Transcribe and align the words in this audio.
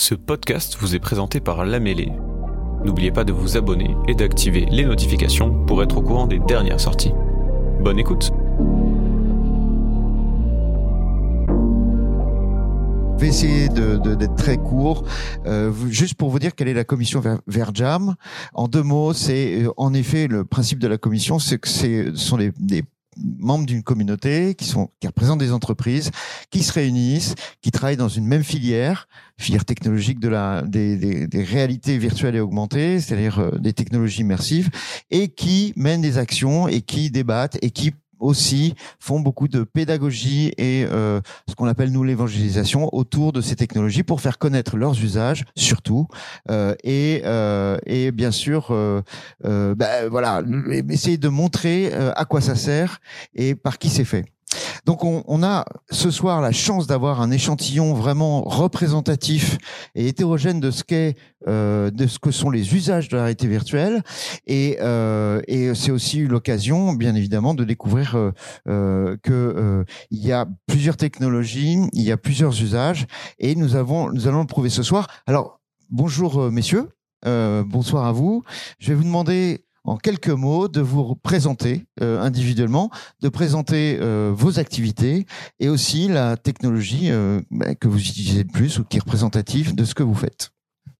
Ce 0.00 0.14
podcast 0.14 0.76
vous 0.78 0.94
est 0.94 1.00
présenté 1.00 1.40
par 1.40 1.64
La 1.64 1.80
Mêlée. 1.80 2.12
N'oubliez 2.84 3.10
pas 3.10 3.24
de 3.24 3.32
vous 3.32 3.56
abonner 3.56 3.96
et 4.06 4.14
d'activer 4.14 4.64
les 4.70 4.84
notifications 4.84 5.66
pour 5.66 5.82
être 5.82 5.96
au 5.96 6.02
courant 6.02 6.28
des 6.28 6.38
dernières 6.38 6.78
sorties. 6.78 7.10
Bonne 7.80 7.98
écoute 7.98 8.30
Je 13.16 13.20
vais 13.20 13.26
essayer 13.26 13.68
d'être 13.68 14.36
très 14.36 14.56
court. 14.56 15.02
Euh, 15.46 15.72
juste 15.88 16.14
pour 16.14 16.30
vous 16.30 16.38
dire 16.38 16.54
quelle 16.54 16.68
est 16.68 16.74
la 16.74 16.84
commission 16.84 17.20
Verjam. 17.48 18.14
En 18.54 18.68
deux 18.68 18.84
mots, 18.84 19.12
c'est 19.12 19.64
euh, 19.64 19.72
en 19.76 19.92
effet 19.94 20.28
le 20.28 20.44
principe 20.44 20.78
de 20.78 20.86
la 20.86 20.96
commission, 20.96 21.40
c'est 21.40 21.58
que 21.58 21.68
ce 21.68 22.14
sont 22.14 22.38
des 22.38 22.84
membres 23.38 23.66
d'une 23.66 23.82
communauté 23.82 24.54
qui 24.54 24.64
sont 24.64 24.90
qui 25.00 25.06
représentent 25.06 25.38
des 25.38 25.52
entreprises 25.52 26.10
qui 26.50 26.62
se 26.62 26.72
réunissent, 26.72 27.34
qui 27.60 27.70
travaillent 27.70 27.96
dans 27.96 28.08
une 28.08 28.26
même 28.26 28.44
filière, 28.44 29.08
filière 29.38 29.64
technologique 29.64 30.20
de 30.20 30.28
la 30.28 30.62
des, 30.62 30.96
des, 30.96 31.26
des 31.26 31.42
réalités 31.42 31.98
virtuelles 31.98 32.36
et 32.36 32.40
augmentées, 32.40 33.00
c'est-à-dire 33.00 33.38
euh, 33.38 33.58
des 33.58 33.72
technologies 33.72 34.20
immersives, 34.20 34.70
et 35.10 35.28
qui 35.28 35.72
mènent 35.76 36.00
des 36.02 36.18
actions 36.18 36.68
et 36.68 36.82
qui 36.82 37.10
débattent 37.10 37.58
et 37.62 37.70
qui 37.70 37.92
aussi 38.20 38.74
font 38.98 39.20
beaucoup 39.20 39.48
de 39.48 39.64
pédagogie 39.64 40.52
et 40.58 40.86
euh, 40.90 41.20
ce 41.48 41.54
qu'on 41.54 41.66
appelle 41.66 41.92
nous 41.92 42.04
l'évangélisation 42.04 42.94
autour 42.94 43.32
de 43.32 43.40
ces 43.40 43.56
technologies 43.56 44.02
pour 44.02 44.20
faire 44.20 44.38
connaître 44.38 44.76
leurs 44.76 45.02
usages 45.02 45.44
surtout 45.56 46.06
euh, 46.50 46.74
et 46.84 47.22
euh, 47.24 47.78
et 47.86 48.12
bien 48.12 48.30
sûr 48.30 48.74
bah, 49.42 50.08
voilà 50.10 50.42
essayer 50.88 51.18
de 51.18 51.28
montrer 51.28 51.92
à 51.92 52.24
quoi 52.24 52.40
ça 52.40 52.54
sert 52.54 53.00
et 53.34 53.54
par 53.54 53.78
qui 53.78 53.88
c'est 53.90 54.04
fait. 54.04 54.24
Donc 54.84 55.04
on, 55.04 55.42
a 55.42 55.64
ce 55.90 56.10
soir 56.10 56.40
la 56.40 56.52
chance 56.52 56.86
d'avoir 56.86 57.20
un 57.20 57.30
échantillon 57.30 57.94
vraiment 57.94 58.42
représentatif 58.42 59.58
et 59.94 60.08
hétérogène 60.08 60.60
de 60.60 60.70
ce 60.70 60.84
qu'est, 60.84 61.16
euh, 61.46 61.90
de 61.90 62.06
ce 62.06 62.18
que 62.18 62.30
sont 62.30 62.50
les 62.50 62.74
usages 62.74 63.08
de 63.08 63.16
la 63.16 63.24
réalité 63.24 63.46
virtuelle, 63.46 64.02
et, 64.46 64.78
euh, 64.80 65.40
et 65.46 65.74
c'est 65.74 65.90
aussi 65.90 66.26
l'occasion, 66.26 66.94
bien 66.94 67.14
évidemment, 67.14 67.54
de 67.54 67.64
découvrir 67.64 68.16
euh, 68.16 68.32
euh 68.68 69.16
que 69.22 69.32
euh, 69.32 69.84
il 70.10 70.24
y 70.24 70.32
a 70.32 70.46
plusieurs 70.66 70.96
technologies, 70.96 71.78
il 71.92 72.02
y 72.02 72.12
a 72.12 72.16
plusieurs 72.16 72.60
usages, 72.62 73.06
et 73.38 73.54
nous 73.54 73.76
avons, 73.76 74.10
nous 74.10 74.26
allons 74.26 74.40
le 74.40 74.46
prouver 74.46 74.70
ce 74.70 74.82
soir. 74.82 75.06
Alors 75.26 75.60
bonjour 75.90 76.40
euh, 76.40 76.50
messieurs, 76.50 76.88
bonsoir 77.24 78.06
à 78.06 78.12
vous. 78.12 78.42
Je 78.78 78.88
vais 78.88 78.94
vous 78.94 79.04
demander 79.04 79.67
en 79.88 79.96
quelques 79.96 80.28
mots, 80.28 80.68
de 80.68 80.80
vous 80.80 81.14
présenter 81.16 81.86
euh, 82.02 82.20
individuellement, 82.20 82.90
de 83.22 83.28
présenter 83.28 83.98
euh, 84.00 84.32
vos 84.34 84.58
activités 84.58 85.26
et 85.60 85.68
aussi 85.68 86.08
la 86.08 86.36
technologie 86.36 87.10
euh, 87.10 87.40
bah, 87.50 87.74
que 87.74 87.88
vous 87.88 87.98
utilisez 87.98 88.42
le 88.42 88.52
plus 88.52 88.78
ou 88.78 88.84
qui 88.84 88.98
est 88.98 89.00
représentative 89.00 89.74
de 89.74 89.84
ce 89.84 89.94
que 89.94 90.02
vous 90.02 90.14
faites. 90.14 90.50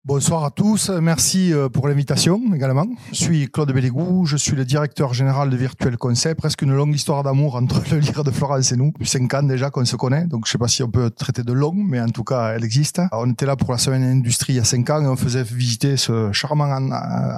Bonsoir 0.08 0.42
à 0.42 0.50
tous, 0.50 0.88
merci 0.88 1.52
euh, 1.52 1.68
pour 1.68 1.86
l'invitation 1.86 2.40
également. 2.54 2.86
Je 3.10 3.14
suis 3.14 3.50
Claude 3.50 3.70
Bellégou, 3.72 4.24
je 4.24 4.38
suis 4.38 4.56
le 4.56 4.64
directeur 4.64 5.12
général 5.12 5.50
de 5.50 5.56
Virtuel 5.58 5.98
Concept, 5.98 6.40
presque 6.40 6.62
une 6.62 6.72
longue 6.72 6.94
histoire 6.94 7.22
d'amour 7.22 7.56
entre 7.56 7.82
le 7.90 7.98
lire 7.98 8.24
de 8.24 8.30
Florence 8.30 8.72
et 8.72 8.78
nous. 8.78 8.94
Cinq 9.02 9.34
ans 9.34 9.42
déjà 9.42 9.68
qu'on 9.68 9.84
se 9.84 9.96
connaît, 9.96 10.24
donc 10.24 10.46
je 10.46 10.52
sais 10.52 10.56
pas 10.56 10.66
si 10.66 10.82
on 10.82 10.88
peut 10.90 11.10
traiter 11.10 11.42
de 11.42 11.52
long, 11.52 11.74
mais 11.74 12.00
en 12.00 12.08
tout 12.08 12.24
cas 12.24 12.54
elle 12.54 12.64
existe. 12.64 13.02
On 13.12 13.30
était 13.30 13.44
là 13.44 13.54
pour 13.54 13.70
la 13.70 13.76
semaine 13.76 14.02
industrie 14.02 14.54
il 14.54 14.56
y 14.56 14.60
a 14.60 14.64
cinq 14.64 14.88
ans 14.88 15.02
et 15.02 15.06
on 15.06 15.16
faisait 15.16 15.42
visiter 15.42 15.98
ce 15.98 16.32
charmant 16.32 16.70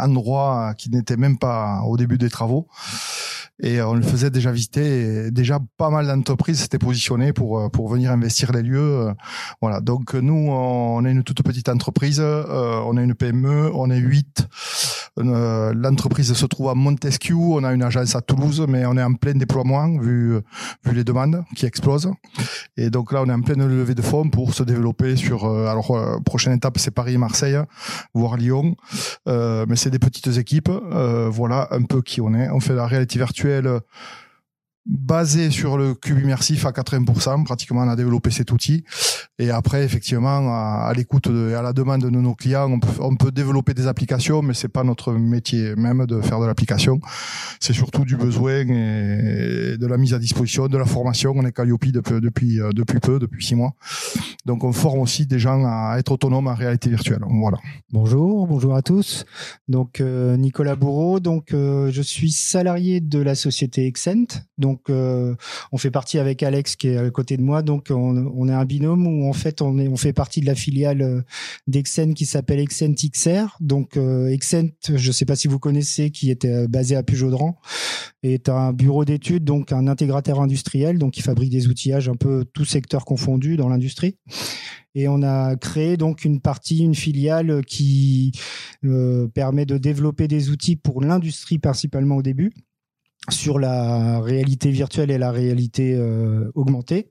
endroit 0.00 0.74
qui 0.78 0.90
n'était 0.90 1.16
même 1.16 1.38
pas 1.38 1.80
au 1.88 1.96
début 1.96 2.18
des 2.18 2.30
travaux 2.30 2.68
et 3.62 3.82
on 3.82 3.94
le 3.94 4.02
faisait 4.02 4.30
déjà 4.30 4.52
visiter. 4.52 5.26
Et 5.26 5.30
déjà, 5.30 5.58
pas 5.76 5.90
mal 5.90 6.06
d'entreprises 6.06 6.60
s'étaient 6.60 6.78
positionnées 6.78 7.32
pour 7.32 7.60
euh, 7.60 7.68
pour 7.68 7.88
venir 7.88 8.10
investir 8.10 8.52
les 8.52 8.62
lieux. 8.62 9.08
Voilà. 9.60 9.80
Donc 9.80 10.14
nous, 10.14 10.50
on 10.50 11.04
est 11.04 11.10
une 11.10 11.22
toute 11.22 11.42
petite 11.42 11.68
entreprise. 11.68 12.20
Euh, 12.20 12.44
on 12.60 12.96
est 12.96 13.04
une 13.04 13.14
PME. 13.14 13.70
On 13.74 13.90
est 13.90 13.98
huit. 13.98 14.46
Euh, 15.18 15.72
l'entreprise 15.74 16.32
se 16.32 16.46
trouve 16.46 16.68
à 16.68 16.74
Montesquieu. 16.74 17.34
On 17.36 17.64
a 17.64 17.72
une 17.72 17.82
agence 17.82 18.14
à 18.14 18.20
Toulouse, 18.20 18.64
mais 18.68 18.86
on 18.86 18.96
est 18.96 19.02
en 19.02 19.14
plein 19.14 19.34
déploiement 19.34 19.98
vu 19.98 20.40
les 20.92 21.04
demandes 21.04 21.42
qui 21.56 21.66
explosent. 21.66 22.10
Et 22.76 22.90
donc 22.90 23.12
là, 23.12 23.22
on 23.22 23.28
est 23.28 23.32
en 23.32 23.40
pleine 23.40 23.66
levée 23.66 23.94
de 23.94 24.02
fonds 24.02 24.28
pour 24.28 24.54
se 24.54 24.62
développer 24.62 25.16
sur. 25.16 25.46
alors 25.46 26.20
prochaine 26.24 26.52
étape, 26.52 26.78
c'est 26.78 26.90
Paris 26.90 27.18
Marseille, 27.18 27.58
voire 28.14 28.36
Lyon. 28.36 28.76
mais 29.26 29.76
c'est 29.76 29.90
des 29.90 29.98
petites 29.98 30.36
équipes. 30.36 30.70
voilà 30.70 31.68
un 31.70 31.82
peu 31.82 32.02
qui 32.02 32.20
on 32.20 32.32
est. 32.34 32.48
On 32.50 32.60
fait 32.60 32.74
la 32.74 32.86
réalité 32.86 33.18
virtuelle 33.18 33.80
basé 34.86 35.50
sur 35.50 35.76
le 35.76 35.94
cube 35.94 36.20
immersif 36.20 36.66
à 36.66 36.70
80%. 36.70 37.44
Pratiquement, 37.44 37.82
on 37.82 37.88
a 37.88 37.96
développé 37.96 38.30
cet 38.30 38.52
outil. 38.52 38.84
Et 39.38 39.50
après, 39.50 39.84
effectivement, 39.84 40.52
à, 40.52 40.92
l'écoute 40.94 41.28
et 41.28 41.54
à 41.54 41.62
la 41.62 41.72
demande 41.72 42.02
de 42.02 42.10
nos 42.10 42.34
clients, 42.34 42.70
on 43.00 43.16
peut, 43.16 43.32
développer 43.32 43.74
des 43.74 43.86
applications, 43.86 44.42
mais 44.42 44.54
c'est 44.54 44.68
pas 44.68 44.84
notre 44.84 45.12
métier 45.12 45.74
même 45.76 46.06
de 46.06 46.20
faire 46.20 46.40
de 46.40 46.46
l'application. 46.46 47.00
C'est 47.60 47.72
surtout 47.72 48.04
du 48.04 48.16
besoin 48.16 48.60
et 48.60 49.76
de 49.78 49.86
la 49.86 49.96
mise 49.96 50.14
à 50.14 50.18
disposition, 50.18 50.68
de 50.68 50.78
la 50.78 50.84
formation. 50.84 51.32
On 51.34 51.44
est 51.44 51.52
Calliope 51.52 51.86
depuis, 51.86 52.20
depuis, 52.20 52.60
euh, 52.60 52.70
depuis 52.72 53.00
peu, 53.00 53.18
depuis 53.18 53.44
six 53.44 53.54
mois. 53.54 53.74
Donc, 54.46 54.64
on 54.64 54.72
forme 54.72 55.00
aussi 55.00 55.26
des 55.26 55.38
gens 55.38 55.64
à 55.64 55.96
être 55.98 56.12
autonomes 56.12 56.48
en 56.48 56.54
réalité 56.54 56.90
virtuelle. 56.90 57.20
Voilà. 57.28 57.58
Bonjour, 57.92 58.46
bonjour 58.46 58.74
à 58.74 58.82
tous. 58.82 59.24
Donc, 59.68 60.00
euh, 60.00 60.36
Nicolas 60.36 60.76
Bourreau. 60.76 61.20
Donc, 61.20 61.52
euh, 61.52 61.90
je 61.90 62.02
suis 62.02 62.30
salarié 62.30 63.00
de 63.00 63.18
la 63.18 63.34
société 63.34 63.86
Excent. 63.86 64.42
Donc, 64.58 64.69
donc, 64.70 64.88
euh, 64.88 65.34
on 65.72 65.78
fait 65.78 65.90
partie 65.90 66.20
avec 66.20 66.44
Alex 66.44 66.76
qui 66.76 66.88
est 66.88 66.96
à 66.96 67.10
côté 67.10 67.36
de 67.36 67.42
moi. 67.42 67.62
Donc, 67.62 67.88
on, 67.90 68.48
est 68.48 68.52
un 68.52 68.64
binôme 68.64 69.04
où 69.04 69.28
en 69.28 69.32
fait, 69.32 69.62
on, 69.62 69.80
est, 69.80 69.88
on 69.88 69.96
fait 69.96 70.12
partie 70.12 70.40
de 70.40 70.46
la 70.46 70.54
filiale 70.54 71.02
euh, 71.02 71.22
d'Excent 71.66 72.12
qui 72.14 72.24
s'appelle 72.24 72.60
Excent 72.60 72.94
XR. 72.94 73.56
Donc, 73.60 73.96
euh, 73.96 74.28
Excent, 74.28 74.68
je 74.86 75.08
ne 75.08 75.12
sais 75.12 75.24
pas 75.24 75.34
si 75.34 75.48
vous 75.48 75.58
connaissez, 75.58 76.10
qui 76.10 76.30
était 76.30 76.52
euh, 76.52 76.68
basé 76.68 76.94
à 76.94 77.02
Pujaudran, 77.02 77.58
est 78.22 78.48
un 78.48 78.72
bureau 78.72 79.04
d'études, 79.04 79.42
donc 79.42 79.72
un 79.72 79.88
intégrateur 79.88 80.40
industriel, 80.40 80.98
donc 80.98 81.14
qui 81.14 81.22
fabrique 81.22 81.50
des 81.50 81.66
outillages 81.66 82.08
un 82.08 82.16
peu 82.16 82.44
tout 82.44 82.64
secteur 82.64 83.04
confondu 83.04 83.56
dans 83.56 83.68
l'industrie 83.68 84.18
et 84.96 85.06
on 85.06 85.22
a 85.22 85.54
créé 85.54 85.96
donc 85.96 86.24
une 86.24 86.40
partie, 86.40 86.80
une 86.80 86.96
filiale 86.96 87.64
qui 87.64 88.32
permet 89.34 89.64
de 89.64 89.78
développer 89.78 90.26
des 90.26 90.50
outils 90.50 90.74
pour 90.74 91.00
l'industrie 91.00 91.60
principalement 91.60 92.16
au 92.16 92.22
début 92.22 92.52
sur 93.28 93.58
la 93.58 94.20
réalité 94.20 94.70
virtuelle 94.70 95.10
et 95.10 95.18
la 95.18 95.30
réalité 95.30 95.94
euh, 95.94 96.50
augmentée. 96.54 97.10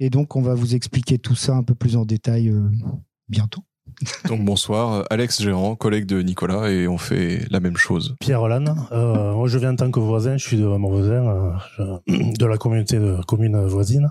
Et 0.00 0.10
donc, 0.10 0.36
on 0.36 0.42
va 0.42 0.54
vous 0.54 0.74
expliquer 0.74 1.18
tout 1.18 1.34
ça 1.34 1.54
un 1.54 1.62
peu 1.62 1.74
plus 1.74 1.96
en 1.96 2.04
détail 2.04 2.48
euh, 2.48 2.68
bientôt. 3.28 3.64
Donc 4.28 4.44
bonsoir, 4.44 5.04
Alex 5.10 5.42
Gérant, 5.42 5.76
collègue 5.76 6.06
de 6.06 6.20
Nicolas, 6.22 6.70
et 6.70 6.88
on 6.88 6.98
fait 6.98 7.46
la 7.50 7.60
même 7.60 7.76
chose. 7.76 8.16
Pierre 8.20 8.42
Hollande, 8.42 8.74
euh, 8.92 9.32
moi 9.34 9.48
je 9.48 9.58
viens 9.58 9.72
en 9.72 9.76
tant 9.76 9.90
que 9.90 10.00
voisin, 10.00 10.36
je 10.36 10.46
suis 10.46 10.56
de 10.56 10.64
mon 10.64 10.90
voisin, 10.90 11.58
euh, 11.78 11.98
de 12.08 12.46
la 12.46 12.56
communauté 12.56 12.98
de 12.98 13.18
commune 13.26 13.64
voisine. 13.66 14.10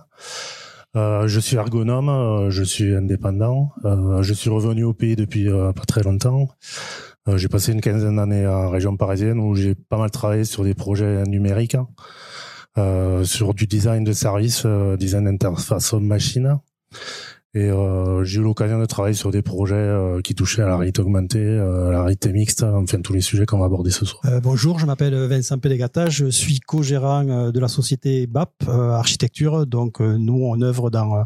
Euh, 0.95 1.27
je 1.27 1.39
suis 1.39 1.55
ergonome, 1.55 2.09
euh, 2.09 2.49
je 2.51 2.63
suis 2.63 2.93
indépendant, 2.93 3.71
je 3.83 4.33
suis 4.33 4.49
revenu 4.49 4.83
au 4.83 4.93
pays 4.93 5.15
depuis 5.15 5.49
pas 5.49 5.85
très 5.87 6.03
longtemps. 6.03 6.49
Euh, 7.29 7.37
j'ai 7.37 7.47
passé 7.47 7.71
une 7.71 7.81
quinzaine 7.81 8.17
d'années 8.17 8.45
en 8.45 8.69
région 8.69 8.97
parisienne 8.97 9.39
où 9.39 9.55
j'ai 9.55 9.75
pas 9.75 9.97
mal 9.97 10.11
travaillé 10.11 10.43
sur 10.43 10.63
des 10.63 10.73
projets 10.73 11.23
numériques, 11.23 11.77
euh, 12.77 13.23
sur 13.23 13.53
du 13.53 13.65
design 13.65 14.03
de 14.03 14.11
services, 14.11 14.63
euh, 14.65 14.97
design 14.97 15.25
d'interface 15.25 15.93
homme-machine. 15.93 16.59
Et 17.55 17.69
euh, 17.69 18.23
j'ai 18.23 18.39
eu 18.39 18.43
l'occasion 18.43 18.79
de 18.79 18.85
travailler 18.85 19.13
sur 19.13 19.29
des 19.29 19.43
projets 19.43 19.75
euh, 19.75 20.21
qui 20.21 20.33
touchaient 20.33 20.63
à 20.63 20.67
la 20.67 20.75
réalité 20.75 21.01
augmentée, 21.01 21.59
à 21.59 21.91
la 21.91 22.01
réalité 22.01 22.33
mixte, 22.33 22.63
enfin 22.63 22.99
tous 22.99 23.13
les 23.13 23.21
sujets 23.21 23.45
qu'on 23.45 23.59
va 23.59 23.65
aborder 23.65 23.91
ce 23.91 24.05
soir. 24.05 24.23
bonjour, 24.41 24.79
je 24.79 24.87
m'appelle 24.87 25.13
Vincent 25.27 25.59
Pédégata, 25.59 26.09
je 26.09 26.25
suis 26.25 26.59
co-gérant 26.59 27.51
de 27.51 27.59
la 27.59 27.67
société 27.67 28.25
BAP 28.25 28.51
Architecture. 28.67 29.67
Donc 29.67 29.99
nous, 29.99 30.43
on 30.43 30.61
œuvre 30.61 30.89
dans 30.89 31.23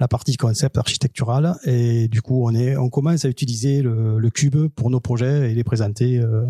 la 0.00 0.08
partie 0.08 0.36
concept 0.36 0.78
architectural 0.78 1.56
et 1.64 2.08
du 2.08 2.22
coup 2.22 2.44
on 2.44 2.54
est 2.54 2.76
on 2.76 2.88
commence 2.88 3.24
à 3.24 3.28
utiliser 3.28 3.82
le, 3.82 4.18
le 4.18 4.30
cube 4.30 4.68
pour 4.68 4.90
nos 4.90 5.00
projets 5.00 5.50
et 5.50 5.54
les 5.54 5.64
présenter 5.64 6.18
euh, 6.18 6.46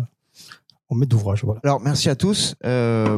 en 0.91 0.95
maître 0.95 1.09
d'ouvrage. 1.09 1.43
Voilà. 1.43 1.61
Alors 1.63 1.79
merci 1.79 2.09
à 2.09 2.15
tous. 2.15 2.55
Euh, 2.65 3.17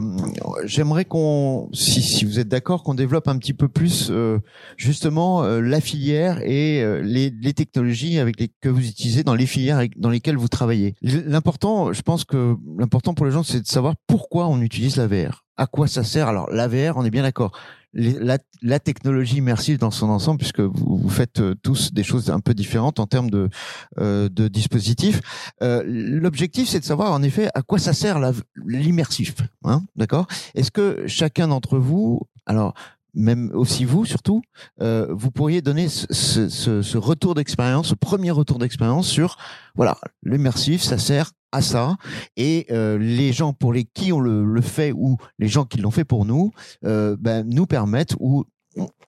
J'aimerais 0.63 1.05
qu'on, 1.05 1.69
si, 1.73 2.01
si 2.01 2.23
vous 2.23 2.39
êtes 2.39 2.47
d'accord, 2.47 2.83
qu'on 2.83 2.93
développe 2.93 3.27
un 3.27 3.37
petit 3.37 3.53
peu 3.53 3.67
plus 3.67 4.09
euh, 4.11 4.39
justement 4.77 5.43
euh, 5.43 5.59
la 5.59 5.81
filière 5.81 6.39
et 6.43 6.81
euh, 6.83 7.01
les, 7.01 7.31
les, 7.31 7.53
technologies 7.53 8.19
avec 8.19 8.39
les 8.39 8.49
que 8.61 8.69
vous 8.69 8.87
utilisez 8.87 9.23
dans 9.23 9.33
les 9.33 9.47
filières 9.47 9.83
dans 9.97 10.09
lesquelles 10.11 10.37
vous 10.37 10.47
travaillez. 10.47 10.95
L'important, 11.01 11.91
je 11.93 12.01
pense 12.03 12.25
que 12.25 12.55
l'important 12.77 13.15
pour 13.15 13.25
les 13.25 13.31
gens, 13.31 13.43
c'est 13.43 13.61
de 13.61 13.67
savoir 13.67 13.95
pourquoi 14.07 14.47
on 14.47 14.61
utilise 14.61 14.95
la 14.97 15.07
VR. 15.07 15.42
À 15.57 15.67
quoi 15.67 15.87
ça 15.87 16.03
sert? 16.03 16.27
Alors 16.27 16.49
la 16.51 16.67
VR, 16.67 16.97
on 16.97 17.05
est 17.05 17.11
bien 17.11 17.23
d'accord 17.23 17.51
la, 17.93 18.79
technologie 18.79 19.37
immersive 19.37 19.77
dans 19.77 19.91
son 19.91 20.09
ensemble, 20.09 20.39
puisque 20.39 20.59
vous, 20.59 21.09
faites 21.09 21.39
euh, 21.39 21.55
tous 21.61 21.93
des 21.93 22.03
choses 22.03 22.29
un 22.29 22.39
peu 22.39 22.53
différentes 22.53 22.99
en 22.99 23.07
termes 23.07 23.29
de, 23.29 23.49
euh, 23.99 24.29
dispositifs. 24.29 25.21
Euh, 25.61 25.83
L'objectif, 25.85 26.69
c'est 26.69 26.79
de 26.79 26.85
savoir 26.85 27.11
en 27.11 27.21
effet 27.23 27.49
à 27.53 27.61
quoi 27.61 27.79
ça 27.79 27.93
sert 27.93 28.19
l'immersif. 28.65 29.35
Hein, 29.63 29.83
D'accord? 29.95 30.27
Est-ce 30.55 30.71
que 30.71 31.03
chacun 31.07 31.47
d'entre 31.47 31.77
vous, 31.77 32.21
alors 32.45 32.73
même 33.13 33.51
aussi 33.53 33.85
vous 33.85 34.05
surtout, 34.05 34.41
euh, 34.81 35.07
vous 35.11 35.31
pourriez 35.31 35.61
donner 35.61 35.87
ce, 35.89 36.07
ce, 36.49 36.81
ce, 36.81 36.97
retour 36.97 37.35
d'expérience, 37.35 37.89
ce 37.89 37.95
premier 37.95 38.31
retour 38.31 38.59
d'expérience 38.59 39.07
sur 39.07 39.37
voilà 39.75 39.97
l'immersif, 40.23 40.81
ça 40.81 40.97
sert 40.97 41.31
à 41.51 41.61
ça. 41.61 41.95
Et 42.35 42.65
euh, 42.71 42.97
les 42.97 43.31
gens 43.31 43.53
pour 43.53 43.73
les 43.73 43.85
qui 43.85 44.11
on 44.11 44.19
le, 44.19 44.43
le 44.43 44.61
fait 44.61 44.91
ou 44.91 45.17
les 45.39 45.47
gens 45.47 45.65
qui 45.65 45.77
l'ont 45.79 45.91
fait 45.91 46.05
pour 46.05 46.25
nous 46.25 46.51
euh, 46.85 47.15
ben, 47.19 47.47
nous 47.47 47.67
permettent 47.67 48.15
ou 48.19 48.45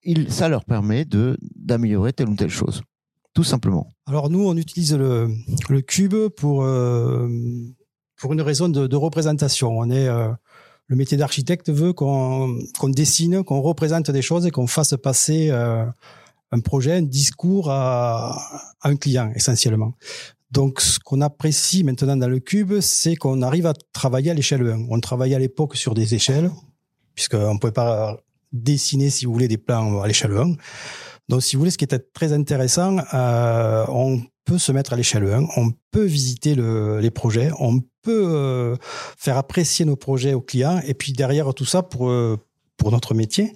il, 0.04 0.31
ça 0.31 0.48
leur 0.48 0.63
permet 0.66 1.06
de 1.06 1.38
d'améliorer 1.56 2.13
telle 2.13 2.30
ou 2.30 2.36
telle 2.36 2.50
chose. 2.50 2.84
Tout 3.34 3.44
simplement. 3.44 3.90
Alors 4.06 4.30
nous, 4.30 4.48
on 4.48 4.56
utilise 4.56 4.96
le, 4.96 5.30
le 5.68 5.81
cube 5.81 6.16
pour 6.38 6.63
euh, 6.63 7.28
pour 8.18 8.31
une 8.31 8.42
raison 8.42 8.69
de, 8.69 8.88
de 8.88 8.96
représentation. 8.96 9.78
On 9.78 9.90
est 9.90 10.07
euh, 10.07 10.30
le 10.87 10.95
métier 10.95 11.17
d'architecte 11.17 11.71
veut 11.71 11.93
qu'on 11.93 12.59
qu'on 12.77 12.89
dessine, 12.89 13.43
qu'on 13.43 13.61
représente 13.61 14.11
des 14.11 14.21
choses 14.21 14.45
et 14.45 14.51
qu'on 14.51 14.67
fasse 14.67 14.95
passer 15.01 15.49
euh, 15.49 15.85
un 16.51 16.59
projet, 16.59 16.93
un 16.93 17.01
discours 17.01 17.69
à, 17.71 18.37
à 18.81 18.89
un 18.89 18.95
client 18.95 19.31
essentiellement. 19.35 19.93
Donc, 20.51 20.79
ce 20.79 20.99
qu'on 20.99 21.21
apprécie 21.21 21.83
maintenant 21.83 22.15
dans 22.15 22.29
le 22.29 22.39
cube, 22.39 22.79
c'est 22.79 23.15
qu'on 23.15 23.41
arrive 23.41 23.65
à 23.65 23.73
travailler 23.93 24.31
à 24.31 24.33
l'échelle 24.33 24.65
1. 24.65 24.87
On 24.89 24.99
travaillait 24.99 25.35
à 25.35 25.39
l'époque 25.39 25.75
sur 25.75 25.93
des 25.93 26.13
échelles, 26.15 26.49
puisqu'on 27.13 27.55
ne 27.55 27.59
pouvait 27.59 27.73
pas 27.73 28.17
dessiner, 28.53 29.09
si 29.09 29.25
vous 29.25 29.33
voulez, 29.33 29.47
des 29.47 29.57
plans 29.57 30.01
à 30.01 30.07
l'échelle 30.07 30.31
1. 30.31 30.53
Donc, 31.27 31.41
si 31.41 31.55
vous 31.55 31.61
voulez, 31.61 31.71
ce 31.71 31.77
qui 31.77 31.83
était 31.83 31.99
très 31.99 32.31
intéressant, 32.31 32.97
euh, 33.13 33.85
on 33.89 34.21
peut 34.45 34.57
se 34.57 34.71
mettre 34.71 34.94
à 34.94 34.95
l'échelle 34.95 35.25
1, 35.25 35.47
on 35.57 35.71
peut 35.92 36.06
visiter 36.06 36.56
le, 36.56 37.00
les 37.00 37.12
projets, 37.12 37.50
on 37.59 37.80
peut 38.03 38.25
euh, 38.27 38.75
faire 39.18 39.38
apprécier 39.38 39.86
nos 39.86 39.95
projets 39.95 40.33
aux 40.33 40.42
clients, 40.42 40.80
et 40.86 40.94
puis 40.94 41.13
derrière 41.13 41.53
tout 41.53 41.65
ça, 41.65 41.81
pour, 41.81 42.09
euh, 42.09 42.38
pour 42.77 42.92
notre 42.92 43.13
métier, 43.13 43.51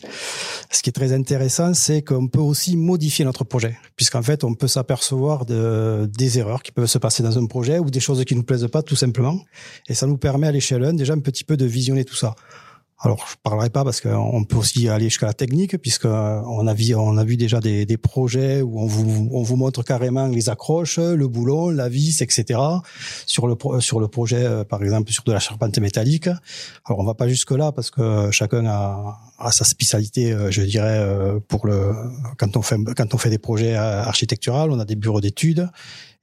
ce 0.72 0.82
qui 0.82 0.90
est 0.90 0.94
très 0.94 1.14
intéressant, 1.14 1.74
c'est 1.74 2.02
qu'on 2.02 2.28
peut 2.28 2.40
aussi 2.40 2.76
modifier 2.76 3.24
notre 3.24 3.44
projet, 3.44 3.78
puisqu'en 3.96 4.24
fait, 4.24 4.44
on 4.44 4.56
peut 4.56 4.68
s'apercevoir 4.68 5.46
de, 5.46 6.10
des 6.12 6.40
erreurs 6.40 6.64
qui 6.64 6.72
peuvent 6.72 6.88
se 6.88 6.98
passer 6.98 7.24
dans 7.24 7.38
un 7.38 7.46
projet 7.46 7.80
ou 7.80 7.90
des 7.90 8.00
choses 8.00 8.24
qui 8.26 8.36
nous 8.36 8.44
plaisent 8.44 8.68
pas, 8.72 8.82
tout 8.82 8.96
simplement. 8.96 9.40
Et 9.88 9.94
ça 9.94 10.08
nous 10.08 10.18
permet 10.18 10.48
à 10.48 10.52
l'échelle 10.52 10.84
1 10.84 10.94
déjà 10.94 11.14
un 11.14 11.20
petit 11.20 11.44
peu 11.44 11.58
de 11.58 11.66
visionner 11.66 12.06
tout 12.06 12.16
ça. 12.16 12.36
Alors, 13.02 13.26
je 13.30 13.36
parlerai 13.42 13.70
pas 13.70 13.86
parce 13.86 14.02
qu'on 14.02 14.44
peut 14.44 14.58
aussi 14.58 14.90
aller 14.90 15.06
jusqu'à 15.06 15.28
la 15.28 15.34
technique, 15.34 15.78
puisque 15.78 16.04
on 16.04 16.68
a 16.68 16.74
vu, 16.74 16.94
on 16.96 17.18
a 17.18 17.24
vu 17.24 17.38
déjà 17.38 17.62
des, 17.62 17.86
des, 17.86 17.98
projets 17.98 18.62
où 18.62 18.78
on 18.78 18.88
vous, 18.88 19.30
on 19.32 19.42
vous 19.42 19.56
montre 19.56 19.84
carrément 19.84 20.28
les 20.28 20.50
accroches, 20.50 21.00
le 21.00 21.28
boulon, 21.30 21.70
la 21.70 21.88
vis, 21.88 22.22
etc. 22.22 22.60
Sur 23.26 23.48
le 23.48 23.56
sur 23.80 24.02
le 24.02 24.10
projet, 24.10 24.44
euh, 24.44 24.66
par 24.66 24.84
exemple, 24.84 25.14
sur 25.14 25.24
de 25.24 25.32
la 25.32 25.40
charpente 25.40 25.80
métallique. 25.80 26.28
Alors, 26.28 27.00
on 27.00 27.06
va 27.06 27.14
pas 27.14 27.30
jusque 27.30 27.52
là 27.52 27.72
parce 27.72 27.90
que 27.90 28.32
chacun 28.32 28.66
a, 28.66 29.18
a 29.38 29.52
sa 29.54 29.64
spécialité, 29.64 30.34
euh, 30.34 30.52
je 30.52 30.62
dirais, 30.64 31.00
euh, 31.00 31.40
pour 31.40 31.68
le 31.68 31.94
quand 32.38 32.58
on 32.58 32.62
fait 32.62 32.76
quand 32.98 33.14
on 33.14 33.18
fait 33.18 33.30
des 33.30 33.38
projets 33.38 33.76
architecturaux, 33.76 34.68
on 34.70 34.80
a 34.80 34.86
des 34.86 34.98
bureaux 34.98 35.22
d'études. 35.22 35.70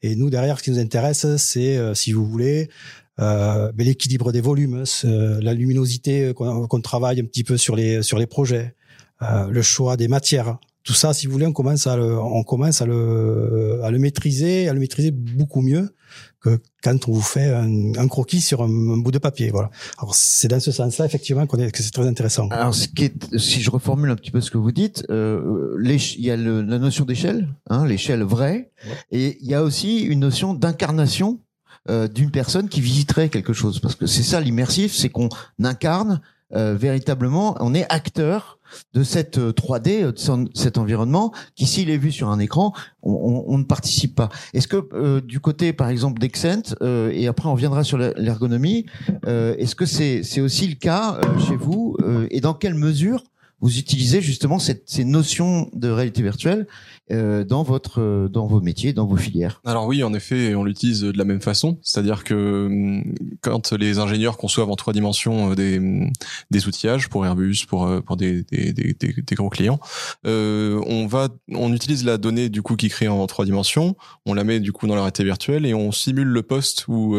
Et 0.02 0.14
nous, 0.14 0.28
derrière, 0.28 0.58
ce 0.58 0.62
qui 0.62 0.70
nous 0.70 0.78
intéresse, 0.78 1.26
c'est, 1.38 1.94
si 1.94 2.12
vous 2.12 2.26
voulez, 2.26 2.68
euh, 3.18 3.72
l'équilibre 3.76 4.32
des 4.32 4.40
volumes, 4.40 4.84
la 5.04 5.54
luminosité 5.54 6.32
qu'on 6.34 6.80
travaille 6.80 7.20
un 7.20 7.24
petit 7.24 7.44
peu 7.44 7.56
sur 7.56 7.76
les 7.76 8.02
sur 8.02 8.18
les 8.18 8.26
projets, 8.26 8.74
euh, 9.22 9.48
le 9.48 9.62
choix 9.62 9.96
des 9.96 10.08
matières. 10.08 10.58
Tout 10.84 10.92
ça, 10.92 11.12
si 11.14 11.26
vous 11.26 11.32
voulez, 11.32 11.46
on 11.46 11.52
commence 11.52 11.86
à 11.86 11.96
le, 11.96 12.16
on 12.18 12.44
commence 12.44 12.80
à 12.80 12.86
le, 12.86 13.80
à 13.82 13.90
le 13.90 13.98
maîtriser, 13.98 14.68
à 14.68 14.72
le 14.72 14.78
maîtriser 14.78 15.10
beaucoup 15.10 15.60
mieux 15.62 15.96
que 16.40 16.60
quand 16.82 17.08
on 17.08 17.12
vous 17.12 17.22
fait 17.22 17.46
un, 17.46 17.94
un 17.96 18.06
croquis 18.06 18.40
sur 18.40 18.62
un, 18.62 18.66
un, 18.66 18.98
bout 18.98 19.10
de 19.10 19.18
papier. 19.18 19.50
Voilà. 19.50 19.70
Alors 19.98 20.14
c'est 20.14 20.46
dans 20.48 20.60
ce 20.60 20.70
sens-là 20.70 21.06
effectivement 21.06 21.46
qu'on 21.46 21.58
est, 21.58 21.72
que 21.72 21.82
c'est 21.82 21.90
très 21.90 22.06
intéressant. 22.06 22.48
Alors 22.50 22.74
ce 22.74 22.86
qui 22.88 23.06
est, 23.06 23.36
si 23.36 23.62
je 23.62 23.70
reformule 23.70 24.10
un 24.10 24.16
petit 24.16 24.30
peu 24.30 24.40
ce 24.40 24.50
que 24.50 24.58
vous 24.58 24.70
dites, 24.70 25.04
euh, 25.10 25.76
il 25.82 26.24
y 26.24 26.30
a 26.30 26.36
le, 26.36 26.60
la 26.62 26.78
notion 26.78 27.04
d'échelle, 27.04 27.48
hein, 27.68 27.84
l'échelle 27.86 28.22
vraie, 28.22 28.70
ouais. 28.86 28.96
et 29.10 29.38
il 29.40 29.48
y 29.48 29.54
a 29.54 29.64
aussi 29.64 30.02
une 30.02 30.20
notion 30.20 30.54
d'incarnation 30.54 31.40
euh, 31.88 32.08
d'une 32.08 32.30
personne 32.30 32.68
qui 32.68 32.80
visiterait 32.80 33.28
quelque 33.28 33.52
chose. 33.52 33.80
Parce 33.80 33.94
que 33.94 34.06
c'est 34.06 34.22
ça 34.22 34.40
l'immersif, 34.40 34.94
c'est 34.94 35.08
qu'on 35.08 35.28
incarne 35.62 36.20
euh, 36.54 36.76
véritablement, 36.78 37.56
on 37.60 37.74
est 37.74 37.86
acteur 37.92 38.56
de 38.94 39.02
cette 39.02 39.38
3D, 39.38 40.04
euh, 40.04 40.12
de 40.12 40.50
cet 40.54 40.78
environnement, 40.78 41.32
qui 41.54 41.66
s'il 41.66 41.90
est 41.90 41.96
vu 41.96 42.12
sur 42.12 42.28
un 42.28 42.38
écran, 42.38 42.72
on, 43.02 43.58
ne 43.58 43.64
participe 43.64 44.14
pas. 44.14 44.28
Est-ce 44.54 44.68
que 44.68 44.88
euh, 44.92 45.20
du 45.20 45.40
côté, 45.40 45.72
par 45.72 45.88
exemple, 45.88 46.20
d'Excent, 46.20 46.74
euh, 46.82 47.10
et 47.12 47.26
après 47.26 47.48
on 47.48 47.54
viendra 47.54 47.84
sur 47.84 47.98
l'ergonomie, 47.98 48.86
est-ce 49.26 49.74
que 49.74 49.86
c'est 49.86 50.40
aussi 50.40 50.68
le 50.68 50.74
cas 50.74 51.20
chez 51.46 51.56
vous, 51.56 51.96
et 52.30 52.40
dans 52.40 52.54
quelle 52.54 52.74
mesure 52.74 53.22
vous 53.60 53.78
utilisez 53.78 54.20
justement 54.20 54.58
cette, 54.58 54.88
ces 54.88 55.04
notions 55.04 55.70
de 55.72 55.88
réalité 55.88 56.22
virtuelle 56.22 56.66
euh, 57.10 57.42
dans 57.42 57.62
votre 57.62 58.00
euh, 58.00 58.28
dans 58.28 58.46
vos 58.46 58.60
métiers, 58.60 58.92
dans 58.92 59.06
vos 59.06 59.16
filières. 59.16 59.62
Alors 59.64 59.86
oui, 59.86 60.02
en 60.02 60.12
effet, 60.12 60.54
on 60.54 60.64
l'utilise 60.64 61.00
de 61.00 61.16
la 61.16 61.24
même 61.24 61.40
façon, 61.40 61.78
c'est-à-dire 61.82 62.22
que 62.24 62.66
hum, 62.66 63.14
quand 63.40 63.72
les 63.72 63.98
ingénieurs 63.98 64.36
conçoivent 64.36 64.70
en 64.70 64.76
trois 64.76 64.92
dimensions 64.92 65.52
euh, 65.52 65.54
des 65.54 65.78
hum, 65.78 66.10
des 66.50 66.68
outillages 66.68 67.08
pour 67.08 67.24
Airbus, 67.24 67.64
pour 67.66 67.86
euh, 67.86 68.00
pour 68.02 68.16
des 68.16 68.42
des, 68.44 68.72
des, 68.72 68.94
des 68.94 69.34
grands 69.34 69.48
clients, 69.48 69.80
euh, 70.26 70.82
on 70.86 71.06
va 71.06 71.28
on 71.48 71.72
utilise 71.72 72.04
la 72.04 72.18
donnée 72.18 72.50
du 72.50 72.60
coup 72.60 72.76
qui 72.76 72.90
crée 72.90 73.08
en 73.08 73.26
trois 73.26 73.46
dimensions, 73.46 73.96
on 74.26 74.34
la 74.34 74.44
met 74.44 74.60
du 74.60 74.72
coup 74.72 74.86
dans 74.86 74.94
la 74.94 75.00
réalité 75.00 75.24
virtuelle 75.24 75.64
et 75.64 75.72
on 75.72 75.92
simule 75.92 76.28
le 76.28 76.42
poste 76.42 76.88
où 76.88 77.16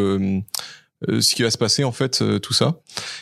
ce 1.07 1.35
qui 1.35 1.44
va 1.44 1.51
se 1.51 1.57
passer 1.57 1.83
en 1.83 1.91
fait 1.91 2.21
euh, 2.21 2.39
tout 2.39 2.53
ça. 2.53 2.79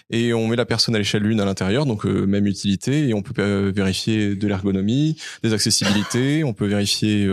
Et 0.10 0.34
on 0.34 0.48
met 0.48 0.56
la 0.56 0.66
personne 0.66 0.96
à 0.96 0.98
l'échelle 0.98 1.26
1 1.26 1.40
à 1.40 1.46
l'intérieur 1.46 1.86
donc 1.86 2.06
euh, 2.06 2.26
même 2.26 2.48
utilité 2.48 3.10
et 3.10 3.14
on 3.14 3.22
peut 3.22 3.72
vérifier 3.76 4.36
de 4.36 4.48
l'ergonomie 4.48 5.18
des 5.44 5.54
accessibilités 5.54 6.44
on 6.44 6.54
peut 6.54 6.68
vérifier 6.68 7.28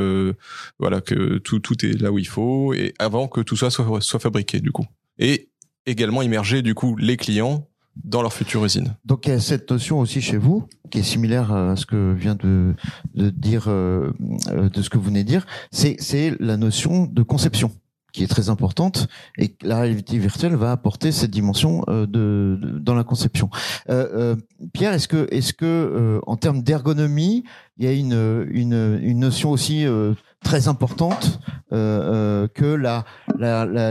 voilà 0.79 1.01
que 1.01 1.39
tout 1.39 1.61
tout 1.61 1.85
est 1.85 2.01
là 2.01 2.11
où 2.11 2.19
il 2.19 2.27
faut 2.27 2.75
et 2.75 2.95
avant 2.99 3.29
que 3.29 3.41
tout 3.41 3.57
ça 3.57 3.71
soit 3.71 4.01
soit 4.01 4.21
fabriqué 4.21 4.61
du 4.61 4.73
coup. 4.73 4.87
Et 5.19 5.51
également 5.87 6.23
immerger 6.23 6.63
du 6.63 6.75
coup 6.75 6.97
les 6.97 7.17
clients 7.17 7.69
dans 8.05 8.23
leur 8.23 8.33
future 8.33 8.65
usine. 8.65 8.97
Donc 9.05 9.27
il 9.27 9.31
y 9.31 9.33
a 9.33 9.41
cette 9.41 9.71
notion 9.71 10.01
aussi 10.01 10.21
chez 10.21 10.39
vous 10.39 10.67
qui 10.91 10.99
est 10.99 11.03
similaire 11.03 11.53
à 11.53 11.77
ce 11.77 11.87
que 11.87 12.13
vient 12.13 12.35
de, 12.35 12.75
de 13.15 13.31
dire 13.31 13.65
euh, 13.69 14.13
de 14.21 14.83
ce 14.83 14.91
que 14.91 14.99
vous 14.99 15.05
venez 15.05 15.25
de 15.25 15.29
dire, 15.29 15.47
c'est 15.71 15.97
c'est 15.99 16.35
la 16.41 16.57
notion 16.57 17.07
de 17.07 17.23
conception 17.23 17.73
qui 18.13 18.23
est 18.23 18.29
très 18.29 18.51
importante 18.51 19.09
et 19.39 19.55
la 19.63 19.81
réalité 19.81 20.19
virtuelle 20.19 20.55
va 20.55 20.71
apporter 20.73 21.13
cette 21.13 21.31
dimension 21.31 21.85
euh, 21.89 22.07
de, 22.07 22.59
de, 22.61 22.79
dans 22.79 22.95
la 22.95 23.05
conception. 23.05 23.49
Euh, 23.89 24.09
euh, 24.15 24.37
Pierre, 24.73 24.93
est-ce 24.93 25.09
que 25.09 25.27
est-ce 25.31 25.53
que 25.53 25.65
euh, 25.65 26.21
en 26.27 26.37
termes 26.37 26.63
d'ergonomie, 26.63 27.45
il 27.79 27.85
y 27.85 27.89
a 27.89 27.93
une 27.93 28.47
une, 28.51 29.01
une 29.03 29.19
notion 29.19 29.51
aussi 29.51 29.87
euh, 29.87 30.15
très 30.45 30.69
importante 30.69 31.41
que 31.71 32.75
la 32.75 33.05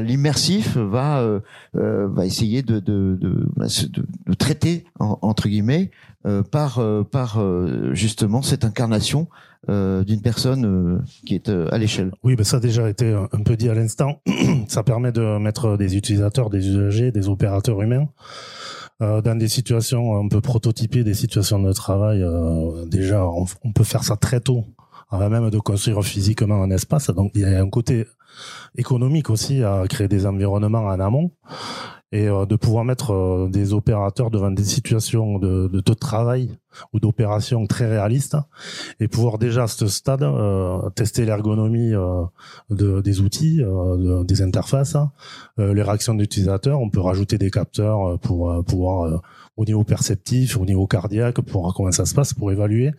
l'immersif 0.02 0.76
la, 0.76 0.84
va 0.84 1.40
va 1.74 2.26
essayer 2.26 2.62
de 2.62 2.80
de, 2.80 3.18
de, 3.20 3.48
de 3.56 4.34
traiter 4.34 4.86
en, 5.00 5.18
entre 5.22 5.48
guillemets 5.48 5.90
par 6.52 6.80
par 7.10 7.42
justement 7.94 8.42
cette 8.42 8.66
incarnation 8.66 9.30
d'une 9.68 10.22
personne 10.22 10.66
euh, 10.66 11.00
qui 11.26 11.36
est 11.36 11.50
euh, 11.50 11.68
à 11.72 11.78
l'échelle. 11.78 12.12
Oui, 12.24 12.36
ben 12.36 12.44
ça 12.44 12.58
a 12.58 12.60
déjà 12.60 12.90
été 12.90 13.14
un 13.14 13.44
peu 13.44 13.56
dit 13.56 13.70
à 13.70 13.76
l'instant. 13.76 14.22
ça 14.68 14.84
permet 14.84 15.12
de 15.12 15.38
mettre 15.38 15.78
des 15.78 15.96
utilisateurs, 15.96 16.50
des 16.50 16.68
usagers, 16.68 17.12
des 17.12 17.30
opérateurs 17.30 17.82
humains 17.82 18.08
euh, 19.02 19.22
dans 19.22 19.36
des 19.36 19.48
situations 19.48 20.18
un 20.18 20.28
peu 20.28 20.42
prototypées, 20.42 21.04
des 21.04 21.14
situations 21.14 21.60
de 21.60 21.74
travail. 21.74 22.22
Euh, 22.22 22.86
déjà, 22.86 23.26
on, 23.26 23.46
on, 23.64 23.72
peut 23.72 23.84
faire 23.84 24.04
ça 24.04 24.16
très 24.16 24.40
tôt, 24.40 24.66
avant 25.10 25.30
même 25.30 25.50
de 25.50 25.60
construire 25.60 26.04
physiquement 26.04 26.62
un 26.62 26.72
espace. 26.72 27.10
Donc, 27.10 27.32
il 27.36 27.42
y 27.42 27.46
a 27.46 27.62
un 27.62 27.70
côté 27.70 28.06
économique 28.78 29.30
aussi 29.30 29.64
à 29.64 29.84
créer 29.90 30.08
des 30.08 30.26
environnements 30.26 30.86
en 30.86 31.00
amont 31.00 31.32
et 32.12 32.28
euh, 32.28 32.46
de 32.46 32.56
pouvoir 32.56 32.84
mettre 32.84 33.12
euh, 33.12 33.50
des 33.50 33.74
opérateurs 33.74 34.32
devant 34.32 34.52
des 34.52 34.64
situations 34.64 35.40
de, 35.40 35.68
de, 35.68 35.80
de 35.80 35.94
travail 35.94 36.50
ou 36.94 37.00
d'opérations 37.00 37.68
très 37.68 37.88
réalistes 37.88 38.38
et 39.00 39.08
pouvoir 39.08 39.38
déjà 39.38 39.64
à 39.64 39.68
ce 39.68 39.88
stade 39.88 40.24
euh, 40.24 40.90
tester 40.92 41.26
l'ergonomie 41.26 41.92
de, 42.70 43.02
des 43.02 43.22
outils, 43.22 43.62
euh, 43.62 43.98
de, 43.98 44.24
des 44.24 44.42
interfaces, 44.42 44.98
les 45.58 45.82
réactions 45.82 46.14
d'utilisateurs. 46.14 46.80
On 46.80 46.90
peut 46.90 47.02
rajouter 47.02 47.38
des 47.38 47.52
capteurs 47.52 48.20
pour 48.20 48.64
pouvoir 48.66 49.22
au 49.58 49.66
niveau 49.66 49.84
perceptif, 49.84 50.58
au 50.58 50.66
niveau 50.66 50.88
cardiaque, 50.88 51.42
pour 51.42 51.62
voir 51.62 51.74
comment 51.74 51.92
ça 51.92 52.06
se 52.06 52.14
passe, 52.14 52.34
pour 52.34 52.52
évaluer 52.52 52.92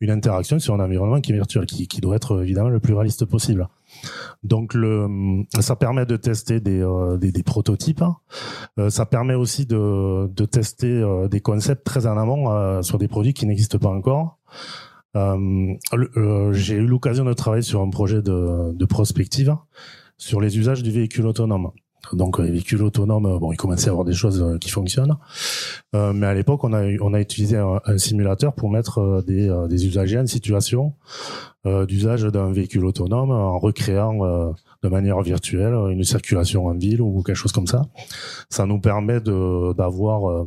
une 0.00 0.10
interaction 0.10 0.58
sur 0.58 0.74
un 0.74 0.80
environnement 0.80 1.20
qui 1.20 1.32
est 1.32 1.34
virtuel, 1.34 1.66
qui, 1.66 1.88
qui 1.88 2.00
doit 2.00 2.16
être 2.16 2.42
évidemment 2.42 2.68
le 2.68 2.80
plus 2.80 2.94
réaliste 2.94 3.24
possible. 3.24 3.68
Donc 4.42 4.74
le, 4.74 5.08
ça 5.60 5.76
permet 5.76 6.06
de 6.06 6.16
tester 6.16 6.60
des, 6.60 6.80
euh, 6.80 7.16
des, 7.16 7.42
prototypes. 7.42 8.04
Euh, 8.78 8.90
ça 8.90 9.06
permet 9.06 9.34
aussi 9.34 9.66
de, 9.66 10.26
de 10.26 10.44
tester 10.44 10.90
euh, 10.90 11.28
des 11.28 11.40
concepts 11.40 11.84
très 11.84 12.06
en 12.06 12.16
amont 12.16 12.82
sur 12.82 12.98
des 12.98 13.08
produits 13.08 13.34
qui 13.34 13.46
n'existent 13.46 13.78
pas 13.78 13.88
encore. 13.88 14.38
J'ai 15.14 16.74
eu 16.74 16.86
l'occasion 16.86 17.24
de 17.24 17.32
travailler 17.32 17.62
sur 17.62 17.80
un 17.80 17.90
projet 17.90 18.22
de, 18.22 18.72
de 18.72 18.84
prospective 18.84 19.56
sur 20.16 20.40
les 20.40 20.58
usages 20.58 20.82
du 20.82 20.90
véhicule 20.90 21.26
autonome. 21.26 21.70
Donc 22.12 22.38
les 22.38 22.50
véhicules 22.50 22.82
autonomes, 22.82 23.38
bon, 23.38 23.52
il 23.52 23.56
commençait 23.56 23.88
à 23.88 23.90
avoir 23.90 24.04
des 24.04 24.12
choses 24.12 24.58
qui 24.60 24.70
fonctionnent, 24.70 25.16
mais 25.92 26.26
à 26.26 26.34
l'époque, 26.34 26.64
on 26.64 26.72
a 26.72 26.84
on 27.00 27.14
a 27.14 27.20
utilisé 27.20 27.56
un, 27.56 27.80
simulateur 27.98 28.54
pour 28.54 28.70
mettre 28.70 29.22
des, 29.26 29.52
des 29.68 29.86
usagers 29.86 30.18
en 30.18 30.26
situation 30.26 30.94
d'usage 31.64 32.22
d'un 32.24 32.52
véhicule 32.52 32.84
autonome 32.84 33.30
en 33.30 33.58
recréant 33.58 34.52
de 34.82 34.88
manière 34.88 35.20
virtuelle 35.22 35.72
une 35.90 36.04
circulation 36.04 36.66
en 36.66 36.74
ville 36.74 37.00
ou 37.00 37.22
quelque 37.22 37.36
chose 37.36 37.52
comme 37.52 37.66
ça. 37.66 37.82
Ça 38.50 38.66
nous 38.66 38.80
permet 38.80 39.20
de 39.20 39.72
d'avoir 39.72 40.46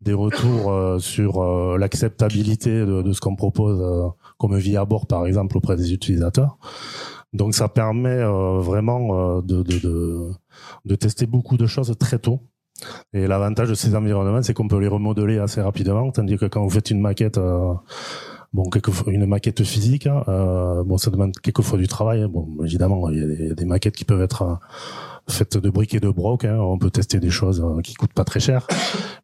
des 0.00 0.12
retours 0.12 0.70
euh, 0.70 0.98
sur 0.98 1.42
euh, 1.42 1.78
l'acceptabilité 1.78 2.70
de, 2.70 3.02
de, 3.02 3.12
ce 3.12 3.20
qu'on 3.20 3.36
propose 3.36 3.80
euh, 3.80 4.08
comme 4.38 4.56
vie 4.56 4.76
à 4.76 4.84
bord, 4.84 5.06
par 5.06 5.26
exemple, 5.26 5.56
auprès 5.56 5.76
des 5.76 5.92
utilisateurs. 5.92 6.58
Donc 7.32 7.54
ça 7.54 7.68
permet 7.68 8.22
vraiment 8.24 9.40
de, 9.40 9.62
de, 9.62 9.78
de, 9.78 10.30
de, 10.84 10.94
tester 10.96 11.26
beaucoup 11.26 11.56
de 11.56 11.66
choses 11.66 11.94
très 11.98 12.18
tôt. 12.18 12.40
Et 13.12 13.26
l'avantage 13.26 13.68
de 13.68 13.74
ces 13.74 13.94
environnements, 13.94 14.42
c'est 14.42 14.54
qu'on 14.54 14.66
peut 14.66 14.80
les 14.80 14.88
remodeler 14.88 15.38
assez 15.38 15.60
rapidement, 15.60 16.10
tandis 16.10 16.38
que 16.38 16.46
quand 16.46 16.62
vous 16.62 16.70
faites 16.70 16.90
une 16.90 17.00
maquette, 17.00 17.38
bon, 18.52 18.64
quelquefois, 18.70 19.12
une 19.12 19.26
maquette 19.26 19.62
physique, 19.62 20.08
hein, 20.08 20.24
bon, 20.84 20.98
ça 20.98 21.10
demande 21.10 21.32
quelquefois 21.40 21.78
du 21.78 21.86
travail. 21.86 22.26
Bon, 22.28 22.48
évidemment, 22.64 23.08
il 23.10 23.18
y 23.18 23.50
a 23.50 23.54
des, 23.54 23.64
maquettes 23.64 23.94
qui 23.94 24.04
peuvent 24.04 24.22
être 24.22 24.58
faites 25.30 25.56
de 25.56 25.70
briques 25.70 25.94
et 25.94 26.00
de 26.00 26.10
broc. 26.10 26.44
Hein. 26.44 26.58
On 26.58 26.78
peut 26.78 26.90
tester 26.90 27.20
des 27.20 27.30
choses 27.30 27.62
euh, 27.64 27.80
qui 27.80 27.94
coûtent 27.94 28.12
pas 28.12 28.24
très 28.24 28.40
cher. 28.40 28.66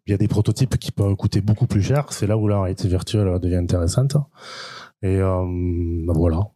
Il 0.06 0.10
y 0.10 0.14
a 0.14 0.18
des 0.18 0.28
prototypes 0.28 0.76
qui 0.78 0.92
peuvent 0.92 1.16
coûter 1.16 1.40
beaucoup 1.40 1.66
plus 1.66 1.82
cher. 1.82 2.06
C'est 2.10 2.26
là 2.26 2.36
où 2.36 2.48
la 2.48 2.60
réalité 2.60 2.88
virtuelle 2.88 3.38
devient 3.40 3.56
intéressante. 3.56 4.16
Et 5.02 5.20
euh, 5.20 5.44
voilà. 6.08 6.48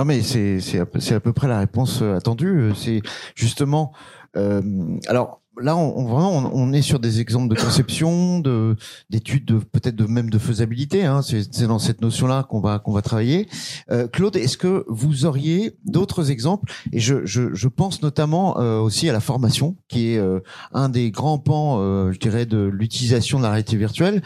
Non 0.00 0.06
mais 0.06 0.22
c'est 0.22 0.60
c'est 0.60 0.78
à, 0.78 1.20
peu 1.20 1.34
près 1.34 1.46
la 1.46 1.58
réponse 1.58 2.00
euh, 2.00 2.16
attendue. 2.16 2.72
C'est 2.74 3.02
justement 3.34 3.92
euh, 4.34 4.62
alors 5.08 5.42
là, 5.60 5.76
on, 5.76 6.04
vraiment, 6.04 6.50
on, 6.52 6.72
est 6.72 6.82
sur 6.82 6.98
des 6.98 7.20
exemples 7.20 7.54
de 7.54 7.60
conception, 7.60 8.40
de 8.40 8.76
d'études, 9.10 9.44
de, 9.44 9.58
peut-être 9.58 9.96
de 9.96 10.06
même 10.06 10.30
de 10.30 10.38
faisabilité. 10.38 11.04
Hein, 11.04 11.22
c'est 11.22 11.66
dans 11.66 11.78
cette 11.78 12.00
notion-là 12.00 12.44
qu'on 12.44 12.60
va 12.60 12.78
qu'on 12.78 12.92
va 12.92 13.02
travailler. 13.02 13.48
Euh, 13.90 14.08
Claude, 14.08 14.36
est-ce 14.36 14.56
que 14.56 14.84
vous 14.88 15.26
auriez 15.26 15.76
d'autres 15.84 16.30
exemples? 16.30 16.72
Et 16.92 17.00
je, 17.00 17.24
je, 17.24 17.54
je, 17.54 17.68
pense 17.68 18.02
notamment 18.02 18.58
euh, 18.58 18.78
aussi 18.78 19.08
à 19.08 19.12
la 19.12 19.20
formation, 19.20 19.76
qui 19.88 20.12
est 20.12 20.18
euh, 20.18 20.40
un 20.72 20.88
des 20.88 21.10
grands 21.10 21.38
pans, 21.38 21.78
euh, 21.80 22.12
je 22.12 22.18
dirais, 22.18 22.46
de 22.46 22.58
l'utilisation 22.58 23.38
de 23.38 23.44
la 23.44 23.50
réalité 23.50 23.76
virtuelle. 23.76 24.22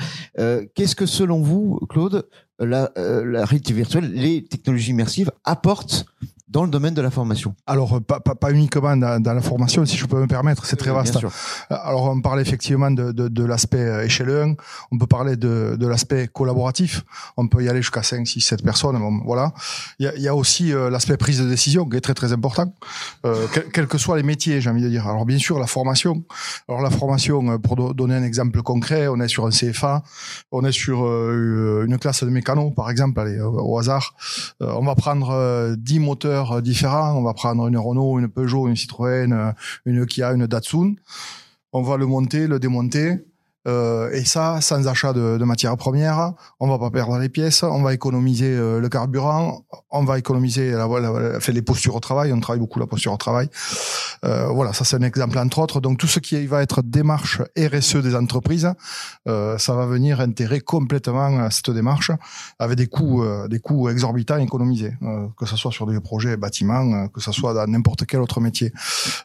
Qu'est-ce 0.75 0.97
que, 0.97 1.07
selon 1.07 1.41
vous, 1.41 1.79
Claude, 1.89 2.27
la, 2.59 2.93
la 2.97 3.45
réalité 3.45 3.73
virtuelle, 3.73 4.13
les 4.13 4.45
technologies 4.45 4.91
immersives 4.91 5.31
apportent 5.45 6.07
dans 6.55 6.63
le 6.63 6.71
domaine 6.71 6.95
de 6.95 7.03
la 7.03 7.11
formation 7.11 7.57
Alors, 7.67 8.01
pas, 8.01 8.21
pas, 8.21 8.37
pas 8.37 8.53
uniquement 8.53 8.97
dans, 8.97 9.21
dans, 9.21 9.35
la 9.35 9.41
formation, 9.41 9.85
si 9.85 9.97
je 9.97 10.07
peux 10.07 10.21
me 10.21 10.29
permettre, 10.29 10.65
c'est 10.67 10.77
très 10.77 10.93
vaste. 10.93 11.19
Alors, 11.69 12.05
on 12.05 12.21
parle 12.21 12.41
effectivement 12.41 12.93
de, 12.93 13.11
de, 13.11 13.27
de 13.27 13.45
l'aspect 13.45 13.79
euh, 13.79 14.05
échelle 14.05 14.31
1, 14.31 14.55
on 14.93 14.99
peut 14.99 15.09
parler 15.09 15.35
de, 15.35 15.77
de 15.77 15.87
l'aspect 15.89 16.29
collaboratif, 16.29 17.03
on 17.37 17.49
peut 17.49 17.65
y 17.65 17.69
aller 17.69 17.83
jusqu'à 17.83 18.05
5, 18.05 18.25
6, 18.25 18.41
7 18.41 18.63
personnes, 18.63 18.97
voilà. 19.25 19.53
Il 19.99 20.07
y 20.07 20.09
a, 20.09 20.17
y 20.17 20.29
a 20.29 20.35
aussi 20.37 20.73
euh, 20.73 20.91
l'aspect 20.91 21.17
prise 21.17 21.41
de 21.41 21.49
décision 21.49 21.89
qui 21.89 21.97
est 21.97 22.01
très 22.01 22.15
très 22.15 22.33
important, 22.33 22.73
euh, 23.27 23.49
quels 23.73 23.89
que 23.89 23.99
soient 23.99 24.17
les 24.17 24.23
métiers, 24.23 24.61
j'ai 24.61 24.71
envie 24.71 24.83
de 24.83 24.89
dire. 24.89 25.09
Alors, 25.09 25.27
bien 25.27 25.39
sûr, 25.39 25.59
la 25.59 25.67
formation. 25.67 26.23
Alors, 26.69 26.83
la 26.83 26.91
formation, 26.91 27.51
euh, 27.51 27.59
pour 27.59 27.95
donner 27.95 28.15
un 28.15 28.23
exemple 28.23 28.63
concret, 28.63 29.09
on 29.09 29.19
est 29.21 29.27
sur 29.27 29.45
un 29.45 29.51
CFA, 29.51 30.05
on 30.53 30.65
est 30.65 30.71
sur 30.71 31.05
une 31.05 31.99
classe 31.99 32.23
de 32.23 32.31
mécano, 32.31 32.71
par 32.71 32.91
exemple, 32.91 33.19
allez, 33.19 33.41
au 33.41 33.77
hasard. 33.77 34.15
on 34.61 34.85
va 34.85 34.95
prendre 34.95 35.75
10 35.77 35.99
moteurs 35.99 36.44
différents. 36.63 37.17
On 37.17 37.23
va 37.23 37.35
prendre 37.35 37.67
une 37.67 37.77
Renault, 37.77 38.19
une 38.19 38.29
Peugeot, 38.29 38.69
une 38.69 38.77
Citroën, 38.77 39.33
euh, 39.33 39.53
une 39.85 40.07
Kia, 40.07 40.33
une 40.33 40.47
Datsun. 40.47 40.95
On 41.73 41.83
va 41.83 41.97
le 41.97 42.07
monter, 42.07 42.47
le 42.47 42.59
démonter 42.59 43.25
euh, 43.67 44.11
et 44.13 44.25
ça, 44.25 44.61
sans 44.61 44.87
achat 44.89 45.13
de, 45.13 45.39
de, 45.39 45.45
matières 45.45 45.77
premières, 45.77 46.33
on 46.61 46.69
va 46.69 46.79
pas 46.79 46.91
perdre 46.91 47.19
les 47.19 47.29
pièces, 47.29 47.63
on 47.63 47.83
va 47.83 47.95
économiser 47.95 48.55
euh, 48.55 48.81
le 48.81 48.89
carburant, 48.89 49.65
on 49.91 50.05
va 50.05 50.19
économiser 50.19 50.73
la, 50.73 50.87
la, 50.87 51.41
fait 51.41 51.53
les 51.53 51.63
postures 51.63 51.95
au 51.95 52.01
travail, 52.01 52.33
on 52.33 52.41
travaille 52.41 52.61
beaucoup 52.61 52.79
la 52.79 52.87
posture 52.87 53.13
au 53.13 53.17
travail. 53.17 53.49
Euh, 54.25 54.47
voilà, 54.49 54.73
ça 54.73 54.85
c'est 54.85 54.97
un 54.97 55.03
exemple 55.03 55.39
entre 55.39 55.59
autres. 55.59 55.81
Donc 55.81 55.99
tout 55.99 56.07
ce 56.07 56.19
qui 56.19 56.47
va 56.47 56.63
être 56.63 56.83
démarche 56.83 57.43
RSE 57.59 57.97
des 57.97 58.15
entreprises, 58.15 58.73
euh, 59.29 59.59
ça 59.59 59.75
va 59.75 59.87
venir 59.87 60.21
intégrer 60.21 60.61
complètement 60.61 61.51
cette 61.51 61.71
démarche 61.71 62.11
avec 62.59 62.77
des 62.77 62.87
coûts, 62.87 63.23
euh, 63.23 63.49
des 63.49 63.61
coûts 63.61 63.89
exorbitants 63.89 64.39
économisés, 64.39 64.95
que 65.39 65.47
ce 65.47 65.57
soit 65.57 65.73
sur 65.73 65.87
des 65.87 66.01
projets 66.01 66.37
bâtiments, 66.37 67.09
que 67.09 67.21
ce 67.21 67.33
soit 67.33 67.55
dans 67.55 67.67
n'importe 67.67 68.07
quel 68.07 68.21
autre 68.21 68.41
métier. 68.41 68.73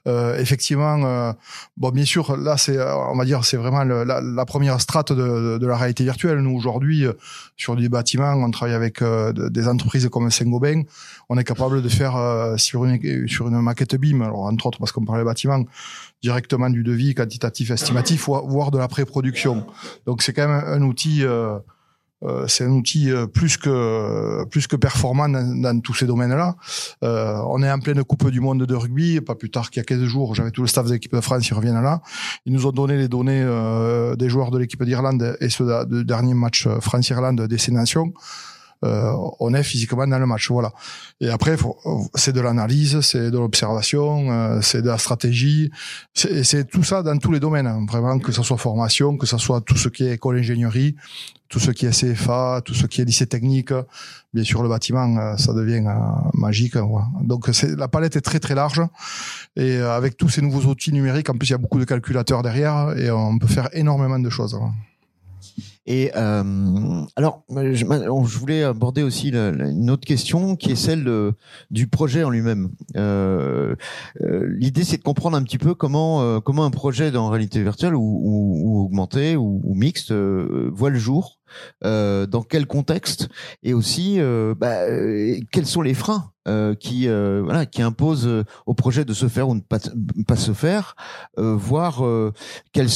effectivement, 0.06 1.34
bon 1.78 1.90
bien 1.90 2.06
sûr 2.06 2.36
là 2.38 2.58
c'est, 2.58 2.80
on 2.82 3.16
va 3.16 3.26
dire 3.26 3.44
c'est 3.46 3.58
vraiment 3.58 3.84
le, 3.84 4.04
la, 4.04 4.22
la 4.36 4.46
première 4.46 4.80
strate 4.80 5.12
de, 5.12 5.58
de, 5.58 5.68
la 5.68 5.78
réalité 5.78 6.04
virtuelle. 6.04 6.40
Nous, 6.40 6.56
aujourd'hui, 6.56 7.06
euh, 7.06 7.14
sur 7.58 7.76
des 7.76 7.90
bâtiments, 7.90 8.34
on 8.34 8.52
travaille 8.52 8.76
avec 8.76 9.02
euh, 9.02 9.34
des 9.34 9.68
entreprises 9.68 10.08
comme 10.10 10.30
Saint-Gobain. 10.30 10.84
On 11.30 11.38
est 11.38 11.44
capable 11.44 11.82
de 11.82 11.90
faire 11.90 12.16
euh, 12.16 12.58
sur, 12.58 12.86
une, 12.86 13.28
sur 13.28 13.48
une 13.48 13.60
maquette 13.62 13.96
BIM, 13.96 14.22
alors 14.22 14.42
entre 14.42 14.68
autres 14.68 14.80
parce 14.80 14.92
qu'on 14.92 15.06
parlait 15.06 15.24
bâtiment, 15.24 15.64
directement 16.22 16.70
du 16.70 16.84
devis 16.84 17.16
quantitatif, 17.16 17.72
estimatif, 17.72 18.28
voire 18.28 18.72
de 18.72 18.78
la 18.78 18.88
pré-production. 18.88 19.66
Donc, 20.06 20.22
c'est 20.22 20.34
quand 20.34 20.48
même 20.48 20.64
un 20.66 20.82
outil... 20.82 21.24
Euh, 21.24 21.60
c'est 22.48 22.66
un 22.66 22.72
outil 22.72 23.12
euh, 23.12 23.28
plus 23.28 23.58
que 23.58 24.44
plus 24.46 24.68
que 24.68 24.76
performant 24.76 25.30
dans, 25.30 25.80
tous 25.80 25.94
ces 25.94 26.06
domaines-là. 26.06 26.56
Euh, 27.04 27.42
on 27.48 27.64
est 27.64 27.72
en 27.72 27.80
pleine 27.80 28.04
Coupe 28.04 28.30
du 28.30 28.42
Monde 28.42 28.66
de 28.66 28.76
rugby. 28.76 29.22
Pas 29.22 29.36
plus 29.36 29.50
tard 29.50 29.70
qu'il 29.70 29.80
y 29.80 29.84
a 29.84 29.86
15 29.86 30.04
jours, 30.04 30.36
j'avais 30.36 30.52
tout 30.52 30.62
le 30.62 30.68
staff 30.68 30.86
de 30.86 30.94
l'équipe 30.94 31.14
de 31.14 31.22
France, 31.22 31.48
ils 31.48 31.54
reviennent 31.54 31.82
là. 31.82 32.02
Ils 32.46 32.54
nous 32.54 32.66
ont 32.66 32.72
donné 32.72 32.98
les 32.98 33.08
données 33.08 33.46
des 34.18 34.30
joueurs 34.30 34.52
de 34.52 34.58
l'équipe 34.58 34.84
d'Irlande 34.84 35.38
et 35.40 35.50
ceux 35.50 35.86
du 35.86 36.04
dernier 36.04 36.34
match 36.34 36.68
France-Irlande 36.80 37.42
des 37.42 37.72
Nations. 37.72 38.14
Euh, 38.86 39.12
on 39.40 39.54
est 39.54 39.64
physiquement 39.64 40.08
dans 40.08 40.20
le 40.20 40.26
match. 40.26 40.50
Voilà. 40.50 40.72
Et 41.20 41.30
après, 41.30 41.58
c'est 42.16 42.32
de 42.32 42.40
l'analyse, 42.40 43.02
c'est 43.02 43.30
de 43.30 43.38
l'observation, 43.38 44.32
euh, 44.32 44.62
c'est 44.62 44.82
de 44.82 44.88
la 44.88 44.98
stratégie, 44.98 45.70
c'est 46.14 46.68
tout 46.70 46.84
ça 46.84 47.04
dans 47.04 47.18
tous 47.18 47.32
les 47.32 47.40
domaines. 47.40 47.68
Hein. 47.68 47.86
Vraiment, 47.90 48.18
que 48.20 48.32
ce 48.32 48.42
soit 48.42 48.58
formation, 48.58 49.18
que 49.18 49.26
ce 49.26 49.38
soit 49.38 49.62
tout 49.62 49.78
ce 49.78 49.90
qui 49.90 50.06
est 50.06 50.14
école 50.14 50.38
ingénierie, 50.38 50.96
tout 51.50 51.60
ce 51.60 51.72
qui 51.72 51.88
est 51.88 51.92
CFA, 51.92 52.62
tout 52.64 52.74
ce 52.74 52.86
qui 52.86 53.02
est 53.02 53.06
lycée 53.06 53.28
technique. 53.28 53.74
Bien 54.34 54.44
sûr, 54.44 54.64
le 54.64 54.70
bâtiment, 54.70 55.18
euh, 55.18 55.36
ça 55.36 55.54
devient 55.54 55.84
magique. 56.34 56.78
Donc, 57.22 57.50
la 57.64 57.88
palette 57.90 58.16
est 58.16 58.22
très 58.22 58.40
très 58.40 58.56
large. 58.56 58.82
Et 59.58 59.76
avec 59.78 60.16
tous 60.16 60.30
ces 60.30 60.42
nouveaux 60.42 60.70
outils 60.70 60.94
numériques, 60.94 61.30
en 61.30 61.34
plus, 61.34 61.50
il 61.50 61.52
y 61.52 61.56
a 61.56 61.58
beaucoup 61.58 61.80
de 61.80 61.86
calculateurs 61.86 62.44
derrière 62.44 62.98
et 62.98 63.12
on 63.12 63.38
peut 63.40 63.48
faire 63.48 63.68
énormément 63.74 64.20
de 64.20 64.30
choses. 64.30 64.58
Et 65.86 66.12
euh, 66.16 67.06
alors, 67.16 67.44
je, 67.50 67.74
je, 67.74 68.38
voulais 68.38 68.64
aborder 68.64 69.02
aussi 69.02 69.30
une 69.30 69.90
autre 69.90 70.06
question 70.06 70.56
qui 70.56 70.72
est 70.72 70.76
celle 70.76 71.34
du 71.72 71.88
projet 71.88 72.24
en 72.24 72.30
lui-même. 72.30 72.70
Euh, 72.96 73.76
euh, 74.22 74.48
L'idée, 74.58 74.84
c'est 74.84 74.98
de 74.98 75.04
comprendre 75.04 75.38
un 75.38 75.44
petit 75.44 75.58
peu 75.58 75.74
comment 75.74 76.22
euh, 76.22 76.40
comment 76.40 76.66
un 76.66 76.72
projet 76.72 77.12
dans 77.12 77.30
réalité 77.30 77.62
virtuelle 77.64 77.96
ou, 77.96 78.86
augmentée 78.86 79.36
ou, 79.36 79.62
mixte 79.74 80.12
euh, 80.12 80.70
voit 80.74 80.90
le 80.90 81.00
jour 81.00 81.39
euh, 81.86 82.26
dans 82.26 82.42
quel 82.42 82.66
contexte 82.66 83.30
et 83.64 83.74
aussi 83.74 84.20
euh, 84.20 84.54
bah, 84.58 84.82
euh, 84.82 85.40
quels 85.52 85.66
sont 85.66 85.82
les 85.82 85.94
freins 85.94 86.32
qui 86.80 87.08
voilà 87.08 87.68
qui 87.68 87.84
imposent 87.84 88.28
au 88.66 88.74
projet 88.74 89.06
de 89.06 89.14
se 89.14 89.28
faire 89.28 89.50
ou 89.50 89.54
ne 89.54 89.60
pas, 89.60 89.78
pas 90.28 90.36
se 90.36 90.52
faire 90.52 90.96
voir 91.38 92.04
quel, 92.74 92.88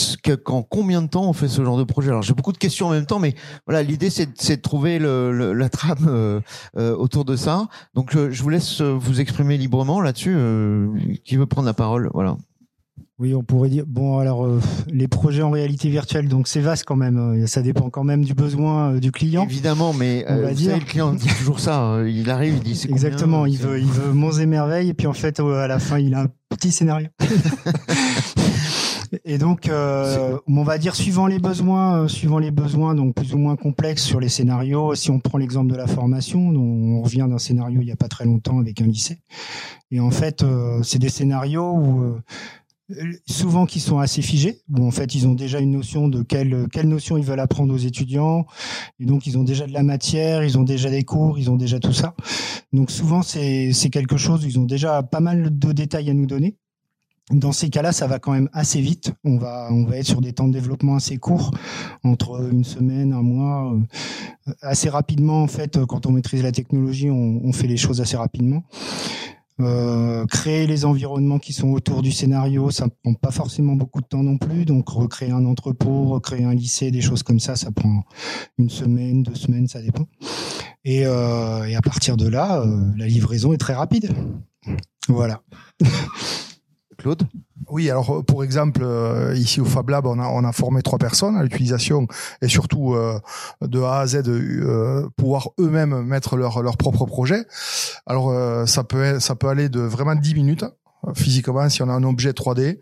qu'en 0.44 0.64
combien 0.64 1.04
de 1.04 1.08
temps 1.08 1.30
on 1.30 1.34
fait 1.34 1.48
ce 1.48 1.64
genre 1.64 1.78
de 1.78 1.84
projet. 1.84 2.10
Alors 2.10 2.24
j'ai 2.24 2.34
beaucoup 2.34 2.52
de 2.52 2.58
questions 2.58 2.88
en 2.88 2.90
même 2.90 3.06
temps 3.06 3.20
mais 3.20 3.36
voilà 3.68 3.84
l'idée 3.84 4.10
c'est, 4.10 4.26
de 4.26 4.62
trouver 4.62 4.98
la 4.98 5.70
trame 5.70 6.42
autour 6.76 7.26
de 7.26 7.36
ça. 7.36 7.68
Donc 7.94 8.18
je 8.18 8.42
vous 8.42 8.50
laisse 8.50 8.82
vous 8.82 9.22
exprimer 9.22 9.56
librement 9.60 10.02
là-dessus 10.02 10.36
qui 11.24 11.38
veut 11.38 11.46
prendre 11.46 11.68
la 11.68 11.76
parole 11.76 12.10
voilà 12.12 12.38
oui, 13.20 13.36
on 13.36 13.44
pourrait 13.44 13.70
dire. 13.70 13.84
Bon, 13.86 14.18
alors 14.18 14.44
euh, 14.44 14.60
les 14.88 15.08
projets 15.08 15.44
en 15.44 15.52
réalité 15.52 15.88
virtuelle, 15.88 16.28
donc 16.28 16.48
c'est 16.48 16.62
vaste 16.62 16.84
quand 16.86 16.96
même. 16.96 17.44
Euh, 17.44 17.46
ça 17.46 17.62
dépend 17.62 17.92
quand 17.92 18.04
même 18.04 18.26
du 18.26 18.34
besoin 18.34 18.94
euh, 18.94 19.00
du 19.00 19.12
client. 19.12 19.44
Évidemment, 19.44 19.94
mais 19.94 20.26
on 20.28 20.42
va 20.42 20.54
dire. 20.54 20.76
le 20.76 20.84
client 20.84 21.14
dit 21.14 21.28
toujours 21.38 21.60
ça. 21.60 21.80
Hein. 21.80 22.08
Il 22.08 22.32
arrive, 22.32 22.56
il 22.56 22.64
dit 22.64 22.76
c'est 22.76 22.90
exactement. 22.90 23.46
il 23.46 23.58
veut, 23.58 23.80
il 23.80 23.86
veut 23.86 24.14
monts 24.14 24.32
et 24.32 24.48
merveilles, 24.48 24.90
et 24.90 24.94
puis 24.96 25.06
en 25.06 25.14
fait, 25.14 25.40
à 25.40 25.68
la 25.68 25.78
fin, 25.78 26.00
il 26.00 26.16
a 26.16 26.22
un 26.22 26.28
petit 26.50 26.72
scénario. 26.72 27.08
Et 29.26 29.38
donc, 29.38 29.70
on 29.70 30.64
va 30.64 30.80
dire 30.80 30.96
suivant 30.96 31.28
les 31.28 31.38
besoins, 31.38 32.08
suivant 32.08 32.40
les 32.40 32.50
besoins, 32.50 32.96
donc 32.96 33.14
plus 33.14 33.36
ou 33.36 33.38
moins 33.38 33.56
complexes 33.56 34.02
sur 34.02 34.20
les 34.20 34.28
scénarios. 34.28 34.96
Si 34.96 35.12
on 35.12 35.20
prend 35.20 35.38
l'exemple 35.38 35.72
de 35.72 35.78
la 35.78 35.86
formation, 35.86 36.40
on 36.40 37.00
revient 37.00 37.28
d'un 37.30 37.38
scénario 37.38 37.80
il 37.82 37.86
n'y 37.86 37.92
a 37.92 37.96
pas 37.96 38.08
très 38.08 38.26
longtemps 38.26 38.58
avec 38.58 38.82
un 38.82 38.88
lycée. 38.88 39.20
Et 39.92 40.00
en 40.00 40.10
fait, 40.10 40.44
c'est 40.82 40.98
des 40.98 41.10
scénarios 41.10 41.74
où 41.76 42.16
souvent 43.26 43.66
qui 43.66 43.80
sont 43.80 44.00
assez 44.00 44.22
figés, 44.22 44.62
où 44.70 44.86
en 44.86 44.92
fait 44.92 45.16
ils 45.16 45.28
ont 45.28 45.34
déjà 45.34 45.60
une 45.60 45.72
notion 45.72 46.08
de 46.08 46.24
quelle, 46.24 46.68
notion 46.84 47.18
ils 47.18 47.24
veulent 47.24 47.40
apprendre 47.40 47.74
aux 47.74 47.78
étudiants, 47.78 48.46
et 49.00 49.06
donc 49.06 49.28
ils 49.28 49.38
ont 49.38 49.44
déjà 49.44 49.68
de 49.68 49.74
la 49.74 49.84
matière, 49.84 50.44
ils 50.44 50.58
ont 50.58 50.64
déjà 50.64 50.90
des 50.90 51.04
cours, 51.04 51.40
ils 51.40 51.50
ont 51.50 51.56
déjà 51.56 51.80
tout 51.80 51.94
ça. 51.94 52.16
Donc 52.72 52.92
souvent 52.92 53.22
c'est 53.22 53.72
quelque 53.92 54.18
chose, 54.18 54.44
ils 54.46 54.60
ont 54.60 54.66
déjà 54.66 55.04
pas 55.04 55.20
mal 55.20 55.58
de 55.58 55.72
détails 55.72 56.10
à 56.10 56.14
nous 56.14 56.26
donner. 56.26 56.56
dans 57.32 57.54
ces 57.54 57.70
cas-là, 57.70 57.94
ça 57.94 58.06
va 58.06 58.20
quand 58.20 58.34
même 58.34 58.50
assez 58.52 58.82
vite. 58.82 59.14
On 59.24 59.38
va, 59.38 59.70
on 59.72 59.90
être 59.94 60.06
sur 60.06 60.20
des 60.20 60.34
temps 60.34 60.48
de 60.48 60.54
développement 60.54 60.96
assez 60.96 61.18
courts, 61.18 61.52
entre 62.04 62.50
une 62.52 62.66
semaine, 62.66 63.14
un 63.14 63.22
mois. 63.22 63.74
Euh, 63.74 64.52
assez 64.62 64.90
rapidement, 64.90 65.42
en 65.42 65.48
fait, 65.48 65.86
quand 65.86 66.06
on 66.06 66.12
maîtrise 66.12 66.44
la 66.44 66.52
technologie, 66.52 67.10
on 67.10 67.54
fait 67.54 67.68
les 67.68 67.78
choses 67.78 68.02
assez 68.02 68.18
rapidement. 68.18 68.64
Euh, 69.60 70.26
créer 70.26 70.66
les 70.66 70.84
environnements 70.84 71.38
qui 71.38 71.54
sont 71.54 71.70
autour 71.70 72.02
du 72.02 72.12
scénario, 72.12 72.72
ça 72.72 72.88
prend 73.04 73.14
pas 73.14 73.32
forcément 73.32 73.76
beaucoup 73.76 74.02
de 74.02 74.08
temps 74.08 74.24
non 74.24 74.38
plus. 74.38 74.66
Donc 74.66 74.90
recréer 74.90 75.32
un 75.32 75.46
entrepôt, 75.46 76.06
recréer 76.06 76.44
un 76.44 76.56
lycée, 76.56 76.92
des 76.92 77.02
choses 77.02 77.24
comme 77.24 77.40
ça, 77.40 77.56
ça 77.56 77.72
prend 77.72 78.04
une 78.58 78.70
semaine, 78.70 79.24
deux 79.24 79.36
semaines, 79.36 79.68
ça 79.68 79.82
dépend. 79.82 80.08
Et, 80.86 81.06
euh, 81.06 81.78
à 81.78 81.82
partir 81.82 82.18
de 82.18 82.28
là, 82.28 82.62
euh, 82.62 82.92
la 82.98 83.08
livraison 83.08 83.54
est 83.54 83.58
très 83.58 83.74
rapide. 83.74 84.12
Voilà. 85.08 85.42
Claude? 86.98 87.24
Oui, 87.74 87.90
alors 87.90 88.24
pour 88.24 88.44
exemple, 88.44 88.82
euh, 88.84 89.34
ici 89.36 89.60
au 89.60 89.66
Fab 89.66 89.90
Lab, 89.90 90.06
on 90.06 90.20
a, 90.20 90.28
on 90.28 90.44
a 90.44 90.52
formé 90.52 90.84
trois 90.84 91.00
personnes 91.00 91.36
à 91.36 91.42
l'utilisation 91.42 92.06
et 92.44 92.48
surtout 92.48 92.94
euh, 92.94 93.20
de 93.62 93.82
A 93.82 94.02
à 94.02 94.06
Z, 94.06 94.28
euh, 94.28 95.10
pouvoir 95.18 95.50
eux-mêmes 95.60 96.04
mettre 96.04 96.38
leur, 96.38 96.62
leur 96.62 96.78
propre 96.78 97.08
projet. 97.08 97.46
Alors 98.06 98.32
ça 98.68 98.84
peut 98.84 99.20
ça 99.20 99.34
peut 99.34 99.48
aller 99.48 99.70
de 99.70 99.80
vraiment 99.80 100.14
10 100.14 100.36
minutes 100.36 100.66
physiquement 101.16 101.68
si 101.68 101.82
on 101.82 101.90
a 101.90 101.94
un 101.94 102.04
objet 102.04 102.30
3D. 102.30 102.78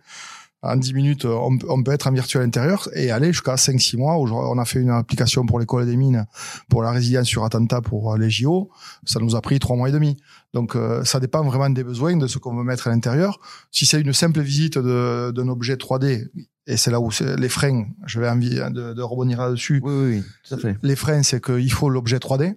En 0.61 0.75
10 0.75 0.93
minutes, 0.93 1.25
on, 1.25 1.57
on 1.69 1.83
peut 1.83 1.91
être 1.91 2.07
en 2.07 2.11
virtuel 2.11 2.43
intérieur 2.43 2.89
et 2.93 3.11
aller 3.11 3.27
jusqu'à 3.27 3.55
5-6 3.55 3.97
mois. 3.97 4.17
On 4.17 4.57
a 4.59 4.65
fait 4.65 4.79
une 4.79 4.91
application 4.91 5.45
pour 5.45 5.57
l'école 5.57 5.85
des 5.85 5.95
mines, 5.95 6.27
pour 6.69 6.83
la 6.83 6.91
résilience 6.91 7.27
sur 7.27 7.45
attentat 7.45 7.81
pour 7.81 8.17
les 8.17 8.29
JO. 8.29 8.69
Ça 9.05 9.21
nous 9.21 9.37
a 9.37 9.41
pris 9.41 9.57
3 9.57 9.77
mois 9.77 9.87
et 9.87 9.91
demi. 9.93 10.17
Donc 10.53 10.75
euh, 10.75 11.03
ça 11.03 11.19
dépend 11.19 11.43
vraiment 11.43 11.69
des 11.69 11.83
besoins, 11.83 12.17
de 12.17 12.27
ce 12.27 12.37
qu'on 12.37 12.55
veut 12.55 12.63
mettre 12.63 12.87
à 12.87 12.91
l'intérieur. 12.91 13.39
Si 13.71 13.85
c'est 13.85 14.01
une 14.01 14.13
simple 14.13 14.41
visite 14.41 14.77
d'un 14.77 15.47
objet 15.47 15.75
3D, 15.75 16.29
et 16.67 16.77
c'est 16.77 16.91
là 16.91 16.99
où 17.01 17.09
les 17.37 17.49
freins, 17.49 17.87
je 18.05 18.19
vais 18.19 18.29
envie 18.29 18.55
de, 18.55 18.93
de 18.93 19.01
rebondir 19.01 19.41
là-dessus. 19.41 19.81
Oui, 19.83 19.93
oui, 19.93 20.23
tout 20.47 20.53
à 20.53 20.57
fait. 20.59 20.77
Les 20.83 20.95
freins, 20.95 21.23
c'est 21.23 21.43
qu'il 21.43 21.71
faut 21.71 21.89
l'objet 21.89 22.17
3D. 22.17 22.53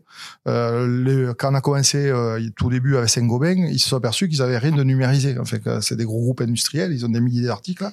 Euh, 0.46 1.32
quand 1.38 1.52
on 1.52 1.54
a 1.54 1.62
commencé 1.62 2.10
euh, 2.10 2.38
tout 2.54 2.68
début 2.68 2.96
avec 2.96 3.08
Saint-Gobain, 3.08 3.66
ils 3.66 3.78
se 3.78 3.88
sont 3.88 3.96
aperçus 3.96 4.28
qu'ils 4.28 4.42
avaient 4.42 4.58
rien 4.58 4.72
de 4.72 4.84
numérisé. 4.84 5.38
En 5.38 5.46
fait, 5.46 5.62
c'est 5.80 5.96
des 5.96 6.04
gros 6.04 6.20
groupes 6.20 6.42
industriels, 6.42 6.92
ils 6.92 7.06
ont 7.06 7.08
des 7.08 7.20
milliers 7.20 7.46
d'articles, 7.46 7.88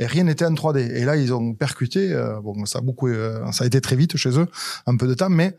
et 0.00 0.06
rien 0.06 0.24
n'était 0.24 0.44
en 0.44 0.52
3D. 0.52 0.78
Et 0.80 1.04
là, 1.04 1.16
ils 1.16 1.32
ont 1.32 1.54
percuté. 1.54 2.12
Euh, 2.12 2.40
bon, 2.40 2.64
ça 2.66 2.80
a 2.80 2.82
beaucoup, 2.82 3.08
euh, 3.08 3.50
ça 3.52 3.62
a 3.62 3.66
été 3.66 3.80
très 3.80 3.94
vite 3.94 4.16
chez 4.16 4.36
eux, 4.36 4.48
un 4.86 4.96
peu 4.96 5.06
de 5.06 5.14
temps, 5.14 5.30
mais 5.30 5.56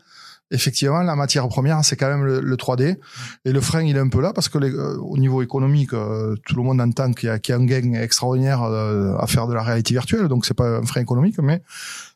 effectivement, 0.54 1.02
la 1.02 1.16
matière 1.16 1.46
première, 1.48 1.84
c'est 1.84 1.96
quand 1.96 2.08
même 2.08 2.24
le, 2.24 2.56
3D. 2.56 2.96
Et 3.44 3.52
le 3.52 3.60
frein, 3.60 3.82
il 3.82 3.96
est 3.96 4.00
un 4.00 4.08
peu 4.08 4.20
là 4.20 4.32
parce 4.32 4.48
que 4.48 4.58
les, 4.58 4.70
euh, 4.70 4.96
au 4.98 5.18
niveau 5.18 5.42
économique, 5.42 5.92
euh, 5.92 6.36
tout 6.46 6.56
le 6.56 6.62
monde 6.62 6.80
entend 6.80 7.12
qu'il 7.12 7.28
y, 7.28 7.32
a, 7.32 7.38
qu'il 7.38 7.54
y 7.54 7.58
a 7.58 7.60
un 7.60 7.64
gain 7.64 7.92
extraordinaire 7.94 8.62
euh, 8.62 9.16
à 9.18 9.26
faire 9.26 9.46
de 9.46 9.54
la 9.54 9.62
réalité 9.62 9.94
virtuelle. 9.94 10.28
Donc, 10.28 10.46
c'est 10.46 10.54
pas 10.54 10.78
un 10.78 10.86
frein 10.86 11.02
économique, 11.02 11.38
mais 11.38 11.62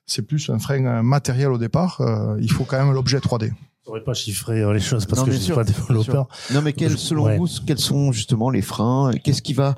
c'est 0.07 0.23
plus 0.23 0.49
un 0.49 0.59
frein 0.59 1.02
matériel 1.02 1.50
au 1.50 1.59
départ. 1.59 2.00
il 2.40 2.50
faut 2.50 2.64
quand 2.64 2.78
même 2.78 2.95
l'objet 2.95 3.18
3D. 3.18 3.50
Je 3.50 3.85
pourrais 3.85 4.04
pas 4.04 4.14
chiffrer 4.14 4.73
les 4.73 4.80
choses 4.80 5.07
parce 5.07 5.23
que 5.23 5.30
je 5.30 5.37
suis 5.37 5.52
pas 5.52 5.64
développeur. 5.64 6.28
Non, 6.52 6.62
mais 6.62 6.73
quels, 6.73 6.99
selon 6.99 7.37
vous, 7.37 7.49
quels 7.66 7.78
sont 7.78 8.12
justement 8.12 8.50
les 8.50 8.62
freins? 8.62 9.11
Qu'est-ce 9.23 9.42
qui 9.42 9.54
va 9.54 9.76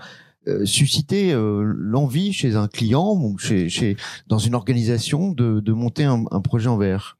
susciter 0.64 1.32
l'envie 1.34 2.32
chez 2.32 2.54
un 2.54 2.68
client 2.68 3.12
ou 3.12 3.38
chez, 3.38 3.68
chez 3.68 3.96
dans 4.26 4.38
une 4.38 4.54
organisation 4.54 5.32
de, 5.32 5.60
de 5.60 5.72
monter 5.72 6.04
un, 6.04 6.24
un 6.30 6.40
projet 6.40 6.68
en 6.68 6.76
VR 6.76 7.18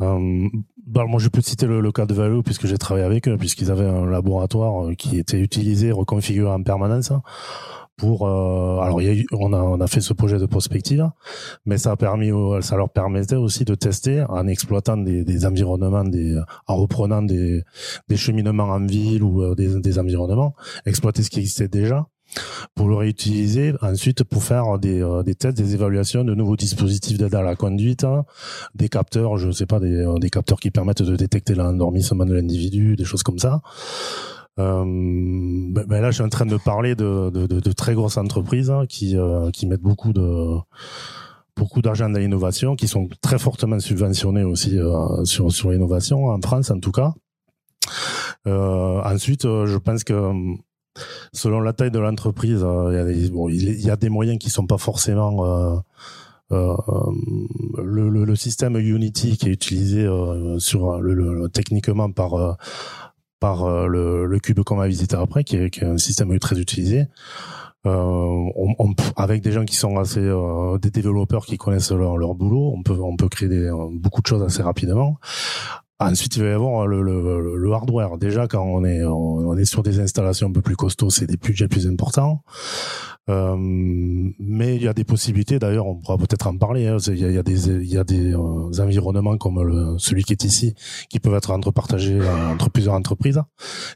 euh, 0.00 0.48
bah, 0.86 1.04
moi, 1.06 1.20
je 1.20 1.28
peux 1.28 1.40
citer 1.40 1.66
le, 1.66 1.80
le 1.80 1.92
cas 1.92 2.06
de 2.06 2.14
Valeo 2.14 2.42
puisque 2.42 2.66
j'ai 2.66 2.78
travaillé 2.78 3.04
avec 3.04 3.28
eux, 3.28 3.36
puisqu'ils 3.36 3.70
avaient 3.70 3.86
un 3.86 4.06
laboratoire 4.06 4.86
euh, 4.86 4.94
qui 4.94 5.18
était 5.18 5.40
utilisé, 5.40 5.92
reconfiguré 5.92 6.50
en 6.50 6.62
permanence 6.62 7.12
pour 8.00 8.26
euh, 8.26 8.78
alors 8.80 9.02
y 9.02 9.10
a 9.10 9.24
on 9.32 9.52
a 9.52 9.58
on 9.58 9.78
a 9.78 9.86
fait 9.86 10.00
ce 10.00 10.14
projet 10.14 10.38
de 10.38 10.46
prospective 10.46 11.10
mais 11.66 11.76
ça 11.76 11.92
a 11.92 11.96
permis 11.96 12.30
ça 12.62 12.76
leur 12.76 12.88
permettait 12.88 13.36
aussi 13.36 13.66
de 13.66 13.74
tester 13.74 14.24
en 14.28 14.46
exploitant 14.46 14.96
des, 14.96 15.22
des 15.22 15.44
environnements 15.44 16.04
des 16.04 16.40
en 16.66 16.76
reprenant 16.76 17.20
des 17.20 17.62
des 18.08 18.16
cheminements 18.16 18.70
en 18.70 18.86
ville 18.86 19.22
ou 19.22 19.42
euh, 19.42 19.54
des, 19.54 19.80
des 19.80 19.98
environnements 19.98 20.54
exploiter 20.86 21.22
ce 21.22 21.28
qui 21.28 21.40
existait 21.40 21.68
déjà 21.68 22.06
pour 22.74 22.88
le 22.88 22.94
réutiliser 22.94 23.74
ensuite 23.82 24.24
pour 24.24 24.42
faire 24.44 24.78
des, 24.78 25.02
euh, 25.02 25.22
des 25.22 25.34
tests, 25.34 25.56
des 25.56 25.74
évaluations 25.74 26.24
de 26.24 26.34
nouveaux 26.34 26.56
dispositifs 26.56 27.18
d'aide 27.18 27.34
à 27.34 27.42
la 27.42 27.56
conduite, 27.56 28.04
hein, 28.04 28.24
des 28.74 28.88
capteurs, 28.88 29.36
je 29.38 29.50
sais 29.50 29.66
pas, 29.66 29.80
des, 29.80 29.94
euh, 29.94 30.18
des 30.18 30.30
capteurs 30.30 30.60
qui 30.60 30.70
permettent 30.70 31.02
de 31.02 31.16
détecter 31.16 31.54
l'endormissement 31.54 32.24
de 32.24 32.34
l'individu, 32.34 32.96
des 32.96 33.04
choses 33.04 33.22
comme 33.22 33.38
ça. 33.38 33.60
Euh, 34.58 34.84
ben, 34.84 35.84
ben 35.86 36.00
là, 36.00 36.10
je 36.10 36.16
suis 36.16 36.24
en 36.24 36.28
train 36.28 36.46
de 36.46 36.56
parler 36.56 36.94
de, 36.94 37.30
de, 37.30 37.72
très 37.72 37.94
grosses 37.94 38.18
entreprises 38.18 38.70
hein, 38.70 38.84
qui, 38.88 39.16
euh, 39.16 39.50
qui 39.50 39.66
mettent 39.66 39.80
beaucoup 39.80 40.12
de 40.12 40.58
beaucoup 41.56 41.82
d'argent 41.82 42.08
dans 42.08 42.18
l'innovation, 42.18 42.74
qui 42.74 42.88
sont 42.88 43.08
très 43.20 43.38
fortement 43.38 43.78
subventionnés 43.78 44.44
aussi 44.44 44.78
sur, 45.24 45.52
sur 45.52 45.70
l'innovation, 45.70 46.26
en 46.26 46.40
France 46.40 46.70
en 46.70 46.80
tout 46.80 46.92
cas. 46.92 47.12
ensuite, 48.46 49.42
je 49.42 49.76
pense 49.76 50.02
que 50.02 50.14
selon 51.32 51.60
la 51.60 51.72
taille 51.72 51.90
de 51.90 51.98
l'entreprise, 51.98 52.62
euh, 52.64 53.12
il, 53.12 53.80
y 53.80 53.90
a 53.90 53.96
des 53.96 54.08
moyens 54.08 54.38
qui 54.38 54.50
sont 54.50 54.66
pas 54.66 54.78
forcément 54.78 55.44
euh, 55.44 55.76
euh, 56.52 56.76
le, 57.82 58.36
système 58.36 58.76
Unity 58.76 59.36
qui 59.36 59.48
est 59.48 59.52
utilisé 59.52 60.08
sur 60.58 61.00
techniquement 61.52 62.10
par 62.10 62.58
par 63.38 63.88
le, 63.88 64.38
cube 64.38 64.60
qu'on 64.60 64.76
va 64.76 64.88
visiter 64.88 65.16
après, 65.16 65.44
qui 65.44 65.56
est, 65.56 65.82
un 65.82 65.98
système 65.98 66.36
très 66.38 66.58
utilisé. 66.58 67.06
avec 69.16 69.42
des 69.42 69.52
gens 69.52 69.64
qui 69.64 69.76
sont 69.76 69.98
assez 69.98 70.28
des 70.82 70.90
développeurs 70.90 71.46
qui 71.46 71.56
connaissent 71.56 71.92
leur, 71.92 72.34
boulot, 72.34 72.72
on 72.76 72.82
peut 72.82 72.98
on 73.00 73.16
peut 73.16 73.28
créer 73.28 73.70
beaucoup 73.92 74.20
de 74.20 74.26
choses 74.26 74.42
assez 74.42 74.62
rapidement. 74.62 75.18
Ensuite, 76.00 76.36
il 76.36 76.42
va 76.42 76.48
y 76.48 76.52
avoir 76.52 76.86
le, 76.86 77.02
le, 77.02 77.56
le, 77.56 77.72
hardware. 77.72 78.16
Déjà, 78.16 78.48
quand 78.48 78.62
on 78.62 78.84
est 78.84 79.04
on 79.04 79.56
est 79.56 79.66
sur 79.66 79.82
des 79.82 80.00
installations 80.00 80.48
un 80.48 80.52
peu 80.52 80.62
plus 80.62 80.76
costauds, 80.76 81.10
c'est 81.10 81.26
des 81.26 81.36
budgets 81.36 81.68
plus 81.68 81.86
importants. 81.86 82.42
Euh, 83.28 83.54
mais 83.58 84.76
il 84.76 84.82
y 84.82 84.88
a 84.88 84.92
des 84.92 85.04
possibilités. 85.04 85.58
D'ailleurs, 85.58 85.86
on 85.86 85.96
pourra 85.96 86.16
peut-être 86.16 86.46
en 86.46 86.56
parler. 86.56 86.86
Hein. 86.86 86.96
Il, 87.06 87.18
y 87.18 87.24
a, 87.24 87.28
il, 87.28 87.34
y 87.34 87.38
a, 87.38 87.42
des 87.42 87.68
il 87.68 87.92
y 87.92 87.98
a 87.98 88.04
des 88.04 88.32
euh, 88.32 88.82
environnements 88.82 89.36
comme 89.36 89.98
celui 89.98 90.24
qui 90.24 90.32
est 90.32 90.44
ici, 90.44 90.74
qui 91.08 91.20
peuvent 91.20 91.34
être 91.34 91.50
entre 91.50 91.70
partagés 91.70 92.18
euh, 92.18 92.52
entre 92.52 92.70
plusieurs 92.70 92.94
entreprises. 92.94 93.40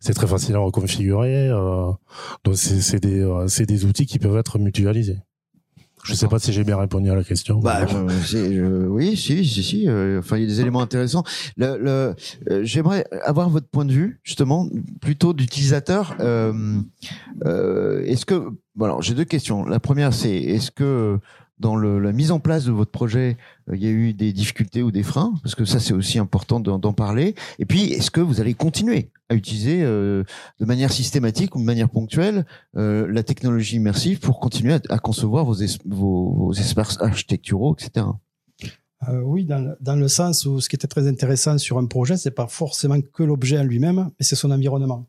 C'est 0.00 0.14
très 0.14 0.26
facile 0.26 0.54
à 0.56 0.58
reconfigurer. 0.58 1.48
Euh, 1.48 1.90
donc, 2.44 2.56
c'est 2.56 3.00
des 3.00 3.20
euh, 3.20 3.46
des 3.66 3.84
outils 3.86 4.06
qui 4.06 4.18
peuvent 4.18 4.36
être 4.36 4.58
mutualisés. 4.58 5.18
Je 6.04 6.12
sais 6.12 6.28
pas 6.28 6.38
si 6.38 6.52
j'ai 6.52 6.64
bien 6.64 6.76
répondu 6.76 7.10
à 7.10 7.14
la 7.14 7.24
question. 7.24 7.58
Bah, 7.58 7.86
oui, 8.88 9.16
si, 9.16 9.44
si, 9.44 9.62
si. 9.62 9.88
Euh, 9.88 10.18
enfin, 10.18 10.36
il 10.36 10.42
y 10.42 10.44
a 10.44 10.48
des 10.48 10.60
éléments 10.60 10.82
intéressants. 10.82 11.24
Le, 11.56 11.78
le 11.78 12.14
euh, 12.50 12.60
j'aimerais 12.62 13.06
avoir 13.24 13.48
votre 13.48 13.68
point 13.68 13.86
de 13.86 13.92
vue, 13.92 14.20
justement, 14.22 14.68
plutôt 15.00 15.32
d'utilisateur. 15.32 16.14
Euh, 16.20 16.78
euh 17.46 18.04
est-ce 18.04 18.26
que, 18.26 18.50
bon, 18.76 18.84
alors, 18.84 19.00
j'ai 19.00 19.14
deux 19.14 19.24
questions. 19.24 19.64
La 19.64 19.80
première, 19.80 20.12
c'est 20.12 20.34
est-ce 20.34 20.70
que 20.70 21.18
dans 21.58 21.76
le, 21.76 21.98
la 21.98 22.12
mise 22.12 22.30
en 22.30 22.40
place 22.40 22.64
de 22.64 22.72
votre 22.72 22.90
projet, 22.90 23.36
euh, 23.68 23.76
il 23.76 23.82
y 23.82 23.86
a 23.86 23.90
eu 23.90 24.12
des 24.12 24.32
difficultés 24.32 24.82
ou 24.82 24.90
des 24.90 25.02
freins 25.02 25.34
Parce 25.42 25.54
que 25.54 25.64
ça, 25.64 25.80
c'est 25.80 25.94
aussi 25.94 26.18
important 26.18 26.60
d'en 26.60 26.92
parler. 26.92 27.34
Et 27.58 27.64
puis, 27.64 27.92
est-ce 27.92 28.10
que 28.10 28.20
vous 28.20 28.40
allez 28.40 28.54
continuer 28.54 29.10
à 29.28 29.34
utiliser 29.34 29.82
euh, 29.82 30.24
de 30.60 30.64
manière 30.64 30.92
systématique 30.92 31.56
ou 31.56 31.60
de 31.60 31.64
manière 31.64 31.88
ponctuelle 31.88 32.44
euh, 32.76 33.06
la 33.10 33.22
technologie 33.22 33.76
immersive 33.76 34.20
pour 34.20 34.40
continuer 34.40 34.76
à, 34.88 34.98
concevoir 34.98 35.44
vos, 35.44 35.54
vos, 35.86 36.32
vos, 36.34 36.52
espaces 36.52 37.00
architecturaux, 37.00 37.76
etc. 37.78 38.06
Euh, 39.08 39.20
oui, 39.20 39.44
dans, 39.44 39.74
dans, 39.80 39.96
le 39.96 40.08
sens 40.08 40.46
où 40.46 40.60
ce 40.60 40.68
qui 40.68 40.76
était 40.76 40.86
très 40.86 41.06
intéressant 41.08 41.58
sur 41.58 41.78
un 41.78 41.86
projet, 41.86 42.16
c'est 42.16 42.30
pas 42.30 42.46
forcément 42.46 43.00
que 43.00 43.22
l'objet 43.22 43.58
en 43.58 43.64
lui-même, 43.64 44.10
mais 44.18 44.24
c'est 44.24 44.36
son 44.36 44.50
environnement. 44.50 45.06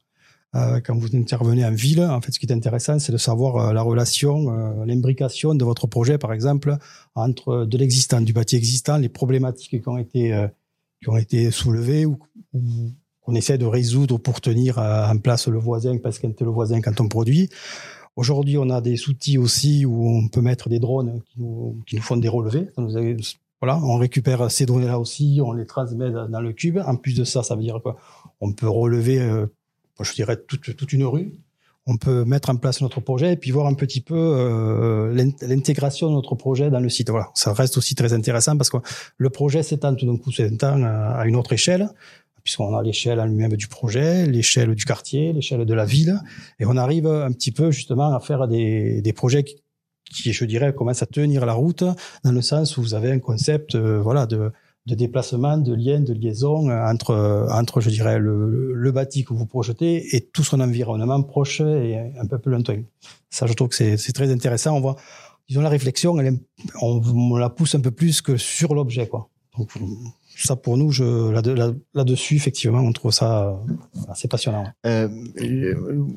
Euh, 0.56 0.80
quand 0.80 0.96
vous 0.96 1.16
intervenez 1.16 1.66
en 1.66 1.72
ville, 1.72 2.02
en 2.02 2.22
fait, 2.22 2.32
ce 2.32 2.40
qui 2.40 2.46
est 2.46 2.54
intéressant, 2.54 2.98
c'est 3.00 3.12
de 3.12 3.18
savoir 3.18 3.58
euh, 3.58 3.74
la 3.74 3.82
relation, 3.82 4.52
euh, 4.52 4.86
l'imbrication 4.86 5.54
de 5.54 5.66
votre 5.66 5.86
projet, 5.88 6.18
par 6.18 6.32
exemple, 6.32 6.78
entre 7.14 7.66
de 7.66 7.78
l'existant, 7.78 8.22
du 8.22 8.32
bâti 8.32 8.56
existant, 8.56 8.98
les 8.98 9.10
problématiques 9.10 9.82
qui 9.82 9.90
ont 9.90 9.98
été 9.98 10.48
qui 11.02 11.10
ont 11.10 11.18
été 11.18 11.52
soulevées 11.52 12.06
ou, 12.06 12.18
qu'on 13.22 13.36
essaie 13.36 13.58
de 13.58 13.66
résoudre 13.66 14.18
pour 14.18 14.40
tenir 14.40 14.78
en 14.78 15.18
place 15.18 15.48
le 15.48 15.60
voisin, 15.60 15.98
parce 15.98 16.20
qu'un 16.20 16.32
le 16.40 16.52
voisin 16.52 16.80
quand 16.82 17.02
on 17.02 17.10
produit. 17.10 17.50
Aujourd'hui, 18.16 18.58
on 18.58 18.70
a 18.70 18.80
des 18.80 19.10
outils 19.10 19.38
aussi 19.38 19.86
où 19.86 20.08
on 20.08 20.30
peut 20.30 20.42
mettre 20.42 20.70
des 20.70 20.80
drones 20.80 21.22
qui 21.26 21.42
nous, 21.42 21.84
qui 21.86 21.98
nous 21.98 22.02
font 22.02 22.16
des 22.16 22.30
relevés. 22.30 22.70
voilà, 23.60 23.78
on 23.84 23.98
récupère 23.98 24.50
ces 24.50 24.66
données-là 24.66 25.00
aussi, 25.00 25.42
on 25.44 25.52
les 25.52 25.66
transmet 25.66 26.12
dans 26.12 26.42
le 26.42 26.54
cube. 26.54 26.80
En 26.86 26.96
plus 26.96 27.16
de 27.16 27.26
ça, 27.26 27.44
ça 27.44 27.56
veut 27.56 27.62
dire 27.64 27.82
quoi? 27.84 27.98
On 28.40 28.54
peut 28.54 28.70
relever 28.70 29.20
je 30.04 30.14
dirais 30.14 30.38
toute, 30.38 30.76
toute 30.76 30.94
une 30.94 31.06
rue. 31.06 31.34
On 31.88 31.98
peut 31.98 32.26
mettre 32.26 32.50
en 32.50 32.56
place 32.56 32.82
notre 32.82 33.00
projet 33.00 33.34
et 33.34 33.38
puis 33.38 33.52
voir 33.52 33.68
un 33.68 33.76
petit 33.76 34.02
peu 34.02 34.16
euh, 34.18 35.14
l'intégration 35.42 36.10
de 36.10 36.16
notre 36.16 36.34
projet 36.34 36.72
dans 36.72 36.80
le 36.80 36.90
site. 36.90 37.12
Voilà, 37.12 37.30
ça 37.36 37.54
reste 37.54 37.78
aussi 37.78 37.94
très 37.94 38.12
intéressant 38.14 38.58
parce 38.58 38.72
que 38.72 38.78
le 39.18 39.30
projet 39.30 39.62
s'étend 39.62 39.94
tout 39.94 40.08
d'un 40.08 40.18
coup 40.18 40.32
s'étend 40.32 40.82
à 40.84 41.26
une 41.28 41.36
autre 41.36 41.54
échelle 41.54 41.90
puisqu'on 42.44 42.76
a 42.76 42.84
l'échelle 42.84 43.20
en 43.20 43.26
lui-même 43.26 43.54
du 43.54 43.68
projet, 43.68 44.28
l'échelle 44.28 44.76
du 44.76 44.86
quartier, 44.86 45.34
l'échelle 45.34 45.66
de 45.66 45.74
la 45.74 45.84
ville, 45.84 46.22
et 46.60 46.68
on 46.68 46.78
arrive 46.78 47.08
un 47.08 47.32
petit 47.32 47.52
peu 47.52 47.72
justement 47.72 48.16
à 48.16 48.20
faire 48.20 48.48
des, 48.48 49.02
des 49.02 49.14
projets 49.14 49.44
qui, 49.44 50.32
je 50.32 50.46
dirais, 50.46 50.74
commencent 50.74 51.02
à 51.02 51.08
tenir 51.08 51.44
la 51.46 51.54
route, 51.54 51.84
dans 52.24 52.32
le 52.32 52.42
sens 52.42 52.78
où 52.78 52.84
vous 52.84 52.94
avez 52.94 53.12
un 53.12 53.18
concept, 53.18 53.74
euh, 53.74 54.00
voilà, 54.00 54.28
de 54.28 54.52
de 54.86 54.94
déplacement, 54.94 55.58
de 55.58 55.74
lien, 55.74 56.00
de 56.00 56.14
liaison 56.14 56.70
entre, 56.70 57.48
entre 57.52 57.82
je 57.82 57.90
dirais, 57.90 58.20
le, 58.20 58.74
le 58.74 58.92
bâti 58.92 59.24
que 59.24 59.34
vous 59.34 59.48
projetez 59.48 60.16
et 60.16 60.22
tout 60.22 60.44
son 60.44 60.60
environnement 60.60 61.24
proche 61.24 61.62
et 61.62 61.98
un 62.20 62.28
peu 62.28 62.38
plus 62.38 62.52
lointain. 62.52 62.84
Ça, 63.30 63.48
je 63.48 63.54
trouve 63.54 63.70
que 63.70 63.76
c'est 63.76 64.14
très 64.14 64.32
intéressant. 64.32 64.76
On 64.78 64.82
voit, 64.82 64.96
disons, 65.50 65.62
la 65.62 65.70
réflexion, 65.70 66.20
elle, 66.20 66.38
on, 66.82 67.02
on 67.04 67.36
la 67.38 67.50
pousse 67.50 67.74
un 67.74 67.82
peu 67.82 67.92
plus 67.92 68.22
que 68.22 68.38
sur 68.38 68.76
l'objet, 68.76 69.08
quoi. 69.08 69.30
Ça 70.36 70.56
pour 70.56 70.78
nous, 70.78 70.92
je, 70.92 71.32
là, 71.32 71.42
là, 71.94 72.04
dessus 72.04 72.36
effectivement, 72.36 72.80
on 72.80 72.92
trouve 72.92 73.12
ça 73.12 73.58
assez 74.10 74.28
passionnant. 74.28 74.66
Euh, 74.86 75.08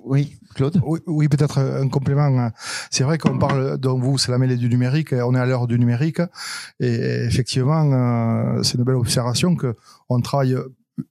oui, 0.04 0.36
Claude? 0.54 0.80
Oui, 0.84 1.00
oui 1.06 1.28
peut-être 1.28 1.58
un 1.58 1.88
complément. 1.88 2.50
C'est 2.90 3.04
vrai 3.04 3.18
qu'on 3.18 3.38
parle, 3.38 3.78
donc 3.78 4.02
vous, 4.02 4.18
c'est 4.18 4.32
la 4.32 4.38
mêlée 4.38 4.56
du 4.56 4.68
numérique. 4.68 5.12
On 5.12 5.34
est 5.34 5.38
à 5.38 5.46
l'heure 5.46 5.66
du 5.66 5.78
numérique, 5.78 6.20
et 6.80 7.24
effectivement, 7.26 7.92
euh, 7.92 8.62
c'est 8.62 8.78
une 8.78 8.84
belle 8.84 8.96
observation 8.96 9.54
que 9.56 9.74
on 10.08 10.20
travaille 10.20 10.56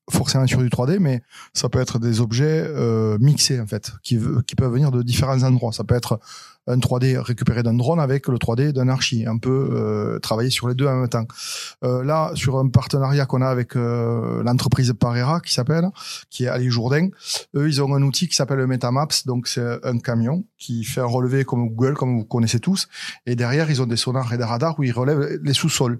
forcément 0.09 0.47
sur 0.47 0.59
du 0.59 0.69
3D, 0.69 0.99
mais 0.99 1.21
ça 1.53 1.69
peut 1.69 1.79
être 1.79 1.99
des 1.99 2.21
objets 2.21 2.63
euh, 2.65 3.17
mixés 3.19 3.59
en 3.59 3.67
fait, 3.67 3.91
qui, 4.03 4.19
qui 4.45 4.55
peuvent 4.55 4.71
venir 4.71 4.91
de 4.91 5.01
différents 5.01 5.43
endroits. 5.43 5.71
Ça 5.71 5.83
peut 5.83 5.95
être 5.95 6.19
un 6.67 6.77
3D 6.77 7.17
récupéré 7.17 7.63
d'un 7.63 7.73
drone 7.73 7.99
avec 7.99 8.27
le 8.27 8.38
3D 8.38 8.71
d'un 8.71 8.89
archi, 8.89 9.25
un 9.25 9.38
peu 9.38 9.69
euh, 9.71 10.19
travailler 10.19 10.49
sur 10.49 10.67
les 10.67 10.75
deux 10.75 10.88
en 10.88 10.95
même 10.95 11.10
temps. 11.10 11.25
Euh, 11.84 12.03
là, 12.03 12.32
sur 12.36 12.58
un 12.58 12.67
partenariat 12.67 13.25
qu'on 13.25 13.41
a 13.41 13.47
avec 13.47 13.75
euh, 13.75 14.43
l'entreprise 14.43 14.93
Parera 14.99 15.39
qui 15.39 15.53
s'appelle, 15.53 15.89
qui 16.30 16.45
est 16.45 16.47
Ali 16.47 16.69
Jourdain, 16.69 17.10
eux 17.56 17.67
ils 17.67 17.82
ont 17.82 17.93
un 17.95 18.01
outil 18.01 18.27
qui 18.27 18.36
s'appelle 18.36 18.58
le 18.58 18.67
Metamaps, 18.67 19.25
donc 19.25 19.47
c'est 19.47 19.80
un 19.84 19.97
camion 19.99 20.45
qui 20.58 20.84
fait 20.84 21.01
un 21.01 21.06
relevé 21.06 21.45
comme 21.45 21.69
Google, 21.69 21.93
comme 21.93 22.19
vous 22.19 22.25
connaissez 22.25 22.60
tous, 22.60 22.88
et 23.25 23.36
derrière 23.36 23.69
ils 23.69 23.82
ont 23.82 23.86
des 23.86 23.97
sonars 23.97 24.34
et 24.34 24.38
des 24.38 24.43
radars 24.43 24.77
où 24.80 24.84
ils 24.84 24.91
relèvent 24.91 25.39
les 25.41 25.53
sous-sols. 25.53 25.99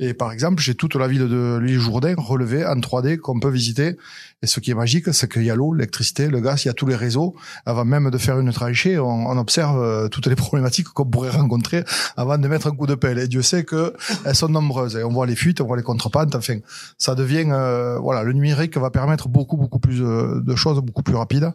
Et 0.00 0.14
par 0.14 0.30
exemple, 0.30 0.62
j'ai 0.62 0.74
toute 0.74 0.94
la 0.94 1.08
ville 1.08 1.26
de 1.26 1.58
l'île 1.60 1.80
Jourdain 1.80 2.14
relevée 2.16 2.64
en 2.64 2.76
3D 2.76 3.18
qu'on 3.18 3.40
peut 3.40 3.50
visiter. 3.50 3.96
Et 4.42 4.46
ce 4.46 4.60
qui 4.60 4.70
est 4.70 4.74
magique, 4.74 5.12
c'est 5.12 5.30
qu'il 5.30 5.42
y 5.42 5.50
a 5.50 5.56
l'eau, 5.56 5.74
l'électricité, 5.74 6.28
le 6.28 6.40
gaz, 6.40 6.64
il 6.64 6.68
y 6.68 6.70
a 6.70 6.74
tous 6.74 6.86
les 6.86 6.94
réseaux. 6.94 7.34
Avant 7.66 7.84
même 7.84 8.10
de 8.10 8.18
faire 8.18 8.38
une 8.38 8.52
tranchée, 8.52 8.98
on, 8.98 9.26
on 9.26 9.36
observe 9.38 9.82
euh, 9.98 10.08
toutes 10.08 10.26
les 10.26 10.36
problématiques 10.36 10.88
qu'on 10.88 11.04
pourrait 11.04 11.30
rencontrer 11.30 11.84
avant 12.16 12.38
de 12.38 12.48
mettre 12.48 12.66
un 12.66 12.72
coup 12.72 12.86
de 12.86 12.94
pelle. 12.94 13.18
Et 13.18 13.28
Dieu 13.28 13.42
sait 13.42 13.64
que 13.64 13.94
elles 14.24 14.34
sont 14.34 14.48
nombreuses. 14.48 14.98
On 15.04 15.12
voit 15.12 15.26
les 15.26 15.36
fuites, 15.36 15.60
on 15.60 15.66
voit 15.66 15.76
les 15.76 15.82
contrepentes. 15.82 16.34
Enfin, 16.34 16.58
ça 16.96 17.14
devient, 17.14 17.46
euh, 17.50 17.98
voilà, 17.98 18.22
le 18.22 18.32
numérique 18.32 18.76
va 18.76 18.90
permettre 18.90 19.28
beaucoup, 19.28 19.56
beaucoup 19.56 19.78
plus 19.78 20.00
de 20.00 20.54
choses, 20.56 20.80
beaucoup 20.80 21.02
plus 21.02 21.14
rapides 21.14 21.52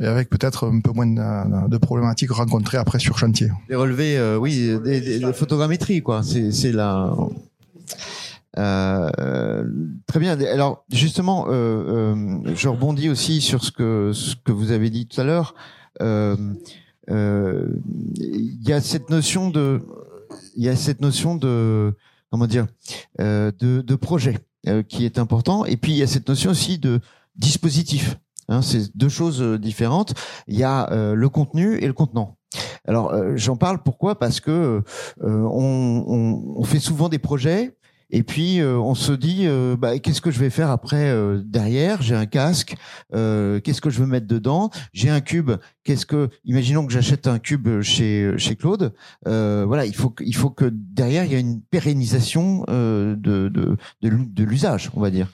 et 0.00 0.06
avec 0.06 0.30
peut-être 0.30 0.70
un 0.70 0.80
peu 0.80 0.92
moins 0.92 1.06
de, 1.06 1.76
problématiques 1.76 2.30
rencontrées 2.30 2.78
après 2.78 2.98
sur 2.98 3.18
chantier. 3.18 3.50
Les 3.68 3.76
relevés, 3.76 4.16
euh, 4.16 4.36
oui, 4.36 4.78
des, 4.82 5.00
des, 5.00 5.18
des 5.18 5.32
photogrammétries, 5.32 6.00
quoi. 6.00 6.22
C'est 6.22 6.72
la 6.72 7.12
euh, 8.58 9.64
très 10.06 10.20
bien. 10.20 10.38
Alors 10.40 10.84
justement, 10.90 11.46
euh, 11.48 11.52
euh, 11.52 12.54
je 12.54 12.68
rebondis 12.68 13.08
aussi 13.08 13.40
sur 13.40 13.62
ce 13.64 13.70
que 13.70 14.52
vous 14.52 14.72
avez 14.72 14.90
dit 14.90 15.06
tout 15.06 15.20
à 15.20 15.24
l'heure. 15.24 15.54
Euh, 17.10 17.14
euh, 17.14 17.66
il 18.16 18.68
y 18.68 18.72
a 18.72 18.80
cette 18.80 19.10
notion 19.10 19.50
de, 19.50 19.80
il 20.56 20.64
y 20.64 20.68
a 20.68 20.76
cette 20.76 21.00
notion 21.00 21.34
de, 21.34 21.94
comment 22.30 22.46
dire, 22.46 22.66
de, 23.18 23.52
de 23.58 23.94
projet 23.96 24.38
qui 24.88 25.04
est 25.04 25.18
important. 25.18 25.64
Et 25.64 25.76
puis 25.76 25.92
il 25.92 25.98
y 25.98 26.02
a 26.02 26.06
cette 26.06 26.28
notion 26.28 26.50
aussi 26.50 26.78
de 26.78 27.00
dispositif. 27.36 28.16
Hein, 28.48 28.62
c'est 28.62 28.96
deux 28.96 29.08
choses 29.08 29.42
différentes. 29.60 30.14
Il 30.46 30.56
y 30.56 30.64
a 30.64 30.88
le 31.14 31.28
contenu 31.28 31.78
et 31.78 31.86
le 31.86 31.92
contenant. 31.92 32.36
Alors 32.86 33.12
j'en 33.36 33.56
parle 33.56 33.82
pourquoi? 33.82 34.18
Parce 34.18 34.40
que 34.40 34.82
on, 35.20 36.04
on, 36.06 36.54
on, 36.56 36.64
fait 36.64 36.80
souvent 36.80 37.08
des 37.08 37.18
projets 37.18 37.76
et 38.10 38.22
puis 38.22 38.60
euh, 38.60 38.76
on 38.78 38.94
se 38.94 39.12
dit, 39.12 39.46
euh, 39.46 39.76
bah, 39.76 39.98
qu'est-ce 39.98 40.20
que 40.20 40.30
je 40.30 40.38
vais 40.38 40.50
faire 40.50 40.70
après 40.70 41.10
euh, 41.10 41.40
derrière? 41.44 42.02
J'ai 42.02 42.14
un 42.14 42.26
casque, 42.26 42.74
qu'est-ce 43.12 43.80
que 43.80 43.90
je 43.90 44.00
veux 44.00 44.06
mettre 44.06 44.26
dedans? 44.26 44.70
J'ai 44.92 45.10
un 45.10 45.20
cube, 45.20 45.52
qu'est-ce 45.84 46.06
que 46.06 46.28
Imaginons 46.44 46.86
que 46.86 46.92
j'achète 46.92 47.26
un 47.26 47.38
cube 47.38 47.82
chez 47.82 48.32
chez 48.36 48.56
Claude. 48.56 48.92
voilà, 49.24 49.86
il 49.86 49.94
faut 49.94 50.14
il 50.20 50.34
faut 50.34 50.50
que 50.50 50.70
derrière 50.72 51.24
il 51.24 51.32
y 51.32 51.36
a 51.36 51.38
une 51.38 51.60
pérennisation 51.60 52.64
de 52.68 53.16
de 53.16 53.48
de, 53.48 53.76
de 54.02 54.44
l'usage, 54.44 54.90
on 54.94 55.00
va 55.00 55.10
dire. 55.10 55.28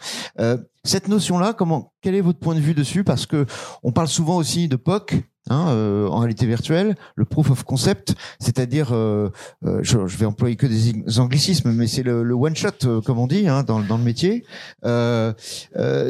cette 0.84 1.08
notion-là, 1.08 1.52
comment 1.52 1.92
Quel 2.02 2.14
est 2.14 2.20
votre 2.20 2.38
point 2.38 2.54
de 2.54 2.60
vue 2.60 2.74
dessus? 2.74 3.04
Parce 3.04 3.26
que 3.26 3.46
on 3.82 3.92
parle 3.92 4.08
souvent 4.08 4.36
aussi 4.36 4.68
de 4.68 4.76
POC 4.76 5.22
Hein, 5.48 5.68
euh, 5.68 6.08
en 6.08 6.18
réalité 6.18 6.44
virtuelle, 6.44 6.96
le 7.14 7.24
proof 7.24 7.52
of 7.52 7.62
concept, 7.62 8.16
c'est-à-dire, 8.40 8.92
euh, 8.92 9.30
euh 9.64 9.78
je, 9.82 10.08
je, 10.08 10.16
vais 10.16 10.26
employer 10.26 10.56
que 10.56 10.66
des 10.66 11.20
anglicismes, 11.20 11.70
mais 11.70 11.86
c'est 11.86 12.02
le, 12.02 12.24
le, 12.24 12.34
one 12.34 12.56
shot, 12.56 12.70
euh, 12.84 13.00
comme 13.00 13.20
on 13.20 13.28
dit, 13.28 13.46
hein, 13.46 13.62
dans, 13.62 13.78
dans, 13.78 13.96
le 13.96 14.02
métier. 14.02 14.44
Euh, 14.84 15.32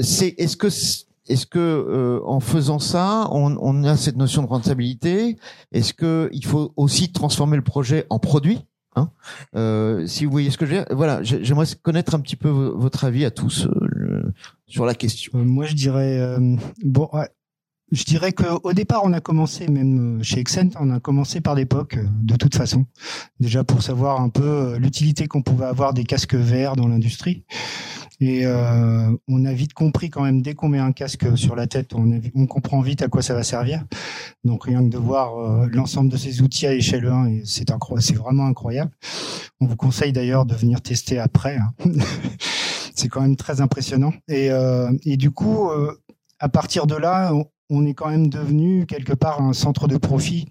c'est 0.03 0.35
est-ce 0.39 0.57
que 0.57 0.69
est-ce 1.29 1.45
que 1.45 2.23
en 2.25 2.41
faisant 2.41 2.79
ça, 2.79 3.29
on, 3.31 3.59
on, 3.61 3.85
a 3.85 3.97
cette 3.97 4.17
notion 4.17 4.43
de 4.43 4.49
rentabilité? 4.49 5.37
Est-ce 5.71 5.93
que 5.93 6.31
il 6.33 6.47
faut 6.47 6.73
aussi 6.77 7.13
transformer 7.13 7.57
le 7.57 7.65
projet 7.65 8.07
en 8.09 8.19
produit 8.19 8.65
Hein? 8.95 9.11
Si 10.07 10.25
vous 10.25 10.31
voyez 10.31 10.51
ce 10.51 10.57
que 10.57 10.65
je 10.65 10.71
veux 10.71 10.77
dire, 10.79 10.87
voilà, 10.97 11.23
j'aimerais 11.23 11.67
connaître 11.83 12.15
un 12.15 12.21
petit 12.21 12.37
peu 12.37 12.49
votre 12.49 13.05
avis 13.05 13.27
à 13.27 13.31
tous 13.31 13.69
sur 14.67 14.87
la 14.87 14.95
question. 14.95 15.33
moi, 15.35 15.67
je 15.67 15.75
dirais 15.75 16.39
bon, 16.83 17.11
ouais, 17.13 17.29
je 17.93 18.05
dirais 18.05 18.33
qu'au 18.33 18.73
départ, 18.73 19.03
on 19.05 19.13
a 19.13 19.21
commencé, 19.21 19.69
même 19.69 20.19
euh, 20.19 20.23
chez 20.23 20.41
Exent, 20.41 20.71
on 20.81 20.91
a 20.91 20.99
commencé 20.99 21.41
par 21.41 21.55
l'époque, 21.55 21.97
euh, 21.97 22.05
de 22.23 22.35
toute 22.35 22.57
façon. 22.57 22.87
Déjà 23.39 23.63
pour 23.63 23.83
savoir 23.83 24.21
un 24.21 24.29
peu 24.29 24.43
euh, 24.43 24.79
l'utilité 24.79 25.29
qu'on 25.29 25.43
pouvait 25.43 25.67
avoir 25.67 25.95
des 25.95 26.05
casques 26.05 26.35
verts 26.35 26.75
dans 26.75 26.89
l'industrie. 26.89 27.45
Et 28.19 28.47
euh, 28.47 29.11
on 29.29 29.45
a 29.45 29.53
vite 29.53 29.75
compris 29.75 30.11
quand 30.11 30.23
même, 30.23 30.43
dès 30.43 30.55
qu'on 30.55 30.69
met 30.69 30.79
un 30.79 30.93
casque 30.93 31.37
sur 31.37 31.55
la 31.55 31.67
tête, 31.67 31.93
on, 31.95 32.47
comprend 32.47 32.81
vite 32.81 33.03
à 33.03 33.09
quoi 33.09 33.23
ça 33.23 33.35
va 33.35 33.43
servir. 33.43 33.85
Donc 34.43 34.65
rien 34.65 34.83
que 34.83 34.89
de 34.89 34.97
voir 34.97 35.69
l'ensemble 35.69 36.11
de 36.11 36.17
ces 36.17 36.41
outils 36.41 36.67
à 36.67 36.73
échelle 36.73 37.07
1, 37.07 37.41
c'est 37.45 38.17
vraiment 38.17 38.47
incroyable. 38.47 38.91
On 39.61 39.67
vous 39.67 39.77
conseille 39.77 40.13
d'ailleurs 40.13 40.47
de 40.47 40.55
venir 40.55 40.81
tester 40.81 41.19
après. 41.19 41.59
Hein. 41.59 41.75
c'est 42.95 43.09
quand 43.09 43.21
même 43.21 43.37
très 43.37 43.61
impressionnant. 43.61 44.15
Et, 44.29 44.51
euh, 44.51 44.91
et 45.05 45.19
du 45.19 45.31
coup, 45.31 45.69
à 46.39 46.49
partir 46.49 46.87
de 46.87 46.95
là, 46.95 47.35
est 47.87 47.95
quand 47.95 48.09
même 48.09 48.29
devenu 48.29 48.87
quelque 48.87 49.13
part 49.13 49.43
un 49.43 49.53
centre 49.53 49.89
de 49.89 49.97
profit 49.97 50.47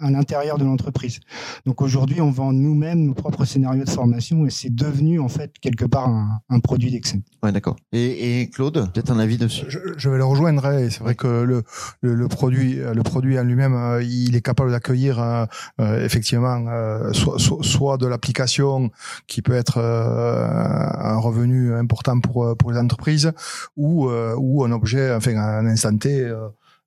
à 0.00 0.10
l'intérieur 0.10 0.58
de 0.58 0.64
l'entreprise. 0.64 1.20
Donc 1.66 1.82
aujourd'hui, 1.82 2.20
on 2.20 2.30
vend 2.30 2.52
nous-mêmes 2.52 3.04
nos 3.04 3.14
propres 3.14 3.44
scénarios 3.44 3.84
de 3.84 3.90
formation 3.90 4.46
et 4.46 4.50
c'est 4.50 4.74
devenu 4.74 5.20
en 5.20 5.28
fait 5.28 5.52
quelque 5.60 5.84
part 5.84 6.08
un, 6.08 6.40
un 6.48 6.60
produit 6.60 6.90
d'Excel. 6.90 7.20
Ouais, 7.42 7.52
d'accord. 7.52 7.76
Et, 7.92 8.40
et, 8.40 8.50
Claude, 8.50 8.90
peut-être 8.92 9.10
un 9.10 9.18
avis 9.18 9.36
dessus? 9.36 9.66
Je, 9.68 9.78
je, 9.96 10.10
vais 10.10 10.16
le 10.16 10.24
rejoindre. 10.24 10.66
Et 10.72 10.90
c'est 10.90 11.00
vrai 11.00 11.14
que 11.14 11.26
le, 11.26 11.62
le, 12.00 12.14
le, 12.14 12.28
produit, 12.28 12.76
le 12.76 13.02
produit 13.02 13.38
en 13.38 13.44
lui-même, 13.44 13.74
euh, 13.74 14.02
il 14.02 14.34
est 14.34 14.40
capable 14.40 14.70
d'accueillir 14.70 15.20
euh, 15.20 15.44
euh 15.80 16.04
effectivement 16.04 16.66
euh, 16.68 17.12
soit, 17.12 17.38
soit, 17.38 17.62
soit, 17.62 17.96
de 17.98 18.06
l'application 18.06 18.90
qui 19.26 19.42
peut 19.42 19.54
être 19.54 19.78
un 19.78 21.18
revenu 21.18 21.74
important 21.74 22.20
pour 22.20 22.56
pour 22.56 22.72
les 22.72 22.78
entreprises 22.78 23.32
ou 23.76 24.08
ou 24.08 24.64
un 24.64 24.72
objet, 24.72 25.12
enfin 25.14 25.36
un 25.36 25.66
instant 25.66 25.96
T 25.96 26.30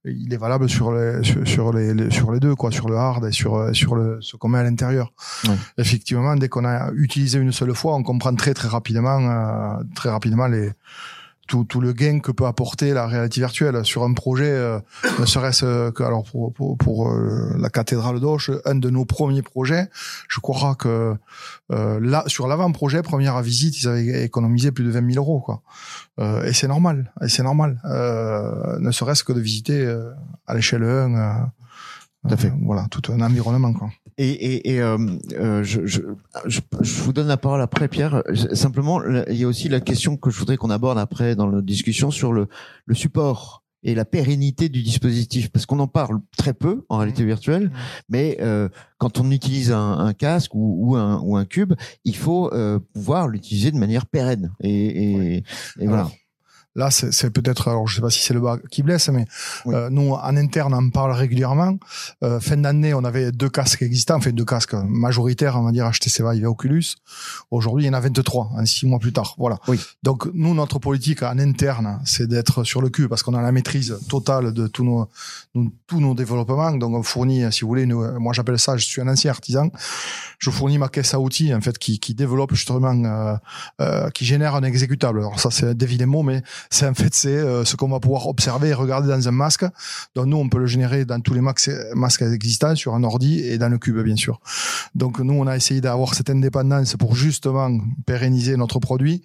il 0.06 0.34
est 0.34 0.38
valable 0.38 0.68
sur 0.68 0.92
les 0.92 1.24
sur, 1.24 1.72
les, 1.74 2.10
sur 2.10 2.32
les 2.32 2.40
deux 2.40 2.56
quoi 2.56 2.72
sur 2.72 2.90
le 2.90 2.96
hard 2.96 3.26
et 3.26 3.32
sur 3.32 3.76
sur 3.76 3.96
le 3.96 4.18
ce 4.22 4.36
qu'on 4.36 4.50
met 4.50 4.60
à 4.60 4.64
l'intérieur. 4.64 5.14
Effectivement 5.78 6.36
dès 6.36 6.50
qu'on 6.50 6.66
a 6.66 6.92
utilisé 6.94 7.38
une 7.38 7.52
seule 7.52 7.76
fois 7.76 7.96
on 7.96 8.04
comprend 8.04 8.34
très 8.36 8.54
très 8.54 8.68
rapidement 8.68 9.20
euh, 9.20 9.84
très 9.96 10.10
rapidement 10.10 10.48
les 10.48 10.72
tout, 11.48 11.66
tout 11.66 11.82
le 11.82 11.94
gain 11.94 12.20
que 12.20 12.32
peut 12.32 12.46
apporter 12.46 12.94
la 12.94 13.08
réalité 13.08 13.42
virtuelle 13.42 13.84
sur 13.84 14.04
un 14.04 14.14
projet, 14.14 14.50
euh, 14.50 14.80
ne 15.20 15.26
serait-ce 15.26 15.90
que 15.92 16.04
alors 16.04 16.24
pour, 16.24 16.54
pour, 16.54 16.78
pour 16.78 17.10
euh, 17.10 17.56
la 17.58 17.70
cathédrale 17.70 18.20
d'Auch, 18.20 18.52
un 18.66 18.76
de 18.76 18.90
nos 18.90 19.06
premiers 19.06 19.42
projets, 19.42 19.90
je 20.30 20.40
crois 20.40 20.76
que 20.76 21.16
euh, 21.72 22.00
là 22.02 22.24
sur 22.28 22.48
l'avant-projet, 22.48 23.02
première 23.02 23.42
visite, 23.42 23.82
ils 23.82 23.88
avaient 23.88 24.24
économisé 24.24 24.72
plus 24.72 24.86
de 24.86 24.92
20 24.92 25.14
000 25.14 25.24
euros 25.24 25.42
quoi. 25.42 25.62
Euh, 26.20 26.44
et 26.44 26.54
c'est 26.54 26.68
normal, 26.68 27.12
et 27.22 27.30
c'est 27.30 27.44
normal, 27.44 27.82
ne 27.84 28.92
serait-ce 28.92 29.24
que 29.24 29.34
de 29.34 29.42
visiter 29.42 29.86
à 30.48 30.54
l'échelle 30.54 30.84
1 30.84 31.52
tout 32.24 32.34
à 32.34 32.38
fait. 32.38 32.54
voilà, 32.62 32.86
tout 32.92 33.12
un 33.12 33.20
environnement. 33.22 33.74
Quoi. 33.74 33.90
Et, 34.18 34.30
et, 34.30 34.72
et 34.72 34.82
euh, 34.82 34.98
euh, 35.34 35.64
je, 35.64 35.86
je, 35.86 36.02
je, 36.46 36.60
je, 36.82 37.02
vous 37.02 37.14
donne 37.14 37.28
la 37.28 37.38
parole 37.38 37.62
après, 37.62 37.88
Pierre. 37.88 38.24
Simplement, 38.54 39.02
il 39.28 39.36
y 39.36 39.44
a 39.44 39.48
aussi 39.48 39.70
la 39.70 39.80
question 39.80 40.18
que 40.18 40.30
je 40.30 40.38
voudrais 40.40 40.58
qu'on 40.58 40.70
aborde 40.70 41.00
après 41.00 41.36
dans 41.36 41.48
la 41.48 41.62
discussion 41.62 42.12
sur 42.12 42.34
le, 42.34 42.48
le 42.86 42.96
support 42.96 43.64
et 43.84 43.96
la 43.96 44.06
pérennité 44.06 44.70
du 44.70 44.84
dispositif, 44.84 45.50
parce 45.50 45.66
qu'on 45.66 45.80
en 45.80 45.88
parle 45.88 46.20
très 46.38 46.54
peu 46.54 46.86
en 46.90 46.98
réalité 46.98 47.24
mmh. 47.24 47.28
virtuelle, 47.28 47.64
mmh. 47.66 47.72
mais 48.10 48.38
euh, 48.40 48.70
quand 49.00 49.20
on 49.20 49.32
utilise 49.32 49.72
un, 49.72 49.98
un 49.98 50.14
casque 50.14 50.54
ou, 50.54 50.78
ou, 50.80 50.96
un, 50.96 51.20
ou 51.22 51.36
un 51.36 51.46
cube, 51.46 51.74
il 52.06 52.16
faut 52.16 52.54
euh, 52.54 52.80
pouvoir 52.94 53.28
l'utiliser 53.28 53.72
de 53.72 53.78
manière 53.78 54.06
pérenne. 54.06 54.54
Et, 54.60 54.70
et, 54.70 55.44
et 55.80 55.88
voilà. 55.88 56.10
Là, 56.76 56.90
c'est 56.90 57.30
peut-être, 57.32 57.68
alors 57.68 57.88
je 57.88 57.96
sais 57.96 58.02
pas 58.02 58.10
si 58.10 58.22
c'est 58.22 58.34
le 58.34 58.40
bas 58.40 58.58
qui 58.70 58.82
blesse, 58.82 59.10
mais 59.10 59.26
euh, 59.68 59.90
nous, 59.90 60.14
en 60.14 60.38
interne, 60.38 60.74
on 60.74 60.78
en 60.78 60.90
parle 60.90 61.12
régulièrement. 61.12 61.78
Euh, 62.24 62.40
fin 62.40 62.58
d'année, 62.58 62.94
on 62.94 63.04
avait 63.04 63.32
deux 63.32 63.50
casques 63.50 63.82
existants, 63.82 64.16
enfin 64.16 64.32
deux 64.32 64.46
casques 64.46 64.74
majoritaires, 64.74 65.58
on 65.58 65.64
va 65.64 65.72
dire 65.72 65.90
HTC 65.90 66.24
Vive 66.24 66.44
et 66.44 66.48
Oculus. 66.48 66.96
Aujourd'hui, 67.52 67.86
il 67.86 67.88
y 67.88 67.90
en 67.90 67.94
a 67.94 68.00
23, 68.00 68.52
en 68.54 68.66
six 68.66 68.86
mois 68.86 69.00
plus 69.00 69.12
tard. 69.12 69.36
Voilà. 69.38 69.60
Oui. 69.68 69.80
Donc, 70.04 70.28
nous, 70.34 70.54
notre 70.54 70.80
politique 70.80 71.24
en 71.24 71.38
interne, 71.40 72.00
c'est 72.06 72.28
d'être 72.28 72.64
sur 72.64 72.82
le 72.82 72.90
cul 72.90 73.10
parce 73.10 73.22
qu'on 73.24 73.34
a 73.34 73.42
la 73.42 73.52
maîtrise 73.52 73.98
totale 74.08 74.54
de 74.54 74.68
tous 74.68 74.86
nos, 74.86 75.10
tous 75.88 76.00
nos 76.00 76.16
développements. 76.16 76.72
Donc, 76.72 76.96
on 76.96 77.04
fournit, 77.04 77.52
si 77.52 77.62
vous 77.62 77.68
voulez, 77.68 77.86
nous, 77.86 78.20
moi 78.20 78.34
j'appelle 78.34 78.60
ça, 78.60 78.78
je 78.78 78.86
suis 78.86 79.02
un 79.02 79.08
ancien 79.08 79.32
artisan, 79.32 79.70
je 80.40 80.50
fournis 80.50 80.78
ma 80.78 80.88
caisse 80.88 81.14
à 81.14 81.20
outils, 81.20 81.54
en 81.54 81.62
fait, 81.62 81.78
qui, 81.78 82.00
qui 82.00 82.14
développe 82.14 82.54
justement, 82.54 82.96
euh, 83.06 83.36
euh, 83.82 84.10
qui 84.10 84.26
génère 84.26 84.56
un 84.56 84.64
exécutable. 84.64 85.20
Alors 85.20 85.40
ça, 85.40 85.52
c'est 85.52 85.76
des 85.76 86.06
mots, 86.06 86.24
mais 86.24 86.42
c'est 86.70 86.88
en 86.88 86.94
fait 86.94 87.14
c'est 87.14 87.30
euh, 87.30 87.66
ce 87.66 87.76
qu'on 87.76 87.90
va 87.90 88.00
pouvoir 88.00 88.28
observer 88.28 88.70
et 88.70 88.74
regarder 88.74 89.08
dans 89.08 89.28
un 89.28 89.32
masque. 89.32 89.66
Donc 90.16 90.26
nous, 90.28 90.38
on 90.38 90.50
peut 90.50 90.60
le 90.60 90.68
générer 90.68 91.06
dans 91.06 91.20
tous 91.20 91.34
les 91.34 91.42
masques 91.42 92.22
existants 92.22 92.76
sur 92.76 92.94
un 92.94 93.04
ordi 93.04 93.40
et 93.40 93.58
dans 93.58 93.70
le 93.70 93.78
cube, 93.78 94.00
bien 94.00 94.16
sûr. 94.16 94.40
Donc 94.96 95.20
nous, 95.20 95.34
on 95.34 95.48
a 95.48 95.56
essayé 95.56 95.82
d'avoir 95.82 96.14
cette 96.14 96.30
indépendance 96.30 96.96
pour 96.98 97.16
justement 97.16 97.70
pérenniser 98.06 98.58
notre 98.58 98.80
produit. 98.80 99.24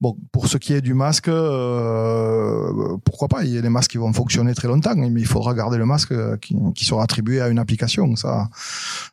Bon, 0.00 0.16
pour 0.32 0.48
ce 0.48 0.56
qui 0.56 0.72
est 0.72 0.80
du 0.80 0.94
masque, 0.94 1.28
euh, 1.28 2.96
pourquoi 3.04 3.28
pas? 3.28 3.44
Il 3.44 3.50
y 3.50 3.58
a 3.58 3.60
des 3.60 3.68
masques 3.68 3.90
qui 3.90 3.98
vont 3.98 4.14
fonctionner 4.14 4.54
très 4.54 4.66
longtemps, 4.66 4.94
mais 4.96 5.08
il 5.08 5.26
faudra 5.26 5.52
garder 5.52 5.76
le 5.76 5.84
masque 5.84 6.14
qui, 6.40 6.56
qui 6.74 6.86
sera 6.86 7.02
attribué 7.02 7.42
à 7.42 7.48
une 7.48 7.58
application. 7.58 8.16
Ça. 8.16 8.48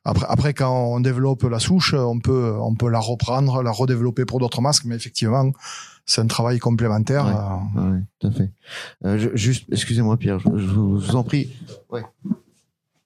Après, 0.06 0.26
après, 0.30 0.54
quand 0.54 0.72
on 0.72 1.02
développe 1.02 1.44
la 1.44 1.60
souche, 1.60 1.94
on 1.94 2.20
peut, 2.20 2.56
on 2.62 2.76
peut 2.76 2.90
la 2.90 3.00
reprendre, 3.00 3.62
la 3.64 3.72
redévelopper 3.72 4.24
pour 4.24 4.40
d'autres 4.40 4.62
masques, 4.62 4.86
mais 4.86 4.96
effectivement, 4.96 5.52
c'est 6.08 6.22
un 6.22 6.28
travail 6.28 6.58
complémentaire. 6.58 7.26
Ouais, 7.76 7.82
euh. 7.82 8.00
tout 8.20 8.28
à 8.28 8.32
fait. 8.32 8.52
Euh, 9.06 9.36
juste, 9.36 9.66
excusez-moi 9.72 10.18
Pierre, 10.18 10.40
je, 10.40 10.58
je, 10.58 10.66
vous 10.66 11.16
en 11.16 11.24
prie. 11.24 11.54
Ouais. 11.92 12.04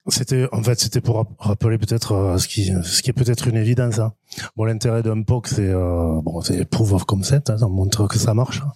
C'était 0.07 0.47
en 0.51 0.63
fait 0.63 0.79
c'était 0.79 1.01
pour 1.01 1.27
rappeler 1.37 1.77
peut-être 1.77 2.13
euh, 2.13 2.37
ce 2.39 2.47
qui 2.47 2.71
ce 2.83 3.01
qui 3.03 3.11
est 3.11 3.13
peut-être 3.13 3.47
une 3.47 3.55
évidence. 3.55 3.99
Hein. 3.99 4.13
Bon 4.55 4.65
l'intérêt 4.65 5.03
d'un 5.03 5.21
POC 5.21 5.47
c'est 5.47 5.67
euh, 5.67 6.19
bon 6.23 6.41
c'est 6.41 6.65
proof 6.65 6.93
of 6.93 7.03
concept, 7.05 7.51
hein, 7.51 7.57
ça 7.57 7.67
montre 7.67 8.07
que 8.07 8.17
ça 8.17 8.33
marche 8.33 8.61
hein, 8.65 8.71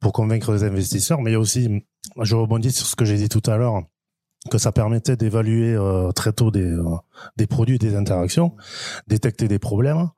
pour 0.00 0.12
convaincre 0.12 0.52
les 0.52 0.64
investisseurs. 0.64 1.20
Mais 1.22 1.30
il 1.30 1.34
y 1.34 1.36
a 1.36 1.40
aussi, 1.40 1.84
je 2.20 2.34
rebondis 2.34 2.72
sur 2.72 2.86
ce 2.86 2.96
que 2.96 3.04
j'ai 3.04 3.16
dit 3.16 3.28
tout 3.28 3.48
à 3.48 3.56
l'heure, 3.56 3.82
que 4.50 4.58
ça 4.58 4.72
permettait 4.72 5.16
d'évaluer 5.16 5.74
euh, 5.74 6.12
très 6.12 6.32
tôt 6.32 6.50
des 6.50 6.64
euh, 6.64 6.96
des 7.36 7.46
produits, 7.46 7.78
des 7.78 7.94
interactions, 7.94 8.56
détecter 9.06 9.48
des 9.48 9.58
problèmes. 9.58 10.10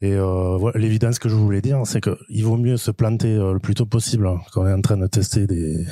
Et 0.00 0.12
euh, 0.12 0.70
l'évidence 0.74 1.18
que 1.18 1.28
je 1.28 1.34
voulais 1.34 1.60
dire, 1.60 1.80
c'est 1.84 2.00
que 2.00 2.18
il 2.28 2.44
vaut 2.44 2.56
mieux 2.56 2.76
se 2.76 2.90
planter 2.90 3.36
le 3.36 3.58
plus 3.58 3.74
tôt 3.74 3.86
possible 3.86 4.28
quand 4.52 4.62
on 4.62 4.66
est 4.66 4.72
en 4.72 4.82
train 4.82 4.96
de 4.96 5.06
tester 5.06 5.46
des 5.46 5.84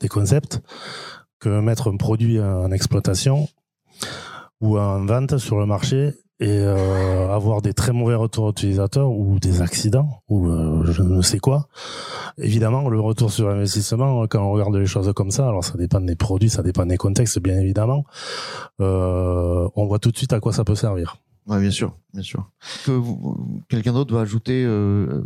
des 0.00 0.08
concepts 0.08 0.60
que 1.40 1.60
mettre 1.60 1.90
un 1.90 1.96
produit 1.96 2.40
en 2.40 2.70
exploitation 2.70 3.48
ou 4.60 4.78
en 4.78 5.04
vente 5.04 5.38
sur 5.38 5.58
le 5.58 5.66
marché 5.66 6.14
et 6.40 6.58
euh, 6.58 7.28
avoir 7.30 7.60
des 7.60 7.74
très 7.74 7.92
mauvais 7.92 8.14
retours 8.14 8.50
utilisateurs 8.50 9.10
ou 9.10 9.38
des 9.38 9.60
accidents 9.60 10.22
ou 10.28 10.48
euh, 10.48 10.84
je 10.90 11.02
ne 11.02 11.20
sais 11.20 11.38
quoi. 11.38 11.68
Évidemment, 12.38 12.88
le 12.88 12.98
retour 12.98 13.30
sur 13.30 13.48
investissement, 13.48 14.26
quand 14.26 14.42
on 14.42 14.52
regarde 14.52 14.74
les 14.76 14.86
choses 14.86 15.12
comme 15.14 15.30
ça, 15.30 15.48
alors 15.48 15.64
ça 15.64 15.76
dépend 15.76 16.00
des 16.00 16.16
produits, 16.16 16.50
ça 16.50 16.62
dépend 16.62 16.86
des 16.86 16.96
contextes, 16.96 17.38
bien 17.40 17.58
évidemment. 17.60 18.04
Euh, 18.80 19.68
on 19.76 19.86
voit 19.86 19.98
tout 19.98 20.10
de 20.10 20.16
suite 20.16 20.32
à 20.32 20.40
quoi 20.40 20.52
ça 20.52 20.64
peut 20.64 20.74
servir. 20.74 21.16
Oui, 21.46 21.60
bien 21.60 21.70
sûr, 21.70 21.96
bien 22.14 22.22
sûr. 22.22 22.48
Que 22.86 23.00
quelqu'un 23.68 23.92
d'autre 23.92 24.14
va 24.14 24.20
ajouter 24.20 24.62
euh, 24.64 25.22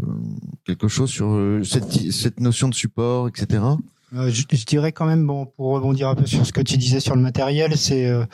quelque 0.64 0.88
chose 0.88 1.10
sur 1.10 1.26
euh, 1.28 1.62
cette, 1.64 1.92
cette 2.12 2.40
notion 2.40 2.68
de 2.68 2.74
support, 2.74 3.28
etc. 3.28 3.62
Euh, 4.14 4.30
je, 4.30 4.44
je, 4.50 4.64
dirais 4.64 4.92
quand 4.92 5.06
même, 5.06 5.26
bon, 5.26 5.46
pour 5.46 5.66
rebondir 5.72 6.08
un 6.08 6.14
peu 6.14 6.26
sur 6.26 6.46
ce 6.46 6.52
que 6.52 6.60
tu 6.60 6.76
disais 6.76 7.00
sur 7.00 7.16
le 7.16 7.20
matériel, 7.20 7.76
c'est 7.76 8.06
euh, 8.06 8.24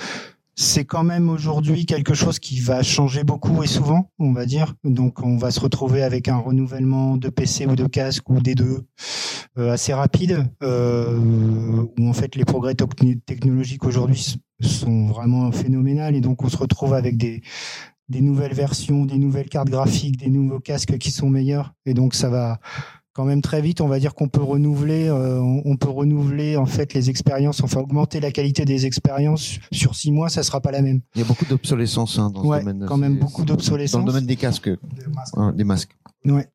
c'est 0.57 0.85
quand 0.85 1.05
même 1.05 1.29
aujourd'hui 1.29 1.87
quelque 1.87 2.15
chose 2.15 2.39
qui 2.39 2.61
va 2.61 2.83
changer 2.83 3.25
beaucoup 3.25 3.63
et 3.63 3.67
souvent, 3.67 4.11
on 4.19 4.33
va 4.33 4.47
dire. 4.47 4.75
Donc, 4.85 5.23
on 5.23 5.37
va 5.37 5.51
se 5.51 5.61
retrouver 5.61 6.03
avec 6.03 6.29
un 6.29 6.37
renouvellement 6.37 7.17
de 7.17 7.29
PC 7.29 7.67
ou 7.67 7.77
de 7.77 7.87
casque 7.87 8.29
ou 8.29 8.41
des 8.41 8.55
deux 8.55 8.83
euh, 9.59 9.73
assez 9.73 9.93
rapide, 9.93 10.47
euh, 10.63 11.19
où 11.99 12.09
en 12.09 12.13
fait 12.13 12.37
les 12.37 12.45
progrès 12.45 12.75
technologiques 13.27 13.85
aujourd'hui 13.85 14.37
sont 14.61 15.07
vraiment 15.07 15.51
phénoménales 15.51 16.15
et 16.15 16.21
donc 16.21 16.45
on 16.45 16.49
se 16.49 16.57
retrouve 16.57 16.95
avec 16.95 17.17
des 17.17 17.43
des 18.09 18.21
nouvelles 18.21 18.55
versions, 18.55 19.07
des 19.07 19.19
nouvelles 19.19 19.49
cartes 19.49 19.71
graphiques, 19.71 20.17
des 20.17 20.31
nouveaux 20.31 20.59
casques 20.59 20.99
qui 20.99 21.13
sont 21.13 21.31
meilleurs 21.31 21.73
et 21.87 21.95
donc 21.95 22.15
ça 22.15 22.29
va 22.29 22.59
quand 23.13 23.25
même 23.25 23.43
très 23.43 23.61
vite. 23.61 23.81
On 23.81 23.89
va 23.89 23.99
dire 23.99 24.15
qu'on 24.15 24.29
peut 24.29 24.43
renouveler, 24.43 25.09
euh, 25.09 25.41
on 25.65 25.77
peut 25.77 25.91
renouveler 25.91 26.57
en 26.57 26.67
fait 26.67 26.95
les 26.95 27.11
expériences, 27.11 27.63
enfin 27.63 27.81
augmenter 27.81 28.21
la 28.21 28.31
qualité 28.31 28.65
des 28.65 28.87
expériences 28.87 29.59
sur 29.73 29.95
six 29.95 30.13
mois, 30.13 30.29
ça 30.29 30.43
sera 30.43 30.61
pas 30.61 30.71
la 30.71 30.83
même. 30.83 31.01
Il 31.15 31.21
y 31.21 31.25
a 31.25 31.27
beaucoup 31.27 31.45
d'obsolescence 31.45 32.19
hein, 32.19 32.31
dans 32.31 32.45
ouais, 32.45 32.61
ce 32.61 32.65
domaine. 32.65 32.87
Quand 32.87 32.97
même 32.97 33.19
beaucoup 33.19 33.45
d'obsolescence. 33.45 34.01
Dans 34.01 34.07
le 34.07 34.13
domaine 34.13 34.27
des 34.27 34.37
casques, 34.37 34.69
des 34.69 35.07
masques. 35.15 35.35
Hein, 35.37 35.53
des 35.57 35.65
masques. 35.65 35.97
Ouais. 36.25 36.49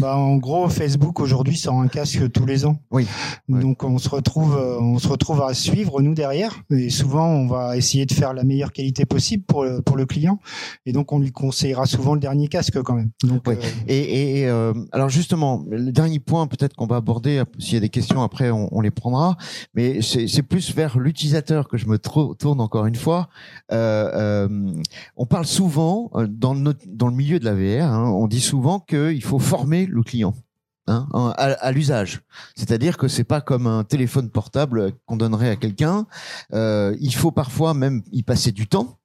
Bah, 0.00 0.16
en 0.16 0.36
gros, 0.36 0.68
Facebook 0.68 1.20
aujourd'hui 1.20 1.56
sort 1.56 1.80
un 1.80 1.88
casque 1.88 2.30
tous 2.32 2.46
les 2.46 2.66
ans. 2.66 2.80
Oui. 2.90 3.06
Donc 3.48 3.84
on 3.84 3.98
se 3.98 4.08
retrouve, 4.08 4.56
on 4.56 4.98
se 4.98 5.08
retrouve 5.08 5.42
à 5.42 5.54
suivre 5.54 6.00
nous 6.02 6.14
derrière. 6.14 6.60
Et 6.70 6.90
souvent, 6.90 7.26
on 7.26 7.46
va 7.46 7.76
essayer 7.76 8.06
de 8.06 8.12
faire 8.12 8.34
la 8.34 8.44
meilleure 8.44 8.72
qualité 8.72 9.04
possible 9.06 9.44
pour 9.44 9.64
le, 9.64 9.82
pour 9.82 9.96
le 9.96 10.06
client. 10.06 10.38
Et 10.86 10.92
donc 10.92 11.12
on 11.12 11.18
lui 11.18 11.32
conseillera 11.32 11.86
souvent 11.86 12.14
le 12.14 12.20
dernier 12.20 12.48
casque 12.48 12.80
quand 12.82 12.94
même. 12.94 13.10
Donc, 13.22 13.42
oui. 13.46 13.54
euh... 13.54 13.66
Et, 13.86 14.40
et 14.40 14.48
euh, 14.48 14.72
alors 14.92 15.08
justement, 15.08 15.64
le 15.70 15.92
dernier 15.92 16.20
point 16.20 16.46
peut-être 16.46 16.74
qu'on 16.74 16.86
va 16.86 16.96
aborder. 16.96 17.42
S'il 17.58 17.74
y 17.74 17.76
a 17.76 17.80
des 17.80 17.88
questions 17.88 18.22
après, 18.22 18.50
on, 18.50 18.68
on 18.72 18.80
les 18.80 18.90
prendra. 18.90 19.36
Mais 19.74 20.00
c'est 20.02 20.42
plus 20.42 20.74
vers 20.74 20.98
l'utilisateur 20.98 21.68
que 21.68 21.76
je 21.76 21.86
me 21.86 21.98
tourne 21.98 22.60
encore 22.60 22.86
une 22.86 22.94
fois. 22.94 23.28
Euh, 23.72 24.10
euh 24.14 24.48
on 25.16 25.26
parle 25.26 25.46
souvent 25.46 26.10
dans 26.28 26.54
le 26.54 26.74
dans 26.86 27.08
le 27.08 27.14
milieu 27.14 27.38
de 27.38 27.44
la 27.44 27.54
VR. 27.54 27.92
Hein, 27.92 28.10
on 28.10 28.26
dit 28.26 28.40
souvent 28.40 28.80
qu'il 28.80 29.22
faut 29.22 29.38
former 29.38 29.77
le 29.86 30.02
client. 30.02 30.34
Hein, 30.88 31.34
à, 31.36 31.70
l'usage. 31.70 32.22
C'est-à-dire 32.56 32.96
que 32.96 33.08
c'est 33.08 33.24
pas 33.24 33.42
comme 33.42 33.66
un 33.66 33.84
téléphone 33.84 34.30
portable 34.30 34.92
qu'on 35.04 35.16
donnerait 35.16 35.50
à 35.50 35.56
quelqu'un. 35.56 36.06
Euh, 36.54 36.96
il 36.98 37.14
faut 37.14 37.30
parfois 37.30 37.74
même 37.74 38.02
y 38.10 38.22
passer 38.22 38.52
du 38.52 38.66
temps. 38.68 38.98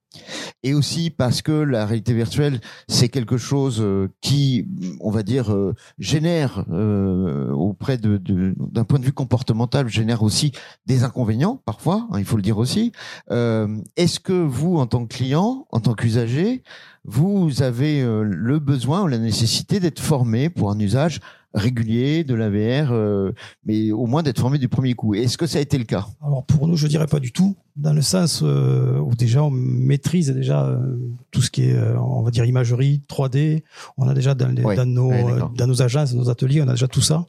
Et 0.62 0.74
aussi 0.74 1.10
parce 1.10 1.42
que 1.42 1.52
la 1.52 1.86
réalité 1.86 2.14
virtuelle, 2.14 2.60
c'est 2.88 3.08
quelque 3.08 3.36
chose 3.36 3.84
qui, 4.20 4.66
on 5.00 5.10
va 5.10 5.22
dire, 5.22 5.52
euh, 5.52 5.74
génère 5.98 6.64
euh, 6.70 7.50
auprès 7.50 7.98
de, 7.98 8.20
d'un 8.56 8.84
point 8.84 8.98
de 8.98 9.04
vue 9.04 9.12
comportemental, 9.12 9.88
génère 9.88 10.22
aussi 10.22 10.52
des 10.86 11.04
inconvénients 11.04 11.60
parfois. 11.64 12.06
Hein, 12.10 12.18
il 12.18 12.24
faut 12.24 12.36
le 12.36 12.42
dire 12.42 12.58
aussi. 12.58 12.92
Euh, 13.30 13.68
est-ce 13.96 14.20
que 14.20 14.32
vous, 14.32 14.76
en 14.76 14.86
tant 14.86 15.06
que 15.06 15.14
client, 15.14 15.66
en 15.70 15.80
tant 15.80 15.94
qu'usager, 15.94 16.62
vous 17.04 17.62
avez 17.62 18.02
le 18.02 18.58
besoin 18.58 19.02
ou 19.02 19.08
la 19.08 19.18
nécessité 19.18 19.78
d'être 19.78 20.00
formé 20.00 20.48
pour 20.48 20.70
un 20.70 20.78
usage 20.78 21.20
régulier 21.54 22.24
de 22.24 22.34
la 22.34 22.50
VR, 22.50 22.92
euh, 22.92 23.32
mais 23.64 23.90
au 23.92 24.06
moins 24.06 24.22
d'être 24.22 24.40
formé 24.40 24.58
du 24.58 24.68
premier 24.68 24.94
coup. 24.94 25.14
Est-ce 25.14 25.38
que 25.38 25.46
ça 25.46 25.58
a 25.58 25.60
été 25.60 25.78
le 25.78 25.84
cas? 25.84 26.06
Alors 26.24 26.44
pour 26.44 26.66
nous, 26.68 26.76
je 26.76 26.86
dirais 26.88 27.06
pas 27.06 27.20
du 27.20 27.32
tout, 27.32 27.56
dans 27.76 27.92
le 27.92 28.02
sens 28.02 28.40
euh, 28.42 28.98
où 28.98 29.14
déjà 29.14 29.42
on 29.42 29.50
maîtrise 29.50 30.30
déjà 30.30 30.66
euh, 30.66 30.96
tout 31.30 31.42
ce 31.42 31.50
qui 31.50 31.64
est, 31.64 31.74
euh, 31.76 31.98
on 31.98 32.22
va 32.22 32.30
dire 32.30 32.44
imagerie, 32.44 33.02
3D. 33.08 33.62
On 33.96 34.08
a 34.08 34.14
déjà 34.14 34.34
dans, 34.34 34.48
les, 34.48 34.64
Oui, 34.64 34.74
dans 34.76 34.84
nos 34.86 35.10
oui, 35.10 35.16
euh, 35.18 35.40
dans 35.56 35.66
nos 35.66 35.80
agences, 35.82 36.12
nos 36.14 36.28
ateliers, 36.28 36.60
on 36.62 36.68
a 36.68 36.72
déjà 36.72 36.88
tout 36.88 37.00
ça. 37.00 37.26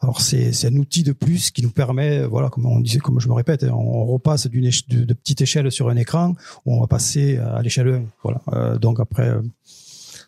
Alors 0.00 0.20
c'est 0.20 0.52
c'est 0.52 0.68
un 0.68 0.76
outil 0.76 1.02
de 1.04 1.12
plus 1.12 1.50
qui 1.50 1.62
nous 1.62 1.70
permet, 1.70 2.24
voilà, 2.26 2.48
comme 2.48 2.66
on 2.66 2.80
disait, 2.80 2.98
comme 2.98 3.20
je 3.20 3.28
me 3.28 3.34
répète, 3.34 3.62
hein, 3.64 3.72
on 3.72 4.04
repasse 4.06 4.46
d'une 4.48 4.64
éche- 4.66 4.88
de, 4.88 5.04
de 5.04 5.14
petite 5.14 5.40
échelle 5.40 5.70
sur 5.70 5.88
un 5.88 5.96
écran, 5.96 6.34
on 6.66 6.80
va 6.80 6.86
passer 6.88 7.36
à 7.38 7.62
l'échelle 7.62 7.88
1. 7.88 8.02
Voilà. 8.24 8.40
Euh, 8.52 8.78
donc 8.78 8.98
après, 9.00 9.28
euh, 9.28 9.40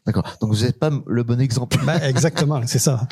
D'accord. 0.07 0.25
Donc 0.41 0.51
vous 0.53 0.63
n'êtes 0.65 0.79
pas 0.79 0.91
le 1.07 1.23
bon 1.23 1.41
exemple. 1.41 1.79
bah, 1.85 1.97
exactement, 2.09 2.61
c'est 2.67 2.79
ça. 2.79 3.07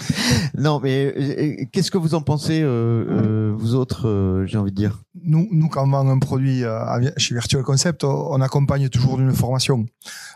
non, 0.56 0.80
mais 0.82 1.12
euh, 1.16 1.64
qu'est-ce 1.72 1.90
que 1.90 1.98
vous 1.98 2.14
en 2.14 2.20
pensez, 2.22 2.62
euh, 2.62 2.66
euh, 2.68 3.54
vous 3.56 3.74
autres 3.74 4.08
euh, 4.08 4.46
J'ai 4.46 4.58
envie 4.58 4.70
de 4.70 4.76
dire? 4.76 5.02
nous, 5.24 5.48
nous, 5.50 5.68
quand 5.68 5.84
on 5.84 5.90
vend 5.90 6.08
un 6.08 6.18
produit 6.20 6.62
euh, 6.64 7.10
chez 7.16 7.34
Virtual 7.34 7.62
Concept, 7.64 8.04
on 8.04 8.40
accompagne 8.40 8.88
toujours 8.88 9.16
d'une 9.16 9.32
formation. 9.32 9.84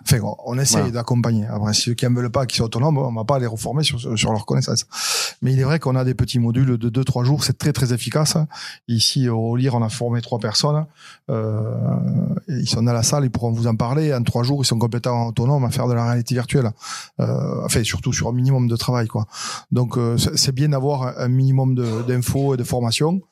Enfin, 0.03 0.19
on, 0.23 0.35
on 0.45 0.59
essaye 0.59 0.79
Voilà. 0.79 0.91
d'accompagner. 0.93 1.47
Après, 1.47 1.73
ceux 1.73 1.95
qui 1.95 2.07
en 2.07 2.13
veulent 2.13 2.31
pas, 2.31 2.47
qui 2.47 2.57
sont 2.57 2.65
autonomes, 2.65 2.99
on 2.99 3.13
va 3.13 3.25
pas 3.25 3.39
les 3.39 3.47
reformer 3.47 3.85
sur, 3.85 4.01
sur 4.19 4.33
leurs 4.33 4.45
connaissances. 4.45 4.87
Mais 5.41 5.53
il 5.53 5.61
est 5.61 5.65
vrai 5.65 5.79
qu'on 5.79 5.95
a 5.97 6.05
des 6.05 6.15
petits 6.15 6.39
modules 6.41 6.77
de 6.79 6.91
2-3 7.03 7.25
jours, 7.25 7.45
c'est 7.45 7.57
très 7.57 7.73
très 7.73 7.93
efficace. 7.93 8.37
Ici, 8.89 9.29
au 9.29 9.55
LIR, 9.57 9.75
on 9.77 9.83
a 9.83 9.89
formé 9.89 10.21
trois 10.21 10.39
personnes. 10.41 10.85
Euh, 11.31 11.75
ils 12.49 12.69
sont 12.69 12.83
dans 12.83 12.93
la 12.93 13.03
salle, 13.05 13.25
ils 13.25 13.31
pourront 13.31 13.53
vous 13.53 13.67
en 13.69 13.77
parler. 13.77 14.13
En 14.13 14.23
trois 14.23 14.43
jours, 14.43 14.63
ils 14.63 14.67
sont 14.67 14.79
complètement 14.79 15.29
autonomes 15.29 15.65
à 15.65 15.71
faire 15.71 15.87
de 15.89 15.95
la 15.95 16.05
réalité 16.05 16.35
virtuelle. 16.35 16.43
Euh, 16.61 17.65
enfin, 17.65 17.83
surtout 17.85 18.13
sur 18.13 18.29
un 18.29 18.33
minimum 18.33 18.69
de 18.69 18.77
travail, 18.77 19.09
quoi. 19.09 19.27
Donc, 19.71 19.97
euh, 19.97 20.17
c'est 20.17 20.55
bien 20.55 20.71
d'avoir 20.71 21.19
un 21.19 21.29
minimum 21.29 21.75
d'infos 22.07 22.55
et 22.55 22.57
de 22.57 22.65
formation 22.65 23.23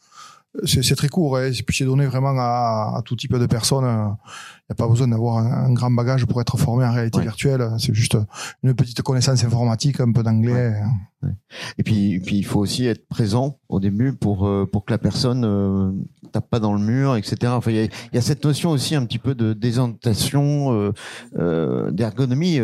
c'est 0.65 0.97
très 0.97 1.09
court 1.09 1.39
et 1.39 1.53
puis 1.53 1.77
c'est 1.77 1.85
donné 1.85 2.07
vraiment 2.07 2.35
à, 2.37 2.95
à, 2.97 3.03
tout 3.05 3.17
type 3.17 3.37
de 3.37 3.47
personnes. 3.47 3.85
Il 3.85 4.71
n'y 4.71 4.73
a 4.73 4.75
pas 4.75 4.89
besoin 4.89 5.09
d'avoir 5.09 5.39
un, 5.39 5.73
grand 5.73 5.91
bagage 5.91 6.27
pour 6.27 6.41
être 6.41 6.57
formé 6.57 6.85
en 6.85 6.93
réalité 6.93 7.21
virtuelle. 7.21 7.69
C'est 7.79 7.95
juste 7.95 8.17
une 8.63 8.75
petite 8.75 9.01
connaissance 9.03 9.45
informatique, 9.45 10.01
un 10.01 10.13
peu 10.13 10.23
d'anglais. 10.23 10.75
Et 11.79 11.83
puis, 11.83 12.21
puis 12.21 12.39
il 12.39 12.45
faut 12.45 12.61
aussi 12.61 12.87
être 12.87 13.07
présent 13.09 13.59
au 13.69 13.79
début 13.79 14.13
pour 14.13 14.47
euh, 14.47 14.67
pour 14.71 14.85
que 14.85 14.93
la 14.93 14.99
personne 14.99 15.45
euh, 15.45 15.93
tape 16.33 16.49
pas 16.49 16.61
dans 16.61 16.73
le 16.73 16.81
mur, 16.81 17.17
etc. 17.17 17.53
Enfin, 17.55 17.71
il 17.71 17.77
y 17.77 17.81
a, 17.81 17.89
y 18.15 18.19
a, 18.19 18.21
cette 18.23 18.45
notion 18.45 18.71
aussi 18.71 18.95
un 18.95 19.05
petit 19.05 19.19
peu 19.19 19.35
de 19.35 19.53
désentation, 19.53 20.73
euh, 20.73 20.93
euh 21.39 21.91
d'ergonomie. 21.91 22.59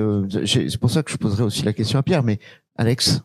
c'est 0.46 0.78
pour 0.78 0.90
ça 0.90 1.02
que 1.02 1.10
je 1.10 1.16
poserai 1.16 1.42
aussi 1.42 1.62
la 1.62 1.72
question 1.72 1.98
à 1.98 2.02
Pierre. 2.02 2.22
Mais 2.22 2.38
Alex, 2.76 3.22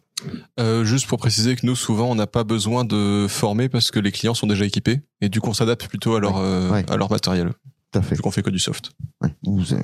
euh, 0.59 0.83
juste 0.83 1.07
pour 1.07 1.17
préciser 1.17 1.55
que 1.55 1.65
nous, 1.65 1.75
souvent, 1.75 2.09
on 2.09 2.15
n'a 2.15 2.27
pas 2.27 2.43
besoin 2.43 2.85
de 2.85 3.27
former 3.29 3.69
parce 3.69 3.91
que 3.91 3.99
les 3.99 4.11
clients 4.11 4.33
sont 4.33 4.47
déjà 4.47 4.65
équipés 4.65 5.01
et 5.21 5.29
du 5.29 5.41
coup, 5.41 5.49
on 5.49 5.53
s'adapte 5.53 5.87
plutôt 5.87 6.15
à 6.15 6.19
leur, 6.19 6.37
euh, 6.37 6.81
à 6.87 6.97
leur 6.97 7.11
matériel. 7.11 7.51
Tout 7.91 7.99
à 7.99 8.01
fait. 8.01 8.15
Vu 8.15 8.21
qu'on 8.21 8.31
fait 8.31 8.43
que 8.43 8.49
du 8.49 8.59
soft. 8.59 8.91
Euh... 9.23 9.27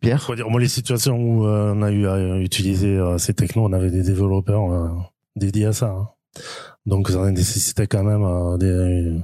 Pierre 0.00 0.34
dire, 0.34 0.50
Moi, 0.50 0.60
les 0.60 0.68
situations 0.68 1.16
où 1.16 1.46
euh, 1.46 1.74
on 1.74 1.82
a 1.82 1.90
eu 1.90 2.06
à 2.06 2.38
utiliser 2.38 2.96
euh, 2.96 3.18
ces 3.18 3.34
technos, 3.34 3.64
on 3.64 3.72
avait 3.72 3.90
des 3.90 4.02
développeurs 4.02 5.10
dédiés 5.36 5.66
à 5.66 5.72
ça. 5.72 5.90
Hein. 5.90 6.08
Donc, 6.86 7.08
ça 7.08 7.30
nécessitait 7.30 7.86
quand 7.86 8.02
même 8.02 8.58
des, 8.58 9.18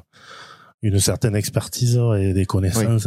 une, 0.83 0.99
certaine 0.99 1.37
expertise 1.37 2.01
et 2.19 2.33
des 2.33 2.47
connaissances. 2.47 3.07